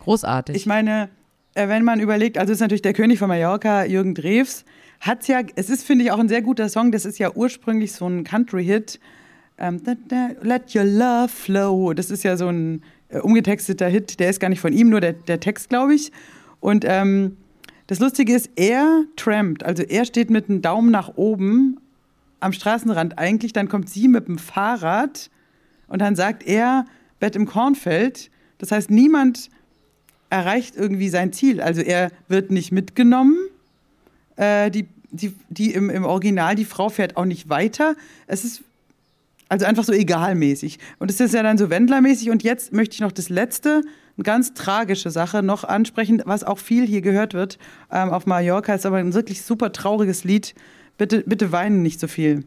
Großartig. 0.00 0.56
Ich 0.56 0.66
meine, 0.66 1.10
äh, 1.54 1.68
wenn 1.68 1.84
man 1.84 2.00
überlegt, 2.00 2.36
also 2.36 2.52
ist 2.52 2.58
natürlich 2.58 2.82
der 2.82 2.92
König 2.92 3.20
von 3.20 3.28
Mallorca, 3.28 3.84
Jürgen 3.84 4.16
Drews, 4.16 4.64
hat 5.00 5.28
ja, 5.28 5.42
es 5.54 5.70
ist, 5.70 5.84
finde 5.84 6.04
ich, 6.04 6.10
auch 6.10 6.18
ein 6.18 6.28
sehr 6.28 6.42
guter 6.42 6.68
Song. 6.68 6.90
Das 6.90 7.04
ist 7.04 7.20
ja 7.20 7.30
ursprünglich 7.32 7.92
so 7.92 8.08
ein 8.08 8.24
Country-Hit. 8.24 8.98
Ähm, 9.56 9.80
Let 10.42 10.74
your 10.74 10.82
love 10.82 11.28
flow. 11.28 11.94
Das 11.94 12.10
ist 12.10 12.24
ja 12.24 12.36
so 12.36 12.48
ein 12.48 12.82
äh, 13.10 13.20
umgetexteter 13.20 13.86
Hit. 13.86 14.18
Der 14.18 14.28
ist 14.28 14.40
gar 14.40 14.48
nicht 14.48 14.60
von 14.60 14.72
ihm, 14.72 14.88
nur 14.88 15.00
der, 15.00 15.12
der 15.12 15.38
Text, 15.38 15.68
glaube 15.68 15.94
ich. 15.94 16.10
Und 16.58 16.84
ähm, 16.84 17.36
das 17.86 18.00
Lustige 18.00 18.34
ist, 18.34 18.50
er 18.56 19.04
trampt, 19.14 19.62
also 19.62 19.84
er 19.84 20.04
steht 20.04 20.30
mit 20.30 20.48
einem 20.48 20.62
Daumen 20.62 20.90
nach 20.90 21.16
oben 21.16 21.78
am 22.44 22.52
Straßenrand 22.52 23.18
eigentlich, 23.18 23.52
dann 23.52 23.68
kommt 23.68 23.88
sie 23.88 24.06
mit 24.06 24.28
dem 24.28 24.38
Fahrrad 24.38 25.30
und 25.88 26.00
dann 26.00 26.14
sagt 26.14 26.42
er, 26.46 26.84
Bett 27.18 27.36
im 27.36 27.46
Kornfeld. 27.46 28.30
Das 28.58 28.70
heißt, 28.70 28.90
niemand 28.90 29.48
erreicht 30.30 30.76
irgendwie 30.76 31.08
sein 31.08 31.32
Ziel. 31.32 31.60
Also 31.60 31.80
er 31.80 32.10
wird 32.28 32.50
nicht 32.50 32.70
mitgenommen. 32.70 33.36
Äh, 34.36 34.70
die, 34.70 34.86
die, 35.10 35.34
die 35.48 35.72
im, 35.72 35.90
im 35.90 36.04
Original, 36.04 36.54
die 36.54 36.64
Frau 36.64 36.88
fährt 36.90 37.16
auch 37.16 37.24
nicht 37.24 37.48
weiter. 37.48 37.96
Es 38.26 38.44
ist 38.44 38.62
also 39.48 39.64
einfach 39.64 39.84
so 39.84 39.92
egalmäßig. 39.92 40.78
Und 40.98 41.10
es 41.10 41.20
ist 41.20 41.32
ja 41.32 41.42
dann 41.42 41.56
so 41.56 41.70
wendlermäßig. 41.70 42.30
Und 42.30 42.42
jetzt 42.42 42.72
möchte 42.72 42.94
ich 42.94 43.00
noch 43.00 43.12
das 43.12 43.28
Letzte, 43.28 43.82
eine 44.16 44.24
ganz 44.24 44.52
tragische 44.54 45.10
Sache, 45.10 45.42
noch 45.42 45.64
ansprechen, 45.64 46.22
was 46.26 46.44
auch 46.44 46.58
viel 46.58 46.86
hier 46.86 47.00
gehört 47.00 47.32
wird 47.34 47.58
ähm, 47.90 48.10
auf 48.10 48.26
Mallorca. 48.26 48.74
Ist 48.74 48.86
aber 48.86 48.98
ein 48.98 49.14
wirklich 49.14 49.42
super 49.42 49.72
trauriges 49.72 50.24
Lied. 50.24 50.54
Bitte, 50.96 51.24
bitte 51.26 51.50
weinen 51.52 51.82
nicht 51.82 51.98
so 51.98 52.06
viel. 52.06 52.44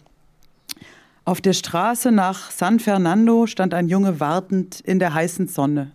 Auf 1.26 1.42
der 1.42 1.54
Straße 1.54 2.12
nach 2.12 2.52
San 2.52 2.80
Fernando 2.80 3.48
stand 3.48 3.74
ein 3.74 3.90
Junge 3.90 4.22
wartend 4.22 4.80
in 4.80 5.00
der 5.00 5.14
heißen 5.14 5.48
Sonne. 5.48 5.92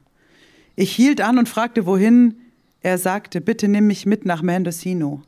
Ich 0.76 0.92
hielt 0.94 1.20
an 1.20 1.38
und 1.38 1.48
fragte, 1.48 1.86
wohin. 1.86 2.34
Er 2.82 2.98
sagte, 2.98 3.40
bitte 3.40 3.68
nimm 3.68 3.86
mich 3.86 4.04
mit 4.04 4.26
nach 4.26 4.42
Mendocino. 4.42 5.22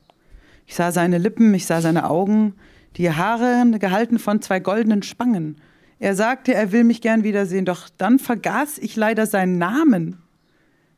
Ich 0.67 0.75
sah 0.75 0.93
seine 0.93 1.19
Lippen, 1.19 1.55
ich 1.55 1.67
sah 1.67 1.81
seine 1.81 2.11
Augen, 2.11 2.55
die 2.97 3.11
Haare 3.11 3.65
gehalten 3.79 4.19
von 4.19 4.43
zwei 4.43 4.61
goldenen 4.61 5.03
Spangen. 5.03 5.57
Er 5.99 6.15
sagte, 6.15 6.53
er 6.53 6.73
will 6.73 6.85
mich 6.85 7.01
gern 7.01 7.23
wiedersehen, 7.23 7.65
doch 7.65 7.89
dann 7.97 8.19
vergaß 8.19 8.79
ich 8.79 8.97
leider 8.97 9.27
seinen 9.27 9.59
Namen. 9.59 10.19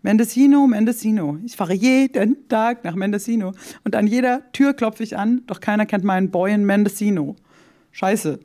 Mendocino, 0.06 0.68
Mendocino. 0.68 1.40
Ich 1.44 1.56
fahre 1.56 1.74
jeden 1.74 2.46
Tag 2.46 2.84
nach 2.84 2.94
Mendocino. 2.94 3.54
Und 3.82 3.96
an 3.96 4.06
jeder 4.06 4.52
Tür 4.52 4.72
klopfe 4.72 5.02
ich 5.02 5.18
an, 5.18 5.42
doch 5.48 5.58
keiner 5.58 5.84
kennt 5.84 6.04
meinen 6.04 6.30
Boy 6.30 6.52
in 6.54 6.64
Mendocino. 6.64 7.34
Scheiße. 7.90 8.38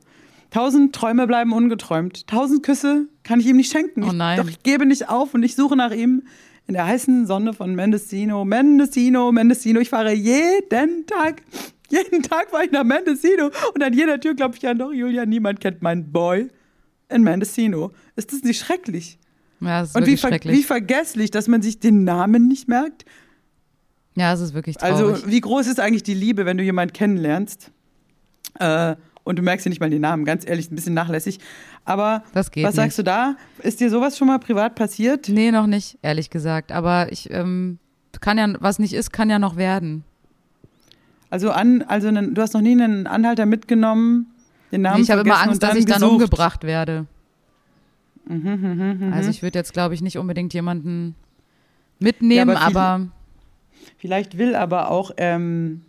Tausend 0.50 0.92
Träume 0.92 1.28
bleiben 1.28 1.52
ungeträumt. 1.52 2.26
Tausend 2.26 2.64
Küsse 2.64 3.06
kann 3.22 3.38
ich 3.38 3.46
ihm 3.46 3.58
nicht 3.58 3.70
schenken. 3.70 4.02
Oh 4.02 4.10
nein. 4.10 4.40
Ich, 4.40 4.44
doch 4.44 4.50
ich 4.50 4.64
gebe 4.64 4.86
nicht 4.86 5.08
auf 5.08 5.34
und 5.34 5.44
ich 5.44 5.54
suche 5.54 5.76
nach 5.76 5.92
ihm 5.92 6.24
in 6.66 6.74
der 6.74 6.84
heißen 6.84 7.28
Sonne 7.28 7.52
von 7.52 7.76
Mendocino. 7.76 8.44
Mendocino, 8.44 9.30
Mendocino. 9.30 9.78
Ich 9.78 9.90
fahre 9.90 10.12
jeden 10.12 11.06
Tag, 11.06 11.42
jeden 11.90 12.24
Tag 12.24 12.50
fahre 12.50 12.64
ich 12.64 12.72
nach 12.72 12.82
Mendocino. 12.82 13.52
Und 13.72 13.84
an 13.84 13.92
jeder 13.92 14.18
Tür 14.18 14.34
klopfe 14.34 14.58
ich 14.58 14.66
an. 14.66 14.78
Doch, 14.78 14.92
Julia, 14.92 15.26
niemand 15.26 15.60
kennt 15.60 15.80
meinen 15.80 16.10
Boy 16.10 16.48
in 17.08 17.22
Mendocino. 17.22 17.92
Ist 18.16 18.32
das 18.32 18.42
nicht 18.42 18.58
schrecklich? 18.58 19.20
Ja, 19.62 19.86
Und 19.94 20.06
wie, 20.06 20.16
ver 20.16 20.38
wie 20.44 20.62
vergesslich, 20.62 21.30
dass 21.30 21.48
man 21.48 21.62
sich 21.62 21.78
den 21.78 22.04
Namen 22.04 22.48
nicht 22.48 22.68
merkt. 22.68 23.04
ja, 24.14 24.32
es 24.32 24.40
ist 24.40 24.54
wirklich 24.54 24.76
traurig. 24.76 24.94
Also, 24.94 25.26
wie 25.26 25.40
groß 25.40 25.66
ist 25.66 25.80
eigentlich 25.80 26.02
die 26.02 26.14
Liebe, 26.14 26.44
wenn 26.44 26.58
du 26.58 26.64
jemanden 26.64 26.92
kennenlernst 26.92 27.70
äh, 28.58 28.96
und 29.24 29.38
du 29.38 29.42
merkst 29.42 29.64
dir 29.66 29.70
nicht 29.70 29.80
mal 29.80 29.90
den 29.90 30.02
Namen? 30.02 30.24
Ganz 30.24 30.46
ehrlich, 30.46 30.70
ein 30.70 30.74
bisschen 30.74 30.94
nachlässig. 30.94 31.38
Aber 31.84 32.22
was 32.34 32.50
sagst 32.74 32.98
du 32.98 33.02
da? 33.02 33.36
Ist 33.62 33.80
dir 33.80 33.90
sowas 33.90 34.16
schon 34.18 34.28
mal 34.28 34.38
privat 34.38 34.74
passiert? 34.74 35.28
nee, 35.28 35.50
noch 35.50 35.66
nicht, 35.66 35.98
ehrlich 36.02 36.30
gesagt. 36.30 36.70
Aber 36.72 37.10
ich 37.10 37.30
ähm, 37.30 37.78
kann 38.20 38.38
ja, 38.38 38.52
was 38.60 38.78
nicht 38.78 38.92
ist, 38.92 39.12
kann 39.12 39.30
ja 39.30 39.38
noch 39.38 39.56
werden. 39.56 40.04
Also, 41.30 41.50
an, 41.50 41.82
also 41.82 42.08
einen, 42.08 42.34
du 42.34 42.42
hast 42.42 42.52
noch 42.52 42.60
nie 42.60 42.72
einen 42.72 43.06
Anhalter 43.06 43.46
mitgenommen, 43.46 44.26
den 44.70 44.82
Namen 44.82 44.96
Nee, 44.98 45.02
ich 45.04 45.10
habe 45.10 45.22
immer 45.22 45.40
Angst, 45.40 45.62
dass 45.62 45.74
ich 45.76 45.86
dann 45.86 46.00
gesucht. 46.00 46.12
umgebracht 46.12 46.64
werde. 46.64 47.06
Mhm, 48.28 49.10
Also 49.12 49.30
ich 49.30 49.42
würde 49.42 49.58
jetzt, 49.58 49.72
glaube 49.72 49.94
ich, 49.94 50.02
nicht 50.02 50.18
unbedingt 50.18 50.54
jemanden 50.54 51.14
mitnehmen, 51.98 52.50
Ja, 52.50 52.56
aber 52.60 52.80
aber 52.80 53.08
Vielleicht 53.98 54.38
will 54.38 54.54
aber 54.54 54.90
auch, 54.90 55.10
ähm, 55.16 55.82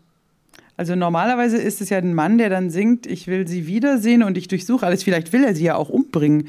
also 0.77 0.95
normalerweise 0.95 1.57
ist 1.57 1.79
es 1.81 1.89
ja 1.89 1.97
ein 1.99 2.13
Mann, 2.13 2.37
der 2.39 2.49
dann 2.49 2.69
singt, 2.71 3.05
ich 3.05 3.27
will 3.27 3.47
sie 3.47 3.67
wiedersehen 3.67 4.23
und 4.23 4.37
ich 4.37 4.47
durchsuche 4.47 4.85
alles. 4.85 5.03
Vielleicht 5.03 5.31
will 5.33 5.43
er 5.43 5.55
sie 5.55 5.63
ja 5.65 5.75
auch 5.75 5.89
umbringen. 5.89 6.47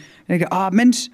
Ah 0.51 0.71
Mensch, 0.73 1.11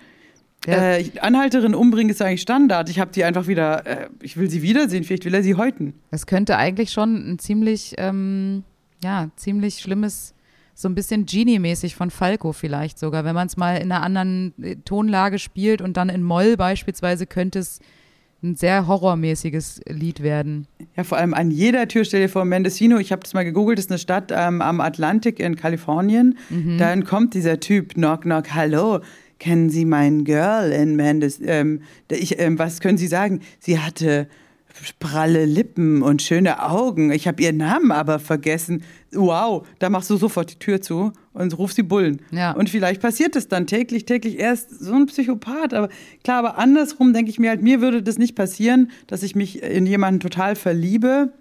Ja. 0.67 0.97
äh, 0.97 1.11
Anhalterin 1.21 1.75
umbringen 1.75 2.11
ist 2.11 2.21
eigentlich 2.23 2.43
Standard. 2.43 2.89
Ich 2.89 3.01
habe 3.01 3.11
die 3.13 3.25
einfach 3.25 3.47
wieder, 3.49 3.87
äh, 3.87 4.09
ich 4.23 4.37
will 4.37 4.49
sie 4.51 4.63
wiedersehen, 4.63 5.03
vielleicht 5.05 5.25
will 5.25 5.35
er 5.35 5.43
sie 5.43 5.55
häuten. 5.57 5.95
es 6.11 6.27
könnte 6.27 6.57
eigentlich 6.57 6.93
schon 6.93 7.33
ein 7.33 7.39
ziemlich, 7.39 7.95
ähm, 7.99 8.63
ja, 9.03 9.31
ziemlich 9.37 9.79
schlimmes, 9.79 10.35
so 10.75 10.89
ein 10.89 10.95
bisschen 10.95 11.27
Genie-mäßig 11.27 11.95
von 11.95 12.11
Falco 12.11 12.53
vielleicht 12.53 12.99
sogar. 12.99 13.25
Wenn 13.25 13.35
man 13.35 13.47
es 13.47 13.57
mal 13.57 13.77
in 13.77 13.93
einer 13.93 14.03
anderen 14.03 14.55
äh, 14.63 14.77
Tonlage 14.77 15.39
spielt 15.39 15.83
und 15.83 15.97
dann 15.97 16.09
in 16.09 16.23
Moll 16.23 16.57
beispielsweise, 16.57 17.27
könnte 17.27 17.59
es 17.59 17.81
ein 18.43 18.57
sehr 18.57 18.87
horrormäßiges 18.87 19.83
Lied 19.87 20.23
werden. 20.23 20.67
Ja, 20.97 21.05
vor 21.05 21.19
allem 21.19 21.35
an 21.35 21.51
jeder 21.51 21.89
Tür, 21.89 22.05
stell 22.05 22.23
dir 22.23 22.29
vor, 22.29 22.45
Mendocino, 22.45 22.99
ich 22.99 23.13
habe 23.13 23.23
das 23.23 23.35
mal 23.35 23.45
gegoogelt, 23.45 23.79
das 23.79 23.85
ist 23.87 23.91
eine 23.91 23.99
Stadt 23.99 24.33
ähm, 24.35 24.63
am 24.63 24.81
Atlantik 24.81 25.39
in 25.41 25.57
Kalifornien. 25.57 26.39
Dann 26.79 27.05
kommt 27.05 27.35
dieser 27.35 27.61
Typ, 27.61 27.95
knock, 27.95 28.23
knock, 28.23 28.55
hallo, 28.55 29.01
kennen 29.39 29.71
Sie 29.71 29.85
meinen 29.85 30.25
Girl 30.25 30.71
in 30.71 30.97
Mendes? 30.97 31.41
Ähm, 31.45 31.83
ich, 32.11 32.39
ähm, 32.39 32.59
was 32.59 32.81
können 32.81 32.99
Sie 32.99 33.09
sagen? 33.09 33.41
Sie 33.59 33.79
hatte 33.79 34.29
pralle 34.99 35.45
Lippen 35.45 36.03
und 36.03 36.23
schöne 36.23 36.63
Augen. 36.63 37.11
Ich 37.11 37.27
habe 37.27 37.43
ihren 37.43 37.57
Namen 37.57 37.91
aber 37.93 38.19
vergessen. 38.19 38.83
Wow, 39.13 39.67
da 39.79 39.91
machst 39.91 40.11
du 40.11 40.17
sofort 40.17 40.53
die 40.53 40.59
Tür 40.59 40.81
zu 40.81 41.13
und 41.33 41.57
rufst 41.59 41.79
die 41.79 41.83
Bullen. 41.83 42.21
Ja. 42.31 42.53
Und 42.53 42.71
vielleicht 42.71 43.01
passiert 43.01 43.37
es 43.37 43.49
dann 43.49 43.67
täglich, 43.67 44.05
täglich. 44.05 44.39
Er 44.39 44.53
ist 44.53 44.71
so 44.71 44.95
ein 44.95 45.07
Psychopath. 45.07 45.75
Aber 45.75 45.89
klar, 46.23 46.39
aber 46.39 46.59
andersrum 46.59 47.13
denke 47.13 47.31
ich 47.31 47.39
mir 47.39 47.51
halt, 47.51 47.63
mir 47.63 47.81
würde 47.81 48.03
das 48.03 48.19
nicht 48.19 48.35
passieren, 48.35 48.91
dass 49.07 49.23
ich 49.23 49.35
mich 49.35 49.63
in 49.63 49.87
jemanden 49.87 50.21
total 50.21 50.57
verliebe 50.57 51.33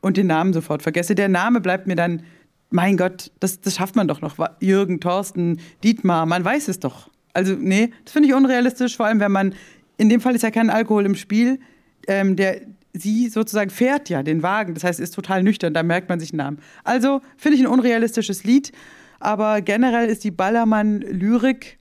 und 0.00 0.16
den 0.16 0.26
Namen 0.26 0.52
sofort 0.52 0.82
vergesse. 0.82 1.14
Der 1.14 1.28
Name 1.28 1.60
bleibt 1.60 1.86
mir 1.86 1.96
dann, 1.96 2.22
mein 2.70 2.96
Gott, 2.96 3.30
das, 3.40 3.60
das 3.60 3.76
schafft 3.76 3.96
man 3.96 4.08
doch 4.08 4.20
noch. 4.20 4.36
Jürgen, 4.60 5.00
Thorsten, 5.00 5.60
Dietmar, 5.84 6.26
man 6.26 6.44
weiß 6.44 6.68
es 6.68 6.80
doch. 6.80 7.10
Also, 7.34 7.54
nee, 7.54 7.90
das 8.04 8.12
finde 8.12 8.28
ich 8.28 8.34
unrealistisch, 8.34 8.96
vor 8.96 9.06
allem 9.06 9.20
wenn 9.20 9.32
man, 9.32 9.54
in 9.96 10.08
dem 10.08 10.20
Fall 10.20 10.34
ist 10.34 10.42
ja 10.42 10.50
kein 10.50 10.70
Alkohol 10.70 11.06
im 11.06 11.14
Spiel, 11.14 11.60
ähm, 12.08 12.36
der, 12.36 12.60
sie 12.92 13.28
sozusagen 13.28 13.70
fährt 13.70 14.08
ja 14.08 14.22
den 14.22 14.42
Wagen, 14.42 14.74
das 14.74 14.84
heißt, 14.84 15.00
ist 15.00 15.14
total 15.14 15.42
nüchtern, 15.42 15.74
da 15.74 15.82
merkt 15.82 16.08
man 16.08 16.20
sich 16.20 16.32
einen 16.32 16.38
Namen. 16.38 16.58
Also, 16.84 17.20
finde 17.36 17.56
ich 17.56 17.62
ein 17.62 17.68
unrealistisches 17.68 18.44
Lied, 18.44 18.72
aber 19.20 19.60
generell 19.62 20.08
ist 20.08 20.24
die 20.24 20.30
Ballermann-Lyrik 20.30 21.78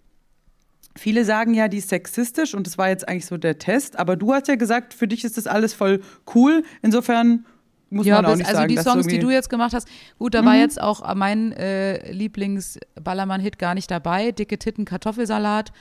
Viele 0.98 1.24
sagen 1.24 1.54
ja, 1.54 1.70
die 1.70 1.78
ist 1.78 1.90
sexistisch 1.90 2.54
und 2.54 2.68
das 2.68 2.78
war 2.78 2.90
jetzt 2.90 3.08
eigentlich 3.08 3.26
so 3.26 3.38
der 3.38 3.58
Test. 3.58 3.98
Aber 3.98 4.18
du 4.18 4.34
hast 4.34 4.50
ja 4.50 4.56
gesagt, 4.56 4.94
für 4.94 5.08
dich 5.08 5.24
ist 5.24 5.38
das 5.38 5.48
alles 5.48 5.74
voll 5.74 6.02
cool. 6.36 6.64
Insofern 6.82 7.46
muss 7.90 8.06
ja, 8.06 8.16
man 8.16 8.26
auch 8.26 8.36
nicht 8.36 8.46
also 8.46 8.58
sagen, 8.58 8.70
die 8.70 8.76
dass 8.76 8.84
Songs, 8.84 9.08
die 9.08 9.20
du 9.20 9.30
jetzt 9.30 9.50
gemacht 9.50 9.74
hast, 9.74 9.88
gut, 10.18 10.34
da 10.34 10.44
war 10.44 10.56
jetzt 10.56 10.82
auch 10.82 11.16
mein 11.16 11.54
äh, 11.54 12.12
Lieblings-Ballermann-Hit 12.12 13.58
gar 13.58 13.74
nicht 13.74 13.90
dabei, 13.90 14.32
Dicke 14.32 14.60
Titten 14.60 14.86
Kartoffelsalat. 14.86 15.72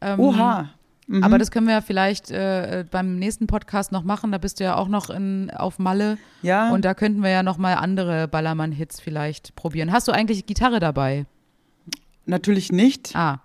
Ähm, 0.00 0.18
Oha. 0.18 0.70
Mhm. 1.06 1.22
Aber 1.22 1.38
das 1.38 1.50
können 1.50 1.66
wir 1.66 1.74
ja 1.74 1.80
vielleicht 1.80 2.30
äh, 2.30 2.84
beim 2.90 3.16
nächsten 3.18 3.46
Podcast 3.46 3.92
noch 3.92 4.02
machen. 4.02 4.32
Da 4.32 4.38
bist 4.38 4.58
du 4.60 4.64
ja 4.64 4.76
auch 4.76 4.88
noch 4.88 5.08
in, 5.10 5.50
auf 5.50 5.78
Malle. 5.78 6.18
Ja. 6.42 6.72
Und 6.72 6.84
da 6.84 6.94
könnten 6.94 7.22
wir 7.22 7.30
ja 7.30 7.42
noch 7.42 7.58
mal 7.58 7.74
andere 7.74 8.26
Ballermann-Hits 8.28 9.00
vielleicht 9.00 9.54
probieren. 9.54 9.92
Hast 9.92 10.08
du 10.08 10.12
eigentlich 10.12 10.46
Gitarre 10.46 10.80
dabei? 10.80 11.26
Natürlich 12.24 12.72
nicht. 12.72 13.14
Ah, 13.14 13.40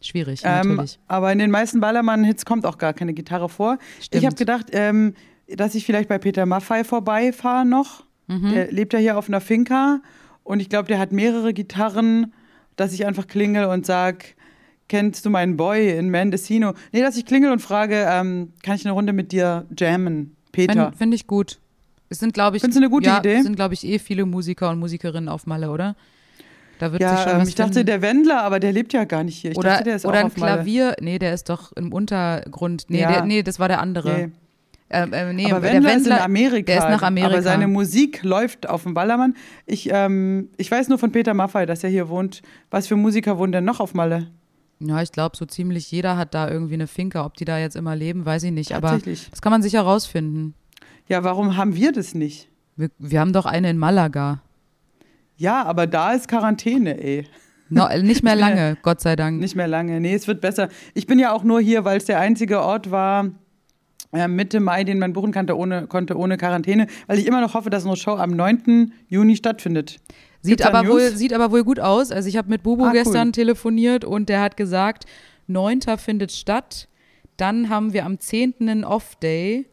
schwierig, 0.00 0.40
Ähm, 0.44 0.68
natürlich. 0.68 0.98
aber 1.06 1.30
in 1.32 1.38
den 1.38 1.50
meisten 1.50 1.80
Ballermann-Hits 1.80 2.46
kommt 2.46 2.64
auch 2.64 2.78
gar 2.78 2.94
keine 2.94 3.12
Gitarre 3.12 3.50
vor. 3.50 3.78
Stimmt. 4.00 4.22
Ich 4.22 4.26
habe 4.26 4.36
gedacht, 4.36 4.68
ähm, 4.72 5.14
dass 5.48 5.74
ich 5.74 5.84
vielleicht 5.84 6.08
bei 6.08 6.18
Peter 6.18 6.46
Maffay 6.46 6.82
vorbeifahre 6.82 7.66
noch. 7.66 8.04
Mhm. 8.26 8.52
Der 8.52 8.72
lebt 8.72 8.94
ja 8.94 8.98
hier 8.98 9.18
auf 9.18 9.28
einer 9.28 9.42
Finca 9.42 10.00
und 10.44 10.60
ich 10.60 10.70
glaube, 10.70 10.88
der 10.88 10.98
hat 10.98 11.12
mehrere 11.12 11.52
Gitarren, 11.52 12.32
dass 12.76 12.94
ich 12.94 13.04
einfach 13.04 13.26
klingel 13.26 13.66
und 13.66 13.84
sag, 13.84 14.34
kennst 14.92 15.24
du 15.24 15.30
meinen 15.30 15.56
Boy 15.56 15.96
in 15.96 16.10
Mendocino? 16.10 16.74
Nee, 16.92 17.00
dass 17.00 17.16
ich 17.16 17.24
klingel 17.24 17.50
und 17.50 17.60
frage, 17.60 18.06
ähm, 18.10 18.52
kann 18.62 18.74
ich 18.74 18.84
eine 18.84 18.92
Runde 18.92 19.14
mit 19.14 19.32
dir 19.32 19.64
jammen, 19.74 20.36
Peter? 20.52 20.74
Finde 20.74 20.96
find 20.98 21.14
ich 21.14 21.26
gut. 21.26 21.60
Es 22.10 22.18
sind, 22.18 22.34
glaube 22.34 22.58
ich, 22.58 22.60
Findest 22.60 22.78
du 22.78 22.84
eine 22.84 22.90
gute 22.90 23.06
ja, 23.06 23.18
Idee? 23.18 23.36
Es 23.36 23.44
sind, 23.44 23.56
glaube 23.56 23.72
ich, 23.72 23.86
eh 23.86 23.98
viele 23.98 24.26
Musiker 24.26 24.68
und 24.68 24.78
Musikerinnen 24.78 25.30
auf 25.30 25.46
Malle, 25.46 25.70
oder? 25.70 25.96
Da 26.78 26.92
wird 26.92 27.00
sich 27.00 27.10
schon 27.10 27.32
ja, 27.32 27.40
ähm, 27.40 27.48
ich 27.48 27.54
dachte, 27.54 27.72
finden. 27.72 27.86
der 27.86 28.02
Wendler, 28.02 28.42
aber 28.42 28.60
der 28.60 28.72
lebt 28.72 28.92
ja 28.92 29.04
gar 29.04 29.24
nicht 29.24 29.38
hier. 29.38 29.52
Ich 29.52 29.56
oder 29.56 29.70
dachte, 29.70 29.84
der 29.84 29.96
ist 29.96 30.04
oder 30.04 30.16
auch 30.16 30.20
ein 30.20 30.26
auf 30.26 30.36
Malle. 30.36 30.52
Klavier. 30.56 30.96
Nee, 31.00 31.18
der 31.18 31.32
ist 31.32 31.48
doch 31.48 31.72
im 31.72 31.90
Untergrund. 31.90 32.84
Nee, 32.88 33.00
Ja. 33.00 33.12
der, 33.12 33.24
nee 33.24 33.42
das 33.42 33.58
war 33.58 33.68
der 33.68 33.80
andere. 33.80 34.12
Nee. 34.12 34.28
Ähm, 34.90 35.10
ähm, 35.14 35.36
nee, 35.36 35.50
aber 35.50 35.60
der 35.60 35.72
Wendler, 35.72 35.88
ist 35.88 35.96
in 35.96 36.10
Wendler, 36.10 36.22
Amerika. 36.22 36.66
Der 36.66 36.76
ist 36.76 36.90
nach 36.90 37.02
Amerika. 37.02 37.32
Aber 37.32 37.40
seine 37.40 37.66
Musik 37.66 38.22
läuft 38.24 38.68
auf 38.68 38.82
dem 38.82 38.92
Ballermann. 38.92 39.36
Ich, 39.64 39.88
ähm, 39.90 40.50
ich 40.58 40.70
weiß 40.70 40.88
nur 40.88 40.98
von 40.98 41.12
Peter 41.12 41.32
Maffay, 41.32 41.64
dass 41.64 41.82
er 41.82 41.88
hier 41.88 42.10
wohnt. 42.10 42.42
Was 42.70 42.88
für 42.88 42.96
Musiker 42.96 43.38
wohnen 43.38 43.52
denn 43.52 43.64
noch 43.64 43.80
auf 43.80 43.94
Malle? 43.94 44.28
Ja, 44.88 45.02
ich 45.02 45.12
glaube, 45.12 45.36
so 45.36 45.46
ziemlich 45.46 45.90
jeder 45.90 46.16
hat 46.16 46.34
da 46.34 46.50
irgendwie 46.50 46.74
eine 46.74 46.86
Finca. 46.86 47.24
Ob 47.24 47.36
die 47.36 47.44
da 47.44 47.58
jetzt 47.58 47.76
immer 47.76 47.94
leben, 47.94 48.24
weiß 48.24 48.42
ich 48.44 48.52
nicht. 48.52 48.74
Aber 48.74 48.98
das 48.98 49.40
kann 49.40 49.52
man 49.52 49.62
sicher 49.62 49.82
rausfinden. 49.82 50.54
Ja, 51.08 51.24
warum 51.24 51.56
haben 51.56 51.74
wir 51.76 51.92
das 51.92 52.14
nicht? 52.14 52.48
Wir, 52.76 52.90
wir 52.98 53.20
haben 53.20 53.32
doch 53.32 53.46
eine 53.46 53.70
in 53.70 53.78
Malaga. 53.78 54.42
Ja, 55.36 55.64
aber 55.64 55.86
da 55.86 56.12
ist 56.12 56.28
Quarantäne, 56.28 57.02
ey. 57.02 57.26
No, 57.68 57.86
äh, 57.86 58.02
nicht 58.02 58.22
mehr 58.22 58.36
lange, 58.36 58.76
Gott 58.82 59.00
sei 59.00 59.16
Dank. 59.16 59.40
Nicht 59.40 59.56
mehr 59.56 59.68
lange. 59.68 60.00
Nee, 60.00 60.14
es 60.14 60.26
wird 60.26 60.40
besser. 60.40 60.68
Ich 60.94 61.06
bin 61.06 61.18
ja 61.18 61.32
auch 61.32 61.44
nur 61.44 61.60
hier, 61.60 61.84
weil 61.84 61.98
es 61.98 62.04
der 62.04 62.20
einzige 62.20 62.60
Ort 62.60 62.90
war, 62.90 63.30
äh, 64.12 64.28
Mitte 64.28 64.60
Mai, 64.60 64.84
den 64.84 64.98
man 64.98 65.12
buchen 65.12 65.32
konnte 65.32 65.56
ohne, 65.56 65.86
konnte 65.86 66.16
ohne 66.16 66.36
Quarantäne, 66.36 66.86
weil 67.06 67.18
ich 67.18 67.26
immer 67.26 67.40
noch 67.40 67.54
hoffe, 67.54 67.70
dass 67.70 67.84
unsere 67.84 67.96
Show 67.96 68.16
am 68.16 68.30
9. 68.30 68.92
Juni 69.08 69.36
stattfindet. 69.36 70.00
Sieht 70.42 70.62
aber, 70.66 70.86
wohl, 70.88 71.08
News? 71.10 71.18
sieht 71.18 71.32
aber 71.32 71.50
wohl 71.52 71.64
gut 71.64 71.80
aus. 71.80 72.10
Also 72.10 72.28
ich 72.28 72.36
habe 72.36 72.48
mit 72.48 72.62
Bubu 72.62 72.84
Ah, 72.84 72.88
cool. 72.88 72.92
gestern 72.94 73.32
telefoniert 73.32 74.04
und 74.04 74.28
der 74.28 74.40
hat 74.40 74.56
gesagt, 74.56 75.04
9. 75.46 75.80
findet 75.98 76.32
statt. 76.32 76.88
Dann 77.36 77.68
haben 77.68 77.92
wir 77.92 78.04
am 78.04 78.18
10. 78.18 78.54
einen 78.60 78.84
Off-Day 78.84 79.66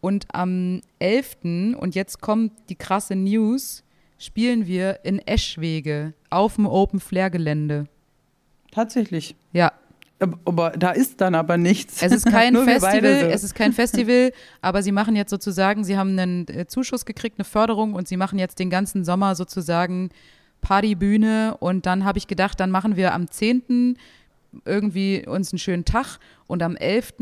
und 0.00 0.26
am 0.32 0.80
11. 0.98 1.74
und 1.78 1.94
jetzt 1.94 2.20
kommt 2.20 2.52
die 2.68 2.76
krasse 2.76 3.16
News, 3.16 3.82
spielen 4.18 4.66
wir 4.66 5.00
in 5.02 5.18
Eschwege 5.18 6.12
auf 6.30 6.54
dem 6.56 6.66
Open-Flair-Gelände. 6.66 7.86
Tatsächlich. 8.70 9.34
Ja, 9.52 9.72
Aber, 10.18 10.70
da 10.70 10.92
ist 10.92 11.20
dann 11.20 11.34
aber 11.34 11.58
nichts. 11.58 12.02
Es 12.02 12.10
ist 12.10 12.26
kein 12.26 12.56
Festival, 12.64 13.20
so. 13.20 13.26
es 13.26 13.44
ist 13.44 13.54
kein 13.54 13.72
Festival, 13.72 14.32
aber 14.62 14.82
sie 14.82 14.92
machen 14.92 15.14
jetzt 15.14 15.30
sozusagen, 15.30 15.84
sie 15.84 15.98
haben 15.98 16.18
einen 16.18 16.48
äh, 16.48 16.66
Zuschuss 16.66 17.04
gekriegt, 17.04 17.38
eine 17.38 17.44
Förderung 17.44 17.92
und 17.92 18.08
sie 18.08 18.16
machen 18.16 18.38
jetzt 18.38 18.58
den 18.58 18.70
ganzen 18.70 19.04
Sommer 19.04 19.34
sozusagen 19.34 20.08
Partybühne 20.62 21.56
und 21.60 21.84
dann 21.84 22.04
habe 22.04 22.18
ich 22.18 22.28
gedacht, 22.28 22.58
dann 22.60 22.70
machen 22.70 22.96
wir 22.96 23.12
am 23.12 23.30
10. 23.30 23.98
irgendwie 24.64 25.26
uns 25.26 25.52
einen 25.52 25.58
schönen 25.58 25.84
Tag 25.84 26.18
und 26.46 26.62
am 26.62 26.76
11. 26.76 27.14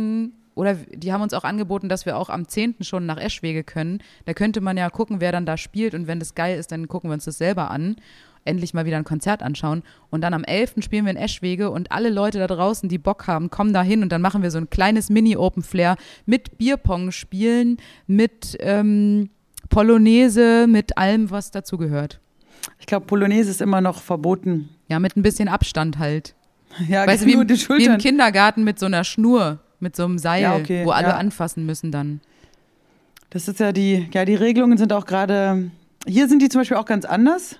oder 0.55 0.75
die 0.75 1.13
haben 1.13 1.23
uns 1.23 1.35
auch 1.35 1.45
angeboten, 1.45 1.89
dass 1.89 2.07
wir 2.07 2.17
auch 2.17 2.31
am 2.31 2.47
10. 2.47 2.77
schon 2.83 3.07
nach 3.07 3.19
Eschwege 3.19 3.65
können. 3.65 3.99
Da 4.25 4.35
könnte 4.35 4.61
man 4.61 4.77
ja 4.77 4.89
gucken, 4.89 5.21
wer 5.21 5.33
dann 5.33 5.47
da 5.47 5.57
spielt 5.57 5.95
und 5.95 6.07
wenn 6.07 6.21
das 6.21 6.37
geil 6.37 6.59
ist, 6.59 6.71
dann 6.71 6.87
gucken 6.87 7.11
wir 7.11 7.15
uns 7.15 7.25
das 7.25 7.39
selber 7.39 7.73
an. 7.73 7.97
Endlich 8.45 8.75
mal 8.75 8.85
wieder 8.85 8.99
ein 8.99 9.05
Konzert 9.05 9.43
anschauen. 9.43 9.83
Und 10.11 10.21
dann 10.21 10.35
am 10.35 10.45
11. 10.45 10.75
spielen 10.85 11.05
wir 11.07 11.11
in 11.13 11.17
Eschwege 11.17 11.71
und 11.71 11.91
alle 11.93 12.11
Leute 12.11 12.39
da 12.39 12.47
draußen, 12.47 12.89
die 12.89 12.99
Bock 12.99 13.27
haben, 13.27 13.49
kommen 13.51 13.73
da 13.73 13.83
hin 13.83 14.03
und 14.03 14.11
dann 14.13 14.21
machen 14.21 14.43
wir 14.43 14.51
so 14.51 14.59
ein 14.59 14.69
kleines 14.71 15.09
Mini-Open-Flair 15.11 15.97
mit 16.27 16.59
Bierpong 16.59 17.11
spielen, 17.11 17.79
mit 18.07 18.57
ähm, 18.61 19.31
Polonaise, 19.71 20.67
mit 20.69 20.97
allem, 20.99 21.31
was 21.31 21.51
dazugehört. 21.51 22.21
Ich 22.79 22.87
glaube, 22.87 23.07
Polonaise 23.07 23.51
ist 23.51 23.61
immer 23.61 23.81
noch 23.81 24.01
verboten. 24.01 24.69
Ja, 24.89 24.99
mit 24.99 25.17
ein 25.17 25.23
bisschen 25.23 25.49
Abstand 25.49 25.99
halt. 25.99 26.35
Ja, 26.89 27.07
Weißt 27.07 27.23
du, 27.23 27.27
wie, 27.27 27.33
im- 27.35 27.47
die 27.47 27.55
wie 27.55 27.85
im. 27.85 27.99
Kindergarten 27.99 28.65
mit 28.65 28.79
so 28.79 28.87
einer 28.87 29.05
Schnur, 29.05 29.59
mit 29.81 29.95
so 29.97 30.05
einem 30.05 30.19
Seil, 30.19 30.43
Ja, 30.43 30.57
okay, 30.57 30.85
wo 30.85 30.91
alle 30.91 31.09
ja. 31.09 31.17
anfassen 31.17 31.67
müssen 31.67 31.93
dann. 31.93 32.21
Das 33.31 33.49
ist 33.49 33.61
ja 33.61 33.73
die, 33.73 34.09
ja, 34.13 34.25
die 34.25 34.35
Regelungen 34.37 34.79
sind 34.79 34.93
auch 34.93 35.07
gerade, 35.07 35.71
hier 36.07 36.29
sind 36.29 36.41
die 36.41 36.49
zum 36.49 36.61
Beispiel 36.61 36.77
auch 36.77 36.87
ganz 36.87 37.05
anders. 37.05 37.59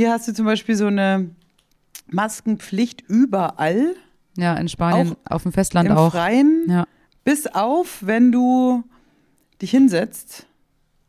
Hier 0.00 0.12
hast 0.12 0.26
du 0.26 0.32
zum 0.32 0.46
Beispiel 0.46 0.76
so 0.76 0.86
eine 0.86 1.28
Maskenpflicht 2.06 3.02
überall, 3.06 3.94
Ja, 4.34 4.54
in 4.54 4.66
Spanien, 4.66 5.14
auf 5.28 5.42
dem 5.42 5.52
Festland 5.52 5.90
im 5.90 5.94
auch. 5.94 6.12
Freien, 6.12 6.64
Ja. 6.70 6.86
bis 7.22 7.46
auf, 7.46 7.98
wenn 8.00 8.32
du 8.32 8.82
dich 9.60 9.70
hinsetzt 9.72 10.46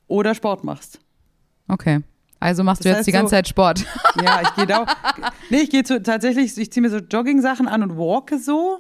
oder 0.10 0.36
Sport 0.36 0.66
machst. 0.66 1.00
Okay. 1.70 2.02
Also 2.42 2.66
machst 2.66 2.84
du 2.84 2.90
Das 2.90 2.98
jetzt 2.98 3.08
die 3.08 3.14
ganze 3.14 3.28
so- 3.30 3.36
Zeit 3.38 3.48
Sport. 3.48 3.86
Ja, 4.22 4.42
ich 4.42 4.54
gehe 4.56 4.68
da. 4.68 4.86
nee, 5.50 5.60
ich 5.62 5.70
gehe 5.70 5.84
tatsächlich, 5.84 6.58
ich 6.58 6.70
ziehe 6.70 6.82
mir 6.82 6.90
so 6.90 6.98
Jogging-Sachen 6.98 7.70
an 7.70 7.84
und 7.84 7.98
walke 7.98 8.40
so 8.40 8.80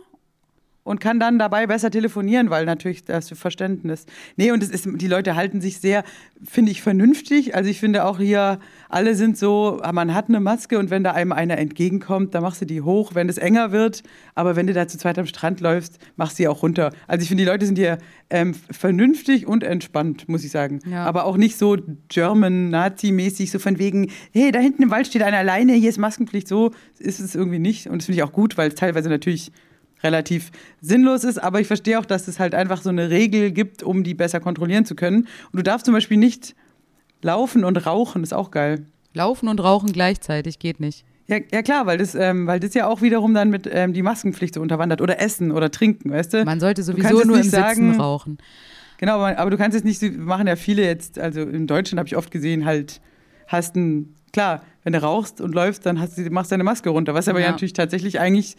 und 0.83 0.99
kann 0.99 1.21
dann 1.21 1.39
dabei 1.39 1.67
besser 1.67 1.89
telefonieren, 1.89 2.49
weil 2.49 2.65
natürlich 2.65 3.05
das 3.05 3.29
Verständnis. 3.29 4.07
Nee, 4.35 4.51
und 4.51 4.61
es 4.61 4.71
ist, 4.71 4.85
die 4.95 5.07
Leute 5.07 5.35
halten 5.37 5.61
sich 5.61 5.79
sehr, 5.79 6.03
finde 6.43 6.71
ich, 6.71 6.81
vernünftig. 6.81 7.55
Also 7.55 7.69
ich 7.69 7.79
finde 7.79 8.03
auch 8.03 8.17
hier, 8.17 8.59
alle 8.91 9.15
sind 9.15 9.37
so, 9.37 9.81
man 9.93 10.13
hat 10.13 10.27
eine 10.27 10.39
Maske 10.39 10.77
und 10.77 10.89
wenn 10.89 11.03
da 11.03 11.11
einem 11.11 11.31
einer 11.31 11.57
entgegenkommt, 11.57 12.35
dann 12.35 12.43
machst 12.43 12.61
du 12.61 12.65
die 12.65 12.81
hoch, 12.81 13.15
wenn 13.15 13.29
es 13.29 13.37
enger 13.37 13.71
wird. 13.71 14.03
Aber 14.35 14.55
wenn 14.55 14.67
du 14.67 14.73
da 14.73 14.87
zu 14.87 14.97
zweit 14.97 15.17
am 15.17 15.25
Strand 15.25 15.61
läufst, 15.61 15.97
machst 16.17 16.33
du 16.33 16.43
sie 16.43 16.47
auch 16.47 16.61
runter. 16.61 16.91
Also 17.07 17.23
ich 17.23 17.29
finde, 17.29 17.43
die 17.43 17.49
Leute 17.49 17.65
sind 17.65 17.77
hier 17.77 17.97
ähm, 18.29 18.53
vernünftig 18.53 19.47
und 19.47 19.63
entspannt, 19.63 20.27
muss 20.27 20.43
ich 20.43 20.51
sagen. 20.51 20.79
Ja. 20.89 21.05
Aber 21.05 21.25
auch 21.25 21.37
nicht 21.37 21.57
so 21.57 21.77
German-Nazi-mäßig, 22.09 23.49
so 23.49 23.59
von 23.59 23.79
wegen, 23.79 24.11
hey, 24.33 24.51
da 24.51 24.59
hinten 24.59 24.83
im 24.83 24.91
Wald 24.91 25.07
steht 25.07 25.23
einer 25.23 25.37
alleine, 25.37 25.73
hier 25.73 25.89
ist 25.89 25.97
Maskenpflicht. 25.97 26.47
So 26.47 26.71
ist 26.99 27.19
es 27.19 27.33
irgendwie 27.33 27.59
nicht. 27.59 27.87
Und 27.87 28.01
das 28.01 28.07
finde 28.07 28.17
ich 28.17 28.23
auch 28.23 28.33
gut, 28.33 28.57
weil 28.57 28.67
es 28.67 28.75
teilweise 28.75 29.09
natürlich 29.09 29.53
relativ 30.03 30.51
sinnlos 30.81 31.23
ist. 31.23 31.37
Aber 31.37 31.61
ich 31.61 31.67
verstehe 31.67 31.97
auch, 31.97 32.05
dass 32.05 32.27
es 32.27 32.39
halt 32.39 32.55
einfach 32.55 32.81
so 32.81 32.89
eine 32.89 33.09
Regel 33.09 33.51
gibt, 33.51 33.83
um 33.83 34.03
die 34.03 34.15
besser 34.15 34.39
kontrollieren 34.39 34.85
zu 34.85 34.95
können. 34.95 35.27
Und 35.51 35.57
du 35.57 35.63
darfst 35.63 35.85
zum 35.85 35.93
Beispiel 35.93 36.17
nicht 36.17 36.55
laufen 37.21 37.63
und 37.63 37.85
rauchen, 37.85 38.23
ist 38.23 38.33
auch 38.33 38.51
geil. 38.51 38.85
Laufen 39.13 39.47
und 39.47 39.59
rauchen 39.61 39.91
gleichzeitig 39.91 40.59
geht 40.59 40.79
nicht. 40.79 41.03
Ja, 41.27 41.37
ja 41.51 41.61
klar, 41.61 41.85
weil 41.85 41.97
das, 41.97 42.15
ähm, 42.15 42.47
weil 42.47 42.59
das 42.59 42.73
ja 42.73 42.87
auch 42.87 43.01
wiederum 43.01 43.33
dann 43.33 43.49
mit 43.49 43.69
ähm, 43.71 43.93
die 43.93 44.01
Maskenpflicht 44.01 44.53
so 44.55 44.61
unterwandert. 44.61 45.01
Oder 45.01 45.21
essen 45.21 45.51
oder 45.51 45.71
trinken, 45.71 46.11
weißt 46.11 46.33
du? 46.33 46.45
Man 46.45 46.59
sollte 46.59 46.83
sowieso 46.83 47.09
nur 47.23 47.35
im 47.35 47.41
nicht 47.41 47.43
Sitzen 47.51 47.51
sagen- 47.61 47.99
rauchen. 47.99 48.37
Genau, 48.97 49.19
aber, 49.19 49.49
du 49.49 49.57
kannst 49.57 49.75
jetzt 49.75 49.83
nicht, 49.85 49.99
so- 49.99 50.07
machen 50.11 50.45
ja 50.47 50.55
viele 50.55 50.83
jetzt, 50.83 51.17
also 51.17 51.41
in 51.41 51.65
Deutschland 51.67 51.97
habe 51.99 52.07
ich 52.07 52.15
oft 52.15 52.29
gesehen, 52.31 52.65
halt, 52.65 53.01
hast 53.47 53.75
ein, 53.75 54.13
klar, 54.31 54.61
wenn 54.83 54.93
du 54.93 55.01
rauchst 55.01 55.41
und 55.41 55.55
läufst, 55.55 55.85
dann 55.85 55.99
hast 55.99 56.17
du, 56.17 56.29
machst 56.29 56.51
du 56.51 56.53
deine 56.53 56.63
Maske 56.63 56.89
runter, 56.89 57.13
was 57.15 57.27
aber 57.27 57.39
ja, 57.39 57.45
Ja. 57.47 57.51
natürlich 57.51 57.73
tatsächlich 57.73 58.19
eigentlich, 58.19 58.57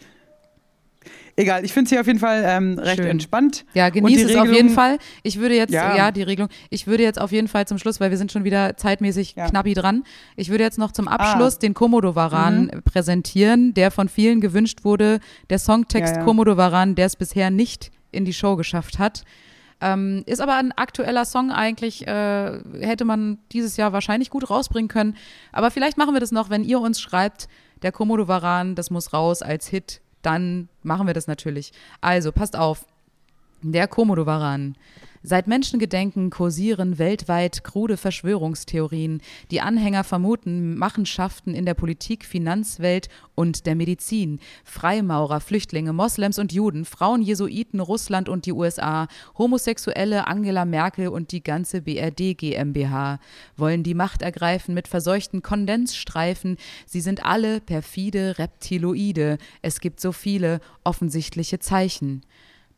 egal, 1.35 1.65
ich 1.65 1.73
finde 1.73 1.85
es 1.85 1.89
hier 1.91 1.99
auf 2.01 2.07
jeden 2.07 2.19
Fall 2.19 2.43
ähm, 2.45 2.77
recht 2.79 2.97
Schön. 2.97 3.07
entspannt. 3.07 3.65
Ja, 3.73 3.87
Und 3.87 3.95
die 3.95 4.01
genieß 4.01 4.19
es 4.25 4.35
auf 4.35 4.41
Regelung- 4.43 4.55
jeden 4.55 4.69
Fall. 4.69 4.97
Ich 5.23 5.39
würde 5.39 5.55
jetzt, 5.55 5.71
ja. 5.73 5.95
Ja. 5.95 6.11
die 6.11 6.23
Regelung, 6.23 6.49
ich 6.69 6.87
würde 6.87 7.03
jetzt 7.03 7.19
auf 7.19 7.31
jeden 7.31 7.47
Fall 7.47 7.67
zum 7.67 7.77
Schluss, 7.77 7.99
weil 7.99 8.09
wir 8.11 8.17
sind 8.17 8.31
schon 8.31 8.43
wieder 8.43 8.77
zeitmäßig 8.77 9.35
Ja. 9.35 9.47
knappi 9.49 9.73
dran, 9.73 10.03
ich 10.35 10.49
würde 10.49 10.63
jetzt 10.63 10.77
noch 10.77 10.91
zum 10.91 11.07
Abschluss 11.07 11.55
Ah. 11.55 11.59
den 11.59 11.73
Komodo-Varan 11.73 12.71
präsentieren, 12.85 13.73
der 13.73 13.91
von 13.91 14.09
vielen 14.09 14.41
gewünscht 14.41 14.83
wurde. 14.83 15.19
Der 15.49 15.59
Songtext 15.59 16.13
Ja, 16.15 16.19
ja. 16.19 16.25
Komodo-Varan, 16.25 16.95
der 16.95 17.07
es 17.07 17.15
bisher 17.15 17.49
nicht 17.49 17.91
in 18.11 18.25
die 18.25 18.33
Show 18.33 18.55
geschafft 18.55 18.99
hat. 18.99 19.23
Ähm, 19.81 20.23
ist 20.27 20.39
aber 20.39 20.55
ein 20.55 20.71
aktueller 20.71 21.25
Song 21.25 21.51
eigentlich, 21.51 22.07
äh, 22.07 22.59
hätte 22.79 23.03
man 23.03 23.39
dieses 23.51 23.75
Jahr 23.75 23.91
wahrscheinlich 23.91 24.29
gut 24.29 24.49
rausbringen 24.49 24.87
können. 24.87 25.17
Aber 25.51 25.71
vielleicht 25.71 25.97
machen 25.97 26.13
wir 26.13 26.21
das 26.21 26.31
noch, 26.31 26.49
wenn 26.49 26.63
ihr 26.63 26.79
uns 26.79 27.01
schreibt, 27.01 27.47
der 27.81 27.91
Komodo-Varan, 27.91 28.75
das 28.75 28.91
muss 28.91 29.11
raus 29.11 29.41
als 29.41 29.67
Hit, 29.67 29.99
dann 30.23 30.69
machen 30.81 31.07
wir 31.07 31.13
das 31.13 31.27
natürlich. 31.27 31.71
Also, 32.01 32.31
passt 32.31 32.57
auf. 32.57 32.85
Der 33.61 33.87
Komodo-Varan. 33.87 34.75
Seit 35.25 35.47
Menschengedenken 35.47 36.29
kursieren 36.29 36.99
weltweit 36.99 37.63
krude 37.63 37.95
Verschwörungstheorien. 37.95 39.21
Die 39.51 39.61
Anhänger 39.61 40.03
vermuten 40.03 40.77
Machenschaften 40.77 41.55
in 41.55 41.65
der 41.65 41.75
Politik, 41.75 42.25
Finanzwelt 42.25 43.07
und 43.33 43.65
der 43.65 43.75
Medizin. 43.75 44.41
Freimaurer, 44.65 45.39
Flüchtlinge, 45.39 45.93
Moslems 45.93 46.39
und 46.39 46.51
Juden, 46.51 46.83
Frauen, 46.83 47.21
Jesuiten, 47.21 47.79
Russland 47.79 48.27
und 48.27 48.45
die 48.45 48.51
USA, 48.51 49.07
Homosexuelle, 49.37 50.27
Angela 50.27 50.65
Merkel 50.65 51.07
und 51.07 51.31
die 51.31 51.41
ganze 51.41 51.83
BRD 51.83 52.37
GmbH 52.37 53.21
wollen 53.55 53.83
die 53.83 53.93
Macht 53.93 54.23
ergreifen 54.23 54.73
mit 54.73 54.89
verseuchten 54.89 55.41
Kondensstreifen. 55.41 56.57
Sie 56.85 56.99
sind 56.99 57.23
alle 57.23 57.61
perfide 57.61 58.39
Reptiloide. 58.39 59.37
Es 59.61 59.79
gibt 59.79 60.01
so 60.01 60.11
viele 60.11 60.59
offensichtliche 60.83 61.59
Zeichen. 61.59 62.23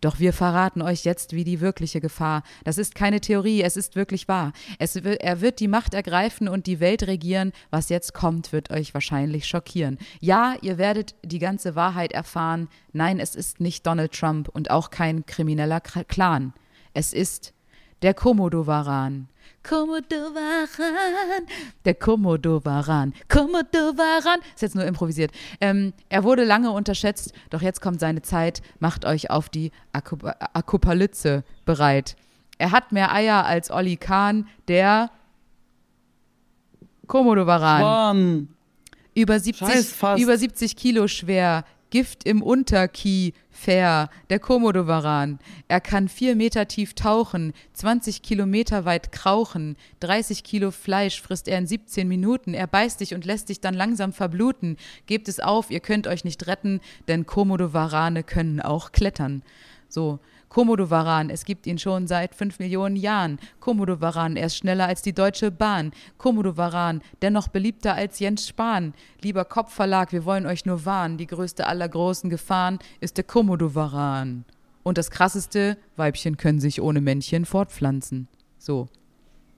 Doch 0.02 0.20
wir 0.20 0.34
verraten 0.34 0.82
euch 0.82 1.04
jetzt, 1.04 1.34
wie 1.34 1.44
die 1.44 1.62
wirkliche 1.62 2.02
Gefahr. 2.02 2.44
Das 2.64 2.78
ist 2.78 2.96
keine 2.96 3.22
Theorie, 3.22 3.62
es 3.62 3.78
ist 3.78 3.96
wirklich 3.96 4.28
wahr. 4.28 4.54
Es, 4.78 4.96
er 4.96 5.42
wird 5.42 5.60
die 5.60 5.68
Macht 5.68 5.94
ergreifen 5.94 6.48
und 6.48 6.68
die 6.68 6.80
Welt 6.80 7.04
regieren. 7.04 7.52
Was 7.72 7.90
jetzt 7.90 8.14
kommt, 8.14 8.52
wird 8.52 8.72
euch 8.72 8.94
wahrscheinlich 8.94 9.48
schockieren. 9.48 9.98
Ja, 10.20 10.56
ihr 10.62 10.78
werdet 10.78 11.16
die 11.24 11.40
ganze 11.40 11.76
Wahrheit 11.76 12.12
erfahren. 12.12 12.68
Nein, 12.94 13.20
es 13.20 13.36
ist 13.36 13.60
nicht 13.60 13.86
Donald 13.88 14.12
Trump 14.12 14.50
und 14.50 14.70
auch 14.70 14.90
kein 14.90 15.26
krimineller 15.26 15.82
Clan. 15.82 16.54
Es 16.94 17.14
ist 17.14 17.54
der 18.02 18.14
Komodo-Varan. 18.14 19.30
Komodo-Varan, 19.64 21.46
der 21.86 21.96
Komodo-Varan, 21.96 23.14
Komodo-Varan, 23.30 24.40
ist 24.54 24.62
jetzt 24.62 24.76
nur 24.76 24.86
improvisiert. 24.86 25.32
Ähm, 25.60 25.94
er 26.10 26.24
wurde 26.24 26.44
lange 26.44 26.72
unterschätzt, 26.72 27.34
doch 27.50 27.62
jetzt 27.62 27.82
kommt 27.82 28.00
seine 28.00 28.22
Zeit, 28.22 28.62
macht 28.80 29.06
euch 29.06 29.32
auf 29.32 29.50
die 29.50 29.72
Akup- 29.92 30.24
Akupalyze 30.54 31.44
bereit. 31.66 32.16
Er 32.58 32.72
hat 32.72 32.92
mehr 32.92 33.12
Eier 33.14 33.46
als 33.46 33.72
Olli 33.72 33.98
Kahn, 33.98 34.48
der 34.68 35.10
Komodo-Varan. 37.08 37.82
Mann. 37.82 38.48
Über 39.14 39.40
70, 39.40 39.68
Scheiß 39.68 39.94
fast. 39.94 40.22
über 40.22 40.38
70 40.38 40.76
Kilo 40.76 41.08
schwer, 41.08 41.64
Gift 41.96 42.28
im 42.28 42.44
Unterkiefer, 42.44 44.10
der 44.30 44.40
Komodowaran. 44.40 45.40
Er 45.70 45.80
kann 45.80 46.10
vier 46.10 46.36
Meter 46.36 46.68
tief 46.68 46.94
tauchen, 46.94 47.54
20 47.72 48.22
Kilometer 48.22 48.84
weit 48.84 49.14
krauchen, 49.14 49.78
30 50.02 50.44
Kilo 50.44 50.72
Fleisch 50.72 51.22
frisst 51.22 51.48
er 51.48 51.58
in 51.58 51.68
17 51.68 52.06
Minuten. 52.06 52.54
Er 52.54 52.68
beißt 52.68 53.00
dich 53.00 53.16
und 53.16 53.24
lässt 53.24 53.48
dich 53.48 53.62
dann 53.62 53.74
langsam 53.74 54.12
verbluten. 54.12 54.76
Gebt 55.06 55.30
es 55.30 55.40
auf, 55.40 55.72
ihr 55.72 55.80
könnt 55.80 56.06
euch 56.08 56.26
nicht 56.26 56.48
retten, 56.48 56.82
denn 57.08 57.26
Komodowarane 57.26 58.24
können 58.24 58.60
auch 58.60 58.92
klettern. 58.92 59.42
So, 59.88 60.20
Komodowaran, 60.56 61.30
es 61.30 61.44
gibt 61.44 61.68
ihn 61.68 61.78
schon 61.78 62.08
seit 62.08 62.34
fünf 62.34 62.60
Millionen 62.60 62.96
Jahren. 62.96 63.40
Komodowaran, 63.60 64.38
er 64.38 64.46
ist 64.46 64.56
schneller 64.56 64.88
als 64.88 65.02
die 65.02 65.12
Deutsche 65.12 65.52
Bahn. 65.52 65.92
Komodowaran, 66.18 67.02
dennoch 67.22 67.50
beliebter 67.50 67.94
als 67.96 68.20
Jens 68.20 68.48
Spahn. 68.48 68.94
Lieber 69.22 69.44
Kopfverlag, 69.44 70.14
wir 70.14 70.24
wollen 70.24 70.46
euch 70.46 70.66
nur 70.66 70.86
warnen. 70.86 71.18
Die 71.18 71.28
größte 71.28 71.68
aller 71.68 71.90
großen 71.90 72.30
Gefahren 72.30 72.80
ist 73.02 73.18
der 73.18 73.26
Komodowaran. 73.26 74.46
Und 74.82 74.98
das 74.98 75.12
krasseste, 75.12 75.76
Weibchen 75.98 76.38
können 76.38 76.62
sich 76.62 76.82
ohne 76.82 77.02
Männchen 77.02 77.44
fortpflanzen. 77.44 78.30
So. 78.58 78.88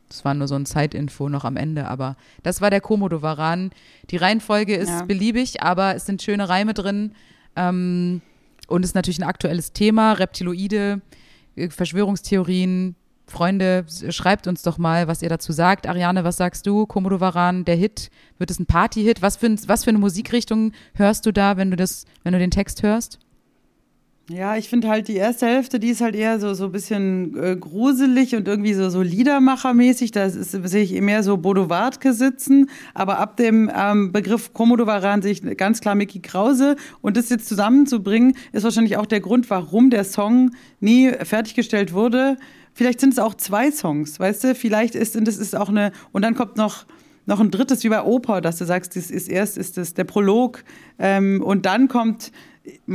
Das 0.10 0.26
war 0.26 0.34
nur 0.34 0.48
so 0.48 0.56
ein 0.56 0.66
Zeitinfo 0.66 1.30
noch 1.30 1.46
am 1.46 1.58
Ende, 1.58 1.88
aber 1.88 2.16
das 2.42 2.60
war 2.60 2.72
der 2.72 2.82
Komodowaran. 2.82 3.70
Die 4.10 4.18
Reihenfolge 4.18 4.76
ist 4.76 4.90
Ja. 4.90 5.04
beliebig, 5.04 5.62
aber 5.62 5.94
es 5.94 6.08
sind 6.08 6.24
schöne 6.24 6.50
Reime 6.50 6.74
drin. 6.74 7.12
Ähm, 7.56 8.24
und 8.68 8.84
ist 8.84 8.96
natürlich 8.96 9.20
ein 9.20 9.28
aktuelles 9.28 9.74
Thema. 9.74 10.14
Reptiloide, 10.14 11.02
äh, 11.56 11.70
Verschwörungstheorien. 11.70 12.96
Freunde, 13.30 13.86
schreibt 14.10 14.48
uns 14.48 14.62
doch 14.62 14.78
mal, 14.78 15.10
was 15.10 15.22
ihr 15.22 15.28
dazu 15.28 15.52
sagt. 15.52 15.86
Ariane, 15.86 16.24
was 16.24 16.38
sagst 16.38 16.66
du? 16.66 16.86
Komodowaran, 16.86 17.66
der 17.66 17.76
Hit. 17.76 18.10
Wird 18.38 18.50
es 18.50 18.58
ein 18.58 18.66
Party-Hit? 18.66 19.22
Was 19.22 19.36
für, 19.36 19.54
was 19.68 19.84
für 19.84 19.90
eine 19.90 20.00
Musikrichtung 20.00 20.72
hörst 20.94 21.26
du 21.26 21.34
da, 21.34 21.58
wenn 21.58 21.70
du 21.70 21.76
das, 21.76 22.06
wenn 22.24 22.32
du 22.32 22.40
den 22.40 22.52
Text 22.52 22.84
hörst? 22.84 23.20
Ja, 24.30 24.58
ich 24.58 24.68
finde 24.68 24.90
halt 24.90 25.08
die 25.08 25.16
erste 25.16 25.46
Hälfte, 25.46 25.80
die 25.80 25.88
ist 25.88 26.02
halt 26.02 26.14
eher 26.14 26.38
so, 26.42 26.54
so 26.54 26.66
ein 26.66 26.74
bisschen 26.74 27.42
äh, 27.42 27.56
gruselig 27.56 28.36
und 28.36 28.46
irgendwie 28.46 28.74
so, 28.74 28.90
so 28.90 29.02
Liedermachermäßig. 29.02 30.12
Da 30.12 30.30
sehe 30.30 30.84
ich 30.84 31.00
mehr 31.00 31.24
so 31.24 31.38
Bodo 31.38 31.70
Wartke 31.70 32.12
sitzen. 32.12 32.70
Aber 32.94 33.20
ab 33.20 33.38
dem 33.38 33.72
ähm, 33.74 34.12
Begriff 34.12 34.52
Komodowaran 34.52 35.22
sehe 35.22 35.32
ich 35.32 35.58
ganz 35.58 35.80
klar 35.80 35.96
Mickey 35.96 36.20
Krause. 36.20 36.76
Und 37.02 37.16
das 37.16 37.30
jetzt 37.30 37.48
zusammenzubringen, 37.48 38.36
ist 38.52 38.66
wahrscheinlich 38.66 38.98
auch 38.98 39.06
der 39.06 39.22
Grund, 39.22 39.50
warum 39.50 39.90
der 39.90 40.04
Song 40.04 40.52
nie 40.82 41.10
fertiggestellt 41.24 41.94
wurde. 41.94 42.36
Vielleicht 42.74 43.00
sind 43.00 43.14
es 43.14 43.20
auch 43.20 43.34
zwei 43.34 43.72
Songs, 43.72 44.20
weißt 44.20 44.44
du? 44.44 44.56
Vielleicht 44.56 44.96
ist 44.96 45.16
und 45.16 45.26
das 45.26 45.38
ist 45.38 45.56
auch 45.56 45.70
eine. 45.70 45.94
Und 46.12 46.24
dann 46.24 46.36
kommt 46.36 46.58
noch 46.58 46.86
noch 47.28 47.42
ein 47.42 47.52
drittes, 47.52 47.84
wie 47.84 47.90
bei 47.90 48.02
Oper, 48.02 48.40
dass 48.40 48.58
du 48.58 48.66
sagst, 48.66 48.96
das 48.96 49.12
ist 49.12 49.28
erst 49.28 49.58
ist 49.58 49.78
das 49.78 49.94
der 49.94 50.06
Prolog 50.06 50.64
ähm, 50.98 51.44
und 51.44 51.66
dann 51.66 51.90
kommt, 51.90 52.32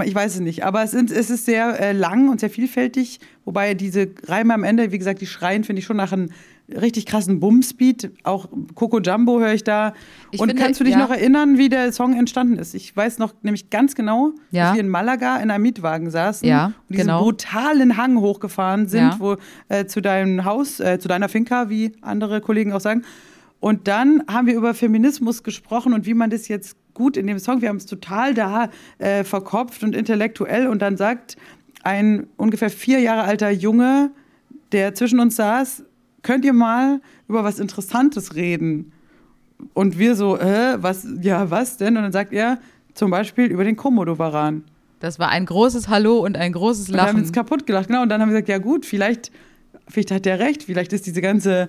ich 0.04 0.14
weiß 0.14 0.34
es 0.34 0.40
nicht, 0.40 0.64
aber 0.64 0.82
es, 0.82 0.90
sind, 0.90 1.10
es 1.10 1.30
ist 1.30 1.46
sehr 1.46 1.80
äh, 1.80 1.92
lang 1.92 2.28
und 2.28 2.40
sehr 2.40 2.50
vielfältig, 2.50 3.20
wobei 3.44 3.74
diese 3.74 4.08
Reime 4.26 4.54
am 4.54 4.64
Ende, 4.64 4.92
wie 4.92 4.98
gesagt, 4.98 5.20
die 5.20 5.26
schreien, 5.26 5.64
finde 5.64 5.80
ich 5.80 5.86
schon 5.86 5.96
nach 5.96 6.12
einem 6.12 6.30
richtig 6.68 7.06
krassen 7.06 7.40
Bumspeed. 7.40 8.12
Auch 8.22 8.48
Coco 8.74 9.00
Jumbo 9.00 9.40
höre 9.40 9.52
ich 9.52 9.64
da. 9.64 9.94
Ich 10.30 10.40
und 10.40 10.48
finde, 10.48 10.62
kannst 10.62 10.80
du 10.80 10.84
dich 10.84 10.94
ja. 10.94 11.00
noch 11.00 11.10
erinnern, 11.10 11.58
wie 11.58 11.68
der 11.68 11.92
Song 11.92 12.14
entstanden 12.14 12.58
ist? 12.58 12.74
Ich 12.74 12.96
weiß 12.96 13.18
noch 13.18 13.34
nämlich 13.42 13.70
ganz 13.70 13.94
genau, 13.94 14.32
Ja. 14.50 14.66
dass 14.66 14.74
wir 14.74 14.80
in 14.80 14.88
Malaga 14.88 15.38
in 15.38 15.50
einem 15.50 15.62
Mietwagen 15.62 16.10
saßen 16.10 16.46
Ja, 16.48 16.66
und 16.66 16.74
diesen 16.88 17.06
genau. 17.06 17.22
brutalen 17.22 17.96
Hang 17.96 18.18
hochgefahren 18.18 18.88
sind, 18.88 19.18
wo 19.18 19.36
äh, 19.68 19.86
zu 19.86 20.00
deinem 20.00 20.44
Haus, 20.44 20.80
äh, 20.80 20.98
zu 20.98 21.08
deiner 21.08 21.28
Finca, 21.28 21.68
wie 21.68 21.92
andere 22.00 22.40
Kollegen 22.40 22.72
auch 22.72 22.80
sagen. 22.80 23.02
Und 23.60 23.86
dann 23.86 24.24
haben 24.28 24.46
wir 24.46 24.54
über 24.54 24.74
Feminismus 24.74 25.42
gesprochen 25.42 25.92
und 25.92 26.06
wie 26.06 26.14
man 26.14 26.30
das 26.30 26.48
jetzt 26.48 26.76
gut 26.94 27.16
in 27.16 27.26
dem 27.26 27.38
Song, 27.38 27.62
wir 27.62 27.68
haben 27.68 27.76
es 27.76 27.86
total 27.86 28.34
da 28.34 28.70
äh, 28.98 29.24
verkopft 29.24 29.82
und 29.82 29.94
intellektuell 29.94 30.66
und 30.66 30.80
dann 30.82 30.96
sagt 30.96 31.36
ein 31.82 32.26
ungefähr 32.36 32.70
vier 32.70 33.00
Jahre 33.00 33.22
alter 33.22 33.50
Junge, 33.50 34.10
der 34.72 34.94
zwischen 34.94 35.20
uns 35.20 35.36
saß, 35.36 35.84
könnt 36.22 36.44
ihr 36.44 36.52
mal 36.52 37.00
über 37.28 37.44
was 37.44 37.58
Interessantes 37.58 38.34
reden? 38.34 38.92
Und 39.74 39.98
wir 39.98 40.16
so, 40.16 40.38
äh, 40.38 40.82
was, 40.82 41.06
ja, 41.20 41.50
was 41.50 41.76
denn? 41.76 41.96
Und 41.96 42.02
dann 42.02 42.12
sagt 42.12 42.32
er 42.32 42.58
zum 42.94 43.10
Beispiel 43.10 43.46
über 43.46 43.64
den 43.64 43.76
Komodowaran. 43.76 44.64
Das 45.00 45.18
war 45.18 45.28
ein 45.28 45.46
großes 45.46 45.88
Hallo 45.88 46.18
und 46.18 46.36
ein 46.36 46.52
großes 46.52 46.88
Und 46.88 46.94
wir 46.94 47.02
haben 47.02 47.08
Lachen. 47.08 47.20
uns 47.20 47.32
kaputt 47.32 47.66
gelacht, 47.66 47.88
genau. 47.88 48.02
Und 48.02 48.08
dann 48.08 48.20
haben 48.20 48.28
wir 48.28 48.34
gesagt, 48.34 48.48
ja 48.48 48.58
gut, 48.58 48.86
vielleicht, 48.86 49.32
vielleicht 49.88 50.10
hat 50.10 50.24
der 50.24 50.38
recht, 50.38 50.64
vielleicht 50.64 50.92
ist 50.92 51.06
diese 51.06 51.20
ganze 51.20 51.68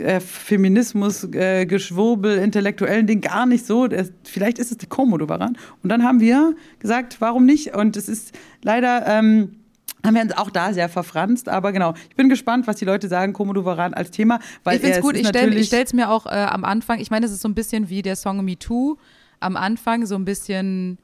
äh, 0.00 0.20
Feminismus, 0.20 1.24
äh, 1.32 1.66
Geschwurbel, 1.66 2.38
intellektuellen 2.38 3.06
Ding 3.06 3.20
gar 3.20 3.46
nicht 3.46 3.66
so. 3.66 3.86
Das, 3.86 4.12
vielleicht 4.24 4.58
ist 4.58 4.70
es 4.70 4.78
der 4.78 4.88
Komodowaran. 4.88 5.56
Und 5.82 5.88
dann 5.90 6.02
haben 6.02 6.20
wir 6.20 6.54
gesagt, 6.78 7.20
warum 7.20 7.46
nicht? 7.46 7.74
Und 7.74 7.96
es 7.96 8.08
ist 8.08 8.36
leider. 8.62 9.06
Ähm, 9.06 9.56
haben 10.04 10.14
wir 10.14 10.22
uns 10.22 10.32
auch 10.34 10.48
da 10.48 10.72
sehr 10.72 10.88
verfranst, 10.88 11.50
aber 11.50 11.72
genau. 11.72 11.92
Ich 12.08 12.16
bin 12.16 12.30
gespannt, 12.30 12.66
was 12.66 12.76
die 12.76 12.86
Leute 12.86 13.06
sagen, 13.06 13.34
Komodowaran 13.34 13.92
als 13.92 14.10
Thema, 14.10 14.40
weil 14.64 14.76
ich 14.76 14.80
finde 14.80 14.96
es 14.96 15.02
gut, 15.02 15.14
ich 15.14 15.28
stelle 15.28 15.84
es 15.84 15.92
mir 15.92 16.10
auch 16.10 16.24
äh, 16.24 16.30
am 16.30 16.64
Anfang, 16.64 17.00
ich 17.00 17.10
meine, 17.10 17.26
es 17.26 17.32
ist 17.32 17.42
so 17.42 17.48
ein 17.48 17.54
bisschen 17.54 17.90
wie 17.90 18.00
der 18.00 18.16
Song 18.16 18.42
Me 18.42 18.58
Too, 18.58 18.96
am 19.40 19.58
Anfang 19.58 20.06
so 20.06 20.14
ein 20.14 20.24
bisschen, 20.24 20.96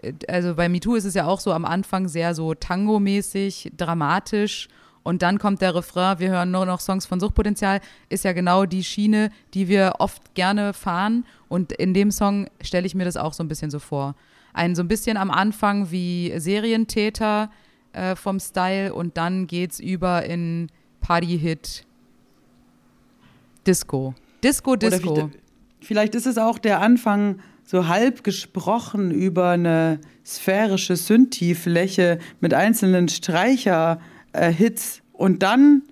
äh, 0.00 0.14
also 0.28 0.54
bei 0.54 0.70
Me 0.70 0.80
Too 0.80 0.94
ist 0.94 1.04
es 1.04 1.12
ja 1.12 1.26
auch 1.26 1.40
so 1.40 1.52
am 1.52 1.66
Anfang 1.66 2.08
sehr 2.08 2.34
so 2.34 2.54
Tango-mäßig, 2.54 3.72
dramatisch 3.76 4.68
und 5.04 5.22
dann 5.22 5.38
kommt 5.38 5.60
der 5.60 5.74
Refrain, 5.74 6.18
wir 6.18 6.30
hören 6.30 6.50
nur 6.50 6.66
noch 6.66 6.80
Songs 6.80 7.06
von 7.06 7.20
Suchtpotenzial, 7.20 7.80
ist 8.08 8.24
ja 8.24 8.32
genau 8.32 8.64
die 8.64 8.82
Schiene, 8.82 9.30
die 9.52 9.68
wir 9.68 9.96
oft 9.98 10.34
gerne 10.34 10.72
fahren 10.72 11.24
und 11.48 11.70
in 11.72 11.94
dem 11.94 12.10
Song 12.10 12.48
stelle 12.60 12.86
ich 12.86 12.96
mir 12.96 13.04
das 13.04 13.16
auch 13.16 13.34
so 13.34 13.44
ein 13.44 13.48
bisschen 13.48 13.70
so 13.70 13.78
vor. 13.78 14.16
Ein 14.54 14.74
so 14.74 14.82
ein 14.82 14.88
bisschen 14.88 15.16
am 15.16 15.30
Anfang 15.30 15.90
wie 15.90 16.32
Serientäter 16.36 17.50
äh, 17.92 18.16
vom 18.16 18.40
Style 18.40 18.94
und 18.94 19.16
dann 19.16 19.46
geht's 19.46 19.78
über 19.78 20.24
in 20.24 20.68
Party-Hit 21.00 21.84
Disco. 23.66 24.14
Disco, 24.42 24.76
Disco. 24.76 25.14
Vielleicht, 25.14 25.38
vielleicht 25.80 26.14
ist 26.14 26.26
es 26.26 26.38
auch 26.38 26.58
der 26.58 26.80
Anfang 26.80 27.40
so 27.62 27.88
halb 27.88 28.24
gesprochen 28.24 29.10
über 29.10 29.50
eine 29.50 30.00
sphärische 30.24 30.96
Synthi-Fläche 30.96 32.18
mit 32.40 32.54
einzelnen 32.54 33.08
Streicher-Hits 34.34 35.02
und 35.12 35.42
dann 35.42 35.82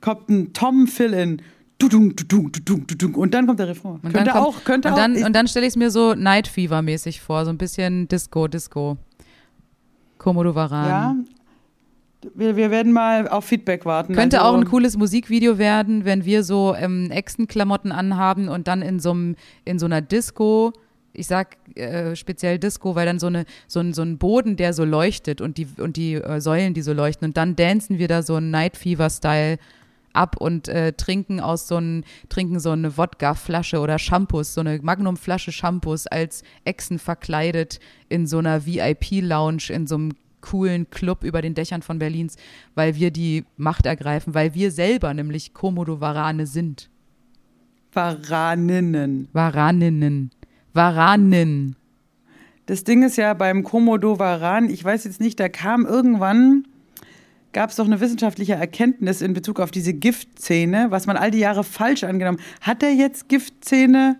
kommt 0.00 0.28
ein 0.28 0.52
Tom 0.52 0.86
Fill-In. 0.86 1.42
Und 1.82 3.34
dann 3.34 3.46
kommt 3.46 3.58
der 3.58 3.68
Refrain. 3.68 3.94
Und 3.94 4.02
könnte 4.02 4.18
dann 4.18 4.28
kommt, 4.28 4.46
auch, 4.46 4.64
könnte 4.64 4.88
und 4.88 4.96
dann, 4.96 5.16
auch. 5.16 5.26
Und 5.26 5.32
dann 5.34 5.48
stelle 5.48 5.66
ich 5.66 5.72
es 5.72 5.76
mir 5.76 5.90
so 5.90 6.14
Night 6.14 6.46
Fever 6.48 6.80
mäßig 6.82 7.20
vor, 7.20 7.44
so 7.44 7.50
ein 7.50 7.58
bisschen 7.58 8.08
Disco, 8.08 8.48
Disco. 8.48 8.96
Komodo 10.18 10.54
Varan. 10.54 10.88
ja, 10.88 11.16
wir, 12.34 12.56
wir 12.56 12.70
werden 12.70 12.92
mal 12.92 13.28
auf 13.28 13.44
Feedback 13.44 13.84
warten. 13.84 14.14
Könnte 14.14 14.40
Also, 14.40 14.50
auch 14.50 14.56
ein 14.56 14.64
cooles 14.64 14.96
Musikvideo 14.96 15.58
werden, 15.58 16.06
wenn 16.06 16.24
wir 16.24 16.42
so 16.42 16.74
ähm, 16.74 17.10
Echsenklamotten 17.10 17.92
anhaben 17.92 18.48
und 18.48 18.66
dann 18.66 18.80
in 18.80 19.00
so, 19.00 19.14
in 19.64 19.78
so 19.78 19.84
einer 19.84 20.00
Disco, 20.00 20.72
ich 21.14 21.26
sag 21.26 21.56
äh, 21.76 22.14
speziell 22.16 22.58
Disco, 22.58 22.94
weil 22.94 23.06
dann 23.06 23.18
so, 23.18 23.28
eine, 23.28 23.44
so, 23.66 23.80
ein, 23.80 23.94
so 23.94 24.02
ein 24.02 24.18
Boden, 24.18 24.56
der 24.56 24.72
so 24.72 24.84
leuchtet 24.84 25.40
und 25.40 25.56
die, 25.56 25.66
und 25.78 25.96
die 25.96 26.14
äh, 26.14 26.40
Säulen, 26.40 26.74
die 26.74 26.82
so 26.82 26.92
leuchten 26.92 27.28
und 27.28 27.36
dann 27.36 27.56
dancen 27.56 27.98
wir 27.98 28.08
da 28.08 28.22
so 28.22 28.36
ein 28.36 28.50
Night 28.50 28.76
Fever-Style 28.76 29.58
ab 30.12 30.36
und 30.38 30.68
äh, 30.68 30.92
trinken 30.92 31.40
aus 31.40 31.68
so 31.68 31.76
ein, 31.76 32.04
trinken 32.28 32.60
so 32.60 32.70
eine 32.70 32.96
Wodka-Flasche 32.96 33.80
oder 33.80 33.98
Shampoos, 33.98 34.54
so 34.54 34.60
eine 34.60 34.78
Magnum-Flasche 34.80 35.52
Shampoos 35.52 36.06
als 36.06 36.42
Echsen 36.64 36.98
verkleidet 36.98 37.80
in 38.08 38.26
so 38.26 38.38
einer 38.38 38.64
VIP-Lounge 38.66 39.70
in 39.70 39.86
so 39.86 39.96
einem 39.96 40.12
coolen 40.40 40.90
Club 40.90 41.24
über 41.24 41.40
den 41.40 41.54
Dächern 41.54 41.82
von 41.82 41.98
Berlins, 41.98 42.36
weil 42.74 42.96
wir 42.96 43.10
die 43.10 43.44
Macht 43.56 43.86
ergreifen, 43.86 44.34
weil 44.34 44.54
wir 44.54 44.70
selber 44.70 45.14
nämlich 45.14 45.54
Komodo-Varane 45.54 46.46
sind. 46.46 46.90
Varaninnen. 47.92 49.28
Varaninnen. 49.32 50.30
Varanen. 50.74 51.76
Das 52.66 52.82
Ding 52.82 53.02
ist 53.04 53.16
ja 53.16 53.32
beim 53.34 53.62
Komodo 53.62 54.18
Varan, 54.18 54.68
ich 54.68 54.84
weiß 54.84 55.04
jetzt 55.04 55.20
nicht, 55.20 55.38
da 55.38 55.48
kam 55.48 55.86
irgendwann, 55.86 56.66
gab 57.52 57.70
es 57.70 57.76
doch 57.76 57.86
eine 57.86 58.00
wissenschaftliche 58.00 58.54
Erkenntnis 58.54 59.22
in 59.22 59.34
Bezug 59.34 59.60
auf 59.60 59.70
diese 59.70 59.94
Giftzähne, 59.94 60.86
was 60.90 61.06
man 61.06 61.16
all 61.16 61.30
die 61.30 61.38
Jahre 61.38 61.62
falsch 61.62 62.02
angenommen 62.02 62.40
hat. 62.60 62.82
er 62.82 62.92
jetzt 62.92 63.28
Giftzähne? 63.28 64.16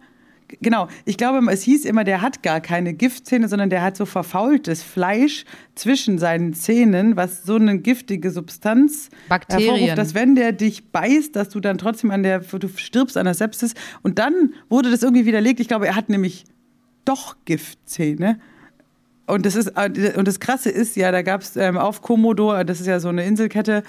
Genau, 0.60 0.88
ich 1.04 1.16
glaube, 1.16 1.40
es 1.50 1.62
hieß 1.62 1.84
immer, 1.84 2.04
der 2.04 2.20
hat 2.20 2.42
gar 2.42 2.60
keine 2.60 2.92
Giftzähne, 2.94 3.48
sondern 3.48 3.70
der 3.70 3.82
hat 3.82 3.96
so 3.96 4.04
verfaultes 4.04 4.82
Fleisch 4.82 5.44
zwischen 5.74 6.18
seinen 6.18 6.52
Zähnen, 6.54 7.16
was 7.16 7.44
so 7.44 7.56
eine 7.56 7.78
giftige 7.78 8.30
Substanz 8.30 9.08
Bakterien. 9.28 9.70
hervorruft, 9.70 9.98
dass 9.98 10.14
wenn 10.14 10.34
der 10.34 10.52
dich 10.52 10.90
beißt, 10.90 11.34
dass 11.34 11.48
du 11.48 11.60
dann 11.60 11.78
trotzdem 11.78 12.10
an 12.10 12.22
der, 12.22 12.40
du 12.40 12.68
stirbst 12.68 13.16
an 13.16 13.24
der 13.24 13.34
Sepsis. 13.34 13.74
Und 14.02 14.18
dann 14.18 14.54
wurde 14.68 14.90
das 14.90 15.02
irgendwie 15.02 15.26
widerlegt. 15.26 15.60
Ich 15.60 15.68
glaube, 15.68 15.86
er 15.86 15.96
hat 15.96 16.08
nämlich 16.08 16.44
doch 17.04 17.36
Giftzähne. 17.44 18.38
Und 19.26 19.46
das 19.46 19.56
ist 19.56 19.68
äh, 19.76 20.12
und 20.16 20.28
das 20.28 20.40
Krasse 20.40 20.70
ist 20.70 20.96
ja, 20.96 21.10
da 21.10 21.22
gab 21.22 21.40
es 21.40 21.56
ähm, 21.56 21.78
auf 21.78 22.02
Komodo, 22.02 22.62
das 22.64 22.80
ist 22.80 22.86
ja 22.86 23.00
so 23.00 23.08
eine 23.08 23.24
Inselkette, 23.24 23.82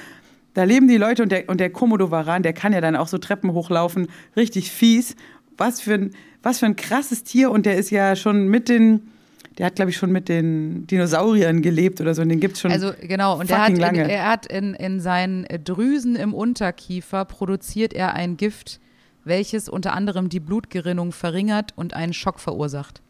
da 0.53 0.63
leben 0.63 0.87
die 0.87 0.97
Leute 0.97 1.23
und 1.23 1.31
der 1.31 1.49
und 1.49 1.59
der 1.59 1.69
Komodo-Varan, 1.69 2.41
der 2.41 2.53
kann 2.53 2.71
ja 2.71 2.79
dann 2.79 2.95
auch 2.95 3.07
so 3.07 3.17
Treppen 3.17 3.51
hochlaufen, 3.51 4.07
richtig 4.37 4.71
fies. 4.71 5.15
Was 5.57 5.81
für 5.81 5.93
ein 5.93 6.11
was 6.45 6.59
für 6.59 6.67
ein 6.67 6.75
krasses 6.75 7.23
Tier 7.23 7.49
und 7.49 7.65
der 7.65 7.75
ist 7.75 7.89
ja 7.89 8.15
schon 8.15 8.47
mit 8.47 8.69
den 8.69 9.11
der 9.57 9.67
hat, 9.67 9.75
glaube 9.75 9.91
ich, 9.91 9.97
schon 9.97 10.11
mit 10.11 10.27
den 10.27 10.85
Dinosauriern 10.87 11.61
gelebt 11.61 12.01
oder 12.01 12.13
so. 12.13 12.21
Und 12.21 12.27
den 12.27 12.41
gibt 12.41 12.55
es 12.55 12.61
schon. 12.61 12.71
Also 12.71 12.91
genau, 13.01 13.39
und 13.39 13.49
er 13.49 13.61
hat, 13.61 13.69
in, 13.69 13.75
lange. 13.77 14.11
er 14.11 14.29
hat 14.29 14.45
in, 14.47 14.73
in 14.73 14.99
seinen 14.99 15.45
Drüsen 15.63 16.17
im 16.17 16.33
Unterkiefer 16.33 17.23
produziert 17.23 17.93
er 17.93 18.15
ein 18.15 18.35
Gift, 18.35 18.81
welches 19.23 19.69
unter 19.69 19.93
anderem 19.93 20.27
die 20.27 20.41
Blutgerinnung 20.41 21.13
verringert 21.13 21.71
und 21.77 21.93
einen 21.93 22.11
Schock 22.11 22.41
verursacht. 22.41 23.01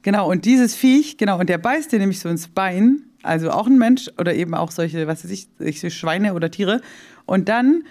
Genau, 0.00 0.30
und 0.30 0.46
dieses 0.46 0.74
Viech, 0.74 1.18
genau, 1.18 1.38
und 1.38 1.50
der 1.50 1.58
beißt 1.58 1.92
dir 1.92 1.98
nämlich 1.98 2.20
so 2.20 2.30
ins 2.30 2.48
Bein, 2.48 3.02
also 3.22 3.50
auch 3.50 3.66
ein 3.66 3.76
Mensch 3.76 4.08
oder 4.18 4.34
eben 4.34 4.54
auch 4.54 4.70
solche, 4.70 5.06
was 5.06 5.24
weiß 5.24 5.30
ich, 5.30 5.48
solche 5.58 5.90
Schweine 5.90 6.32
oder 6.32 6.50
Tiere. 6.50 6.80
Und 7.26 7.50
dann 7.50 7.82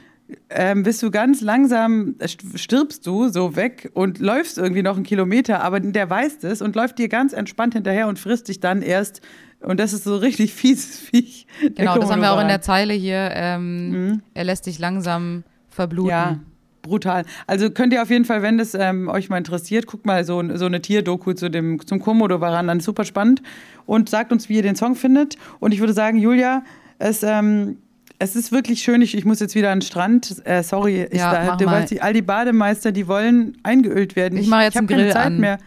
ähm, 0.50 0.84
bist 0.84 1.04
du 1.04 1.12
ganz 1.12 1.42
langsam, 1.42 2.16
stirbst 2.56 3.06
du 3.06 3.30
so 3.30 3.56
weg 3.56 3.92
und 3.94 4.20
läufst 4.20 4.58
irgendwie 4.58 4.82
noch 4.82 4.96
einen 4.96 5.06
Kilometer, 5.06 5.64
aber 5.64 5.80
der 5.80 6.10
weiß 6.10 6.40
das 6.40 6.62
und 6.62 6.76
läuft 6.76 6.98
dir 6.98 7.10
ganz 7.10 7.34
entspannt 7.34 7.74
hinterher 7.74 8.08
und 8.08 8.18
frisst 8.18 8.48
dich 8.48 8.60
dann 8.60 8.82
erst. 8.82 9.22
Und 9.60 9.80
das 9.80 9.94
ist 9.94 10.04
so 10.04 10.18
richtig 10.18 10.54
fieses 10.56 11.00
Viech. 11.00 11.48
Genau, 11.76 11.98
das 11.98 12.12
haben 12.12 12.22
wir 12.22 12.32
auch 12.32 12.42
in 12.42 12.48
der 12.48 12.62
Zeile 12.62 12.94
hier. 12.94 13.30
Ähm, 13.34 13.90
mhm. 13.90 14.22
Er 14.34 14.46
lässt 14.46 14.66
dich 14.66 14.80
langsam 14.80 15.44
verbluten. 15.70 16.10
Ja, 16.10 16.40
brutal. 16.82 17.26
Also 17.46 17.70
könnt 17.70 17.94
ihr 17.94 18.02
auf 18.02 18.10
jeden 18.10 18.26
Fall, 18.26 18.42
wenn 18.42 18.58
das 18.58 18.74
ähm, 18.74 19.08
euch 19.08 19.30
mal 19.30 19.38
interessiert, 19.38 19.86
guckt 19.86 20.06
mal 20.06 20.24
so, 20.24 20.44
so 20.56 20.66
eine 20.66 20.82
Tierdoku 20.82 21.34
zu 21.34 21.50
dem, 21.50 21.86
zum 21.86 22.00
Komodo-Varan 22.00 22.70
an. 22.70 22.80
Super 22.80 23.04
spannend. 23.04 23.44
Und 23.86 24.10
sagt 24.10 24.32
uns, 24.32 24.50
wie 24.50 24.56
ihr 24.56 24.64
den 24.64 24.76
Song 24.76 24.96
findet. 24.96 25.38
Und 25.60 25.74
ich 25.74 25.80
würde 25.80 25.94
sagen, 25.94 26.18
Julia, 26.18 26.64
es 26.98 27.24
ähm, 27.24 27.78
es 28.20 28.36
ist 28.36 28.52
wirklich 28.52 28.82
schön. 28.82 29.02
Ich, 29.02 29.16
ich 29.16 29.26
muss 29.26 29.40
jetzt 29.40 29.56
wieder 29.56 29.72
an 29.72 29.80
den 29.80 29.86
Strand. 29.86 30.42
Äh, 30.46 30.64
sorry, 30.64 31.04
ich 31.04 31.20
ja, 31.20 31.46
da, 31.48 31.56
du 31.56 31.66
weißt, 31.66 32.02
all 32.02 32.14
die 32.14 32.22
Bademeister, 32.22 32.92
die 32.92 33.08
wollen 33.08 33.58
eingeölt 33.64 34.16
werden. 34.16 34.38
Ich 34.38 34.48
mache 34.48 34.64
jetzt 34.64 34.74
ich 34.74 34.80
einen 34.80 34.88
Grill 34.88 34.98
keine 34.98 35.12
Zeit 35.12 35.26
an. 35.26 35.40
mehr. 35.40 35.58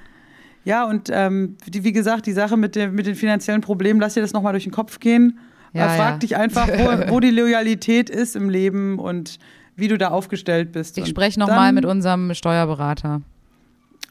Ja, 0.64 0.84
und 0.84 1.08
ähm, 1.12 1.56
die, 1.66 1.84
wie 1.84 1.92
gesagt, 1.92 2.26
die 2.26 2.32
Sache 2.32 2.56
mit, 2.56 2.76
der, 2.76 2.88
mit 2.88 3.06
den 3.06 3.14
finanziellen 3.14 3.60
Problemen, 3.60 4.00
lass 4.00 4.14
dir 4.14 4.20
das 4.20 4.32
nochmal 4.32 4.52
durch 4.52 4.64
den 4.64 4.72
Kopf 4.72 5.00
gehen. 5.00 5.38
Ja, 5.72 5.88
frag 5.88 6.10
ja. 6.12 6.18
dich 6.18 6.36
einfach, 6.36 6.68
wo, 6.68 7.08
wo 7.14 7.20
die 7.20 7.30
Loyalität 7.30 8.10
ist 8.10 8.36
im 8.36 8.48
Leben 8.50 8.98
und 8.98 9.38
wie 9.76 9.88
du 9.88 9.96
da 9.96 10.08
aufgestellt 10.08 10.72
bist. 10.72 10.98
Ich 10.98 11.06
spreche 11.06 11.38
nochmal 11.38 11.72
mit 11.72 11.84
unserem 11.84 12.34
Steuerberater. 12.34 13.22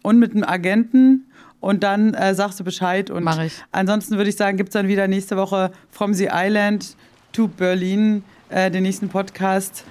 Und 0.01 0.19
mit 0.19 0.31
einem 0.31 0.43
Agenten. 0.43 1.25
Und 1.59 1.83
dann 1.83 2.13
äh, 2.13 2.35
sagst 2.35 2.59
du 2.59 2.63
Bescheid. 2.63 3.09
Und 3.09 3.23
Mach 3.23 3.41
ich. 3.41 3.53
ansonsten 3.71 4.17
würde 4.17 4.29
ich 4.29 4.35
sagen, 4.35 4.57
gibt 4.57 4.69
es 4.69 4.73
dann 4.73 4.87
wieder 4.87 5.07
nächste 5.07 5.35
Woche 5.37 5.71
From 5.89 6.13
the 6.13 6.29
Island 6.31 6.95
to 7.37 7.47
Berlin 7.47 8.23
äh, 8.49 8.71
den 8.71 8.83
nächsten 8.83 9.09
Podcast. 9.09 9.83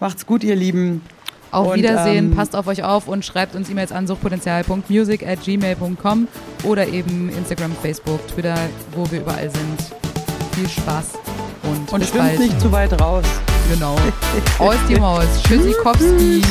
Macht's 0.00 0.24
gut, 0.24 0.42
ihr 0.42 0.56
Lieben. 0.56 1.02
Auf 1.50 1.68
Und, 1.68 1.76
Wiedersehen, 1.76 2.30
ähm, 2.30 2.34
passt 2.34 2.56
auf 2.56 2.66
euch 2.66 2.82
auf 2.82 3.06
und 3.06 3.24
schreibt 3.24 3.54
uns 3.54 3.68
E-Mails 3.70 3.92
an 3.92 4.06
suchtpotenzial.music 4.08 5.24
at 5.24 5.40
gmail.com 5.44 6.26
oder 6.64 6.88
eben 6.88 7.28
Instagram, 7.28 7.72
Facebook, 7.80 8.26
Twitter, 8.28 8.56
wo 8.92 9.08
wir 9.10 9.20
überall 9.20 9.50
sind. 9.50 9.94
Viel 10.54 10.68
Spaß 10.68 11.10
und, 11.62 11.92
Und 11.92 12.04
schwimmt 12.04 12.24
bald. 12.24 12.38
nicht 12.40 12.60
zu 12.60 12.72
weit 12.72 13.00
raus. 13.00 13.24
Genau. 13.70 13.96
Aus 14.58 14.76
die 14.88 14.96
Maus. 14.96 15.26
Tschüssikowski. 15.46 16.42